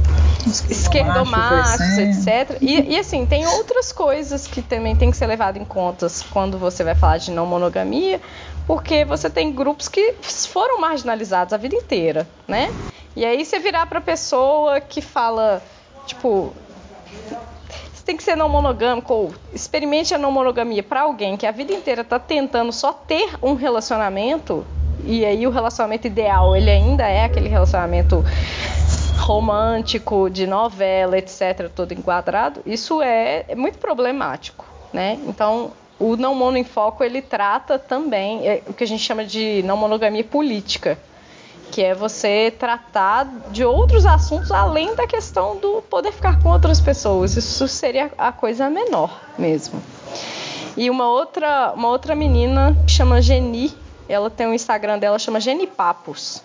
etc. 2.03 2.59
E, 2.61 2.95
e, 2.95 2.99
assim, 2.99 3.25
tem 3.25 3.47
outras 3.47 3.93
coisas 3.93 4.47
que 4.47 4.63
também 4.63 4.95
tem 4.95 5.11
que 5.11 5.17
ser 5.17 5.27
levado 5.27 5.57
em 5.57 5.65
conta 5.65 6.07
quando 6.31 6.59
você 6.59 6.85
vai 6.85 6.95
falar 6.95 7.19
de 7.19 7.31
não 7.31 7.47
monogamia, 7.47 8.21
porque 8.67 9.05
você 9.05 9.31
tem 9.31 9.53
grupos 9.53 9.89
que 9.89 10.15
foram 10.49 10.81
marginalizados 10.81 11.53
a 11.53 11.57
vida 11.57 11.75
inteira, 11.75 12.29
né? 12.47 12.69
E 13.15 13.25
aí 13.25 13.45
você 13.45 13.59
virar 13.59 13.87
para 13.87 14.01
pessoa 14.01 14.81
que 14.81 15.01
fala, 15.01 15.63
tipo, 16.07 16.55
tem 18.07 18.17
que 18.17 18.23
ser 18.23 18.37
não 18.37 18.49
monogâmico 18.49 19.13
ou 19.13 19.35
experimente 19.53 20.15
a 20.15 20.19
não 20.19 20.31
monogamia 20.31 20.83
para 20.83 21.03
alguém 21.03 21.37
que 21.37 21.45
a 21.45 21.51
vida 21.51 21.73
inteira 21.73 22.05
tá 22.05 22.21
tentando 22.21 22.73
só 22.73 22.93
ter 22.93 23.37
um 23.43 23.55
relacionamento 23.55 24.65
e 25.05 25.25
aí 25.25 25.47
o 25.47 25.51
relacionamento 25.51 26.07
ideal, 26.07 26.57
ele 26.57 26.71
ainda 26.71 27.07
é 27.07 27.25
aquele 27.25 27.49
relacionamento 27.49 28.25
romântico, 29.19 30.31
de 30.31 30.47
novela, 30.47 31.19
etc, 31.19 31.69
todo 31.75 31.93
enquadrado. 31.93 32.63
Isso 32.65 33.03
é, 33.03 33.45
é 33.49 33.55
muito 33.55 33.79
problemático, 33.79 34.65
né? 34.93 35.19
Então, 35.27 35.73
o 35.99 36.17
não 36.17 36.35
mono 36.35 36.57
em 36.57 36.65
foco 36.65 37.03
ele 37.03 37.21
trata 37.21 37.79
também 37.79 38.47
é, 38.47 38.63
o 38.67 38.73
que 38.73 38.85
a 38.85 38.87
gente 38.87 39.03
chama 39.03 39.25
de 39.25 39.63
não 39.65 39.77
monogamia 39.77 40.25
política, 40.25 40.99
que 41.71 41.83
é 41.83 41.95
você 41.95 42.53
tratar 42.57 43.25
de 43.51 43.65
outros 43.65 44.07
assuntos 44.07 44.51
além 44.51 44.95
da 44.95 45.07
questão 45.07 45.57
do 45.57 45.83
poder 45.83 46.13
ficar 46.13 46.43
com 46.43 46.51
outras 46.51 46.81
pessoas. 46.81 47.37
Isso 47.37 47.67
seria 47.69 48.11
a 48.17 48.33
coisa 48.33 48.71
menor 48.71 49.21
mesmo. 49.39 49.83
E 50.77 50.91
uma 50.91 51.09
outra, 51.09 51.73
uma 51.75 51.89
outra 51.89 52.15
menina 52.15 52.77
que 52.87 52.93
chama 52.93 53.23
Geni, 53.23 53.73
ela 54.09 54.29
tem 54.31 54.47
um 54.47 54.55
Instagram 54.55 54.99
dela 54.99 55.19
chama 55.19 55.41
Geni 55.41 55.67
Papos. 55.67 56.43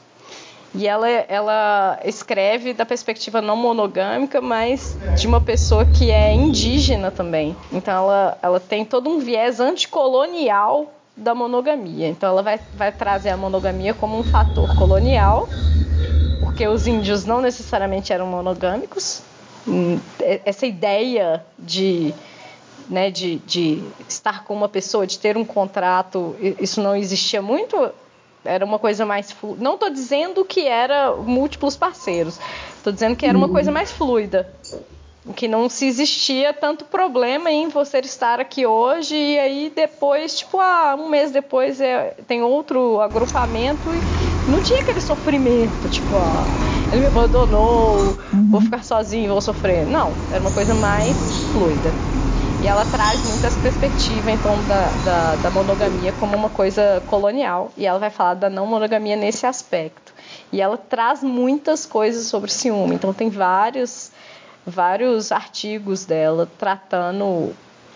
E 0.73 0.87
ela, 0.87 1.09
ela 1.09 1.99
escreve 2.05 2.73
da 2.73 2.85
perspectiva 2.85 3.41
não 3.41 3.57
monogâmica, 3.57 4.39
mas 4.39 4.97
de 5.17 5.27
uma 5.27 5.41
pessoa 5.41 5.85
que 5.85 6.09
é 6.09 6.33
indígena 6.33 7.11
também. 7.11 7.55
Então 7.73 7.93
ela, 7.93 8.37
ela 8.41 8.59
tem 8.59 8.85
todo 8.85 9.09
um 9.09 9.19
viés 9.19 9.59
anticolonial 9.59 10.93
da 11.21 11.35
monogamia. 11.35 12.07
Então 12.07 12.29
ela 12.29 12.41
vai, 12.41 12.59
vai 12.73 12.91
trazer 12.91 13.29
a 13.29 13.37
monogamia 13.37 13.93
como 13.93 14.17
um 14.17 14.23
fator 14.23 14.75
colonial, 14.75 15.47
porque 16.39 16.67
os 16.67 16.87
índios 16.87 17.25
não 17.25 17.41
necessariamente 17.41 18.11
eram 18.11 18.27
monogâmicos. 18.27 19.21
Hum, 19.67 19.99
essa 20.43 20.65
ideia 20.65 21.45
de, 21.57 22.13
né, 22.89 23.11
de, 23.11 23.37
de 23.45 23.83
estar 24.09 24.43
com 24.43 24.55
uma 24.55 24.67
pessoa, 24.67 25.05
de 25.05 25.19
ter 25.19 25.37
um 25.37 25.45
contrato, 25.45 26.35
isso 26.59 26.81
não 26.81 26.95
existia 26.95 27.41
muito 27.41 27.91
era 28.43 28.65
uma 28.65 28.79
coisa 28.79 29.05
mais 29.05 29.31
fluida. 29.31 29.63
Não 29.63 29.75
estou 29.75 29.89
dizendo 29.89 30.43
que 30.43 30.67
era 30.67 31.15
múltiplos 31.15 31.77
parceiros. 31.77 32.39
Estou 32.75 32.91
dizendo 32.91 33.15
que 33.15 33.25
era 33.25 33.37
uma 33.37 33.49
coisa 33.49 33.71
mais 33.71 33.91
fluida. 33.91 34.51
Que 35.35 35.47
não 35.47 35.69
se 35.69 35.85
existia 35.85 36.51
tanto 36.51 36.83
problema 36.85 37.51
em 37.51 37.67
você 37.69 37.99
estar 37.99 38.39
aqui 38.39 38.65
hoje 38.65 39.15
e 39.15 39.37
aí 39.37 39.71
depois, 39.73 40.39
tipo, 40.39 40.59
ah, 40.59 40.95
um 40.97 41.09
mês 41.09 41.29
depois 41.29 41.79
é, 41.79 42.15
tem 42.27 42.41
outro 42.41 42.99
agrupamento 42.99 43.93
e 43.93 44.01
não 44.47 44.61
tinha 44.61 44.81
aquele 44.81 44.99
sofrimento, 44.99 45.87
tipo, 45.87 46.15
ah, 46.15 46.43
ele 46.91 47.01
me 47.01 47.07
abandonou, 47.07 48.17
uhum. 48.33 48.49
vou 48.49 48.61
ficar 48.61 48.83
sozinho, 48.83 49.31
vou 49.31 49.41
sofrer. 49.41 49.85
Não, 49.85 50.15
era 50.31 50.41
uma 50.41 50.51
coisa 50.51 50.73
mais 50.73 51.43
fluida. 51.51 51.93
E 52.61 52.67
ela 52.67 52.85
traz 52.85 53.23
muitas 53.23 53.57
perspectivas, 53.57 54.31
então, 54.33 54.61
da, 54.63 54.91
da, 54.91 55.35
da, 55.35 55.49
monogamia 55.49 56.11
como 56.13 56.35
uma 56.37 56.49
coisa 56.49 57.01
colonial. 57.07 57.71
E 57.75 57.87
ela 57.87 57.97
vai 57.97 58.11
falar 58.11 58.35
da 58.35 58.51
não 58.51 58.67
monogamia 58.67 59.15
nesse 59.15 59.47
aspecto. 59.47 60.13
E 60.51 60.61
ela 60.61 60.77
traz 60.77 61.23
muitas 61.23 61.87
coisas 61.87 62.27
sobre 62.27 62.51
ciúme. 62.51 62.93
Então, 62.95 63.13
tem 63.13 63.29
vários, 63.29 64.10
vários 64.65 65.31
artigos 65.31 66.05
dela 66.05 66.49
tratando 66.57 67.53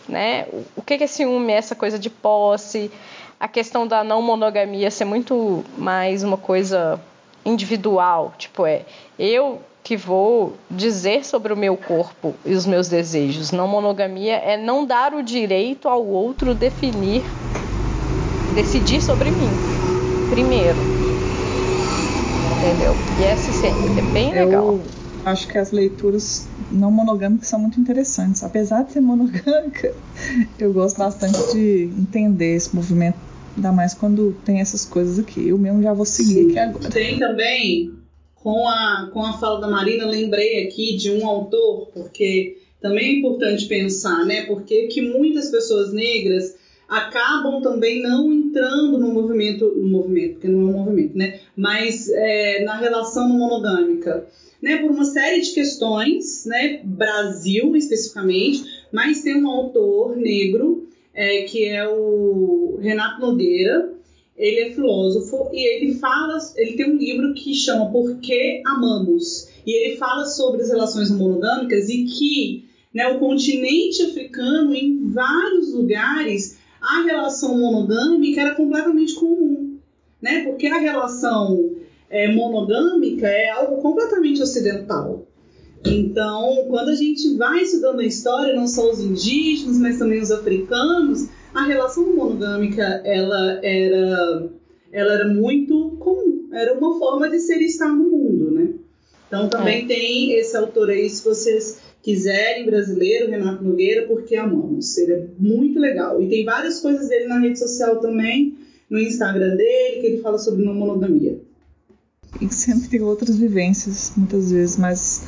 né, 0.08 0.48
o 0.76 0.82
que 0.82 0.96
é 0.96 1.08
ciúme, 1.08 1.54
essa 1.54 1.76
coisa 1.76 1.98
de 1.98 2.10
posse, 2.10 2.92
a 3.40 3.48
questão 3.48 3.88
da 3.88 4.04
não 4.04 4.22
monogamia 4.22 4.90
ser 4.90 5.06
muito 5.06 5.64
mais 5.78 6.24
uma 6.24 6.38
coisa 6.38 7.00
individual. 7.46 8.34
Tipo, 8.38 8.66
é 8.66 8.84
eu 9.20 9.62
que 9.84 9.96
vou 9.96 10.54
dizer 10.70 11.24
sobre 11.24 11.54
o 11.54 11.58
meu 11.58 11.78
corpo 11.78 12.34
e 12.44 12.54
os 12.54 12.66
meus 12.66 12.90
desejos. 12.90 13.52
Não 13.52 13.68
monogamia 13.68 14.36
é 14.38 14.58
não 14.58 14.84
dar 14.84 15.14
o 15.14 15.22
direito 15.22 15.88
ao 15.88 16.04
outro 16.04 16.56
definir, 16.56 17.24
decidir 18.52 19.02
sobre 19.02 19.30
mim, 19.30 19.60
primeiro. 20.28 20.88
Entendeu? 22.58 22.98
E 23.16 23.24
essa 23.24 23.68
é 23.68 24.02
bem 24.02 24.34
legal. 24.34 24.66
Eu 24.66 24.86
acho 25.24 25.48
que 25.48 25.58
as 25.58 25.72
leituras 25.72 26.48
não 26.72 26.92
monogâmicas 26.92 27.48
são 27.48 27.60
muito 27.60 27.80
interessantes. 27.80 28.44
Apesar 28.44 28.84
de 28.84 28.94
ser 28.94 29.02
monogâmica, 29.02 29.94
eu 30.60 30.74
gosto 30.74 30.98
bastante 30.98 31.38
de 31.54 31.90
entender 31.98 32.56
esse 32.56 32.76
movimento, 32.76 33.18
ainda 33.56 33.72
mais 33.72 33.94
quando 33.94 34.36
tem 34.46 34.60
essas 34.60 34.86
coisas 34.86 35.20
aqui. 35.20 35.48
Eu 35.48 35.58
mesmo 35.58 35.82
já 35.82 35.94
vou 35.94 36.06
seguir 36.06 36.50
aqui 36.50 36.60
agora. 36.60 36.90
Tem 36.90 37.20
também 37.20 37.94
com 38.36 38.68
a, 38.68 39.10
com 39.12 39.26
a 39.26 39.34
fala 39.34 39.60
da 39.60 39.68
Marina, 39.68 40.06
lembrei 40.06 40.68
aqui 40.68 40.96
de 40.96 41.12
um 41.12 41.26
autor, 41.26 41.88
porque 41.94 42.58
também 42.80 43.08
é 43.08 43.20
importante 43.20 43.66
pensar, 43.66 44.26
né? 44.26 44.44
Porque 44.44 44.88
que 44.88 45.02
muitas 45.02 45.50
pessoas 45.50 45.92
negras 45.92 46.56
acabam 46.88 47.62
também 47.62 48.02
não 48.02 48.32
entrando 48.32 49.00
no 49.00 49.12
movimento, 49.12 49.74
no 49.76 49.88
movimento, 49.88 50.34
porque 50.34 50.48
não 50.48 50.62
é 50.62 50.72
um 50.72 50.78
movimento, 50.78 51.18
né? 51.18 51.40
Mas 51.56 52.08
é, 52.10 52.64
na 52.64 52.78
relação 52.78 53.28
monogâmica, 53.30 54.28
né? 54.62 54.78
Por 54.78 54.92
uma 54.92 55.06
série 55.06 55.42
de 55.42 55.52
questões, 55.52 56.46
né? 56.46 56.82
Brasil 56.84 57.76
especificamente, 57.76 58.64
mas 58.92 59.22
tem 59.22 59.36
um 59.36 59.50
autor 59.50 60.16
negro 60.16 60.88
é, 61.14 61.44
que 61.44 61.66
é 61.66 61.88
o 61.88 62.78
Renato 62.82 63.22
Nogueira, 63.22 63.94
ele 64.38 64.60
é 64.60 64.72
filósofo 64.72 65.50
e 65.54 65.66
ele 65.66 65.96
fala, 65.96 66.38
ele 66.58 66.74
tem 66.74 66.92
um 66.92 66.98
livro 66.98 67.34
que 67.34 67.54
chama 67.54 67.90
Por 67.90 68.18
que 68.18 68.62
Amamos? 68.66 69.48
E 69.66 69.72
ele 69.72 69.96
fala 69.96 70.26
sobre 70.26 70.62
as 70.62 70.70
relações 70.70 71.10
monogâmicas 71.10 71.90
e 71.90 72.04
que 72.04 72.66
né, 72.94 73.08
o 73.08 73.20
continente 73.20 74.02
africano, 74.04 74.74
em 74.74 75.10
vários 75.10 75.74
lugares, 75.74 76.58
a 76.82 77.04
relação 77.04 77.58
monogâmica 77.58 78.42
era 78.42 78.56
completamente 78.56 79.16
comum. 79.16 79.78
Né? 80.22 80.44
Porque 80.44 80.68
a 80.68 80.78
relação 80.78 81.75
é, 82.10 82.32
monogâmica 82.32 83.28
é 83.28 83.50
algo 83.50 83.82
completamente 83.82 84.42
ocidental. 84.42 85.28
Então, 85.86 86.66
quando 86.68 86.90
a 86.90 86.96
gente 86.96 87.36
vai 87.38 87.62
estudando 87.62 88.00
a 88.00 88.06
história, 88.06 88.56
não 88.56 88.68
só 88.68 88.90
os 88.90 89.00
indígenas, 89.00 89.78
mas 89.78 90.00
também 90.00 90.20
os 90.20 90.32
africanos, 90.32 91.30
a 91.54 91.64
relação 91.64 92.16
monogâmica 92.16 92.84
ela 93.06 93.60
era, 93.64 94.50
ela 94.92 95.14
era 95.14 95.28
muito 95.28 95.92
comum, 96.00 96.50
era 96.52 96.74
uma 96.78 96.98
forma 96.98 97.30
de 97.30 97.40
ser 97.40 97.62
e 97.62 97.66
estar 97.66 97.90
no 97.90 98.10
mundo, 98.10 98.52
né? 98.52 98.70
Então 99.28 99.48
também 99.50 99.84
é. 99.84 99.88
tem 99.88 100.34
esse 100.34 100.56
autor 100.58 100.90
aí, 100.90 101.10
se 101.10 101.24
vocês 101.24 101.80
quiserem, 102.02 102.66
brasileiro, 102.66 103.30
Renato 103.30 103.64
Nogueira, 103.64 104.08
porque 104.08 104.36
amamos. 104.36 104.98
Ele 104.98 105.14
é 105.14 105.28
muito 105.40 105.80
legal. 105.80 106.22
E 106.22 106.30
tem 106.30 106.46
várias 106.46 106.80
coisas 106.80 107.10
dele 107.10 107.26
na 107.26 107.40
rede 107.40 107.58
social 107.58 108.00
também, 108.00 108.56
no 108.90 109.00
Instagram 109.00 109.56
dele, 109.56 110.02
que 110.02 110.08
ele 110.08 110.22
fala 110.22 110.38
sobre 110.38 110.64
não 110.64 110.76
monogamia. 110.76 111.40
E 112.42 112.54
sempre 112.54 112.88
tem 112.88 113.02
outras 113.02 113.38
vivências, 113.38 114.12
muitas 114.16 114.52
vezes, 114.52 114.78
mais 114.78 115.24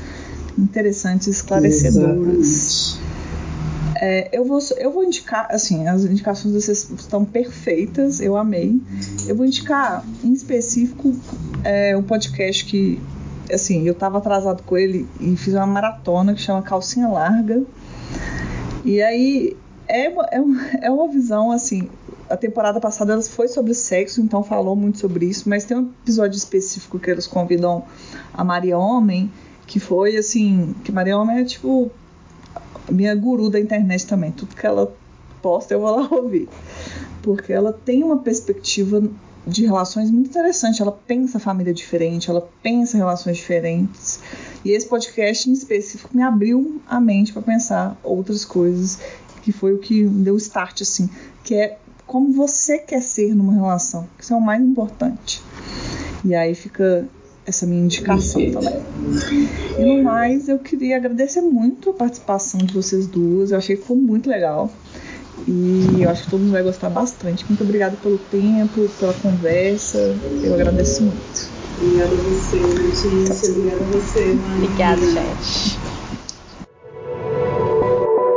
interessantes, 0.57 1.27
esclarecedoras. 1.27 2.99
É, 3.99 4.29
eu, 4.31 4.45
vou, 4.45 4.59
eu 4.77 4.91
vou 4.91 5.03
indicar, 5.03 5.47
assim, 5.49 5.87
as 5.87 6.03
indicações 6.03 6.53
vocês 6.53 6.89
estão 6.97 7.25
perfeitas, 7.25 8.19
eu 8.19 8.37
amei. 8.37 8.79
Eu 9.27 9.35
vou 9.35 9.45
indicar, 9.45 10.05
em 10.23 10.33
específico, 10.33 11.15
é, 11.63 11.97
um 11.97 12.03
podcast 12.03 12.65
que, 12.65 13.01
assim, 13.51 13.87
eu 13.87 13.93
estava 13.93 14.19
atrasado 14.19 14.61
com 14.63 14.77
ele 14.77 15.07
e 15.19 15.35
fiz 15.35 15.53
uma 15.53 15.65
maratona 15.65 16.33
que 16.33 16.41
chama 16.41 16.61
Calcinha 16.61 17.07
Larga. 17.07 17.63
E 18.85 19.01
aí 19.01 19.57
é 19.87 20.05
é 20.07 20.43
é 20.81 20.91
uma 20.91 21.07
visão, 21.07 21.51
assim, 21.51 21.89
a 22.29 22.37
temporada 22.37 22.79
passada 22.79 23.21
foi 23.21 23.47
sobre 23.47 23.73
sexo, 23.73 24.21
então 24.21 24.43
falou 24.43 24.75
muito 24.75 24.99
sobre 24.99 25.25
isso, 25.25 25.47
mas 25.47 25.65
tem 25.65 25.77
um 25.77 25.91
episódio 26.03 26.37
específico 26.37 26.99
que 26.99 27.09
eles 27.09 27.27
convidam 27.27 27.83
a 28.33 28.43
Maria 28.43 28.77
Homem, 28.77 29.31
que 29.65 29.79
foi 29.79 30.17
assim, 30.17 30.75
que 30.83 30.91
Maria 30.91 31.17
Homem 31.17 31.39
é 31.39 31.45
tipo 31.45 31.91
minha 32.89 33.13
guru 33.15 33.49
da 33.49 33.59
internet 33.59 34.05
também. 34.05 34.31
Tudo 34.31 34.55
que 34.55 34.65
ela 34.65 34.93
posta 35.41 35.73
eu 35.73 35.81
vou 35.81 35.95
lá 35.95 36.07
ouvir. 36.11 36.47
Porque 37.21 37.51
ela 37.51 37.73
tem 37.73 38.03
uma 38.03 38.17
perspectiva 38.19 39.03
de 39.45 39.65
relações 39.65 40.11
muito 40.11 40.29
interessante. 40.29 40.81
Ela 40.81 40.91
pensa 40.91 41.39
família 41.39 41.73
diferente, 41.73 42.29
ela 42.29 42.47
pensa 42.61 42.97
relações 42.97 43.37
diferentes. 43.37 44.19
E 44.63 44.71
esse 44.71 44.87
podcast 44.87 45.49
em 45.49 45.53
específico 45.53 46.15
me 46.15 46.21
abriu 46.21 46.81
a 46.87 46.99
mente 46.99 47.33
para 47.33 47.41
pensar 47.41 47.99
outras 48.03 48.43
coisas, 48.45 48.99
que 49.41 49.51
foi 49.51 49.73
o 49.73 49.79
que 49.79 50.03
deu 50.05 50.35
start 50.37 50.81
assim, 50.81 51.09
que 51.43 51.55
é 51.55 51.77
como 52.07 52.31
você 52.31 52.79
quer 52.79 53.01
ser 53.01 53.35
numa 53.35 53.53
relação. 53.53 54.07
Isso 54.19 54.33
é 54.33 54.35
o 54.35 54.41
mais 54.41 54.63
importante. 54.63 55.41
E 56.25 56.33
aí 56.33 56.55
fica 56.55 57.05
essa 57.45 57.65
minha 57.67 57.83
indicação 57.83 58.41
também. 58.51 58.85
E 59.77 59.85
no 59.85 60.03
mais, 60.03 60.49
eu 60.49 60.57
queria 60.57 60.97
agradecer 60.97 61.41
muito 61.41 61.91
a 61.91 61.93
participação 61.93 62.59
de 62.61 62.73
vocês 62.73 63.05
duas. 63.05 63.51
Eu 63.51 63.57
achei 63.57 63.75
que 63.75 63.81
ficou 63.81 63.97
muito 63.97 64.29
legal. 64.29 64.71
E 65.47 66.01
eu 66.01 66.09
acho 66.09 66.23
que 66.23 66.29
todo 66.31 66.39
mundo 66.39 66.51
vai 66.51 66.63
gostar 66.63 66.89
bastante. 66.89 67.45
Muito 67.47 67.63
obrigada 67.63 67.95
pelo 67.97 68.17
tempo, 68.17 68.87
pela 68.99 69.13
conversa. 69.13 69.97
Eu 70.43 70.53
agradeço 70.55 71.03
muito. 71.03 71.57
Obrigada 71.77 72.13
a 72.13 72.23
você, 72.23 72.55
Letícia. 72.55 73.51
Obrigada 73.51 73.83
a 73.83 73.87
você, 73.87 74.33
Maria. 74.33 74.55
Obrigada, 74.55 75.05
gente. 75.05 75.79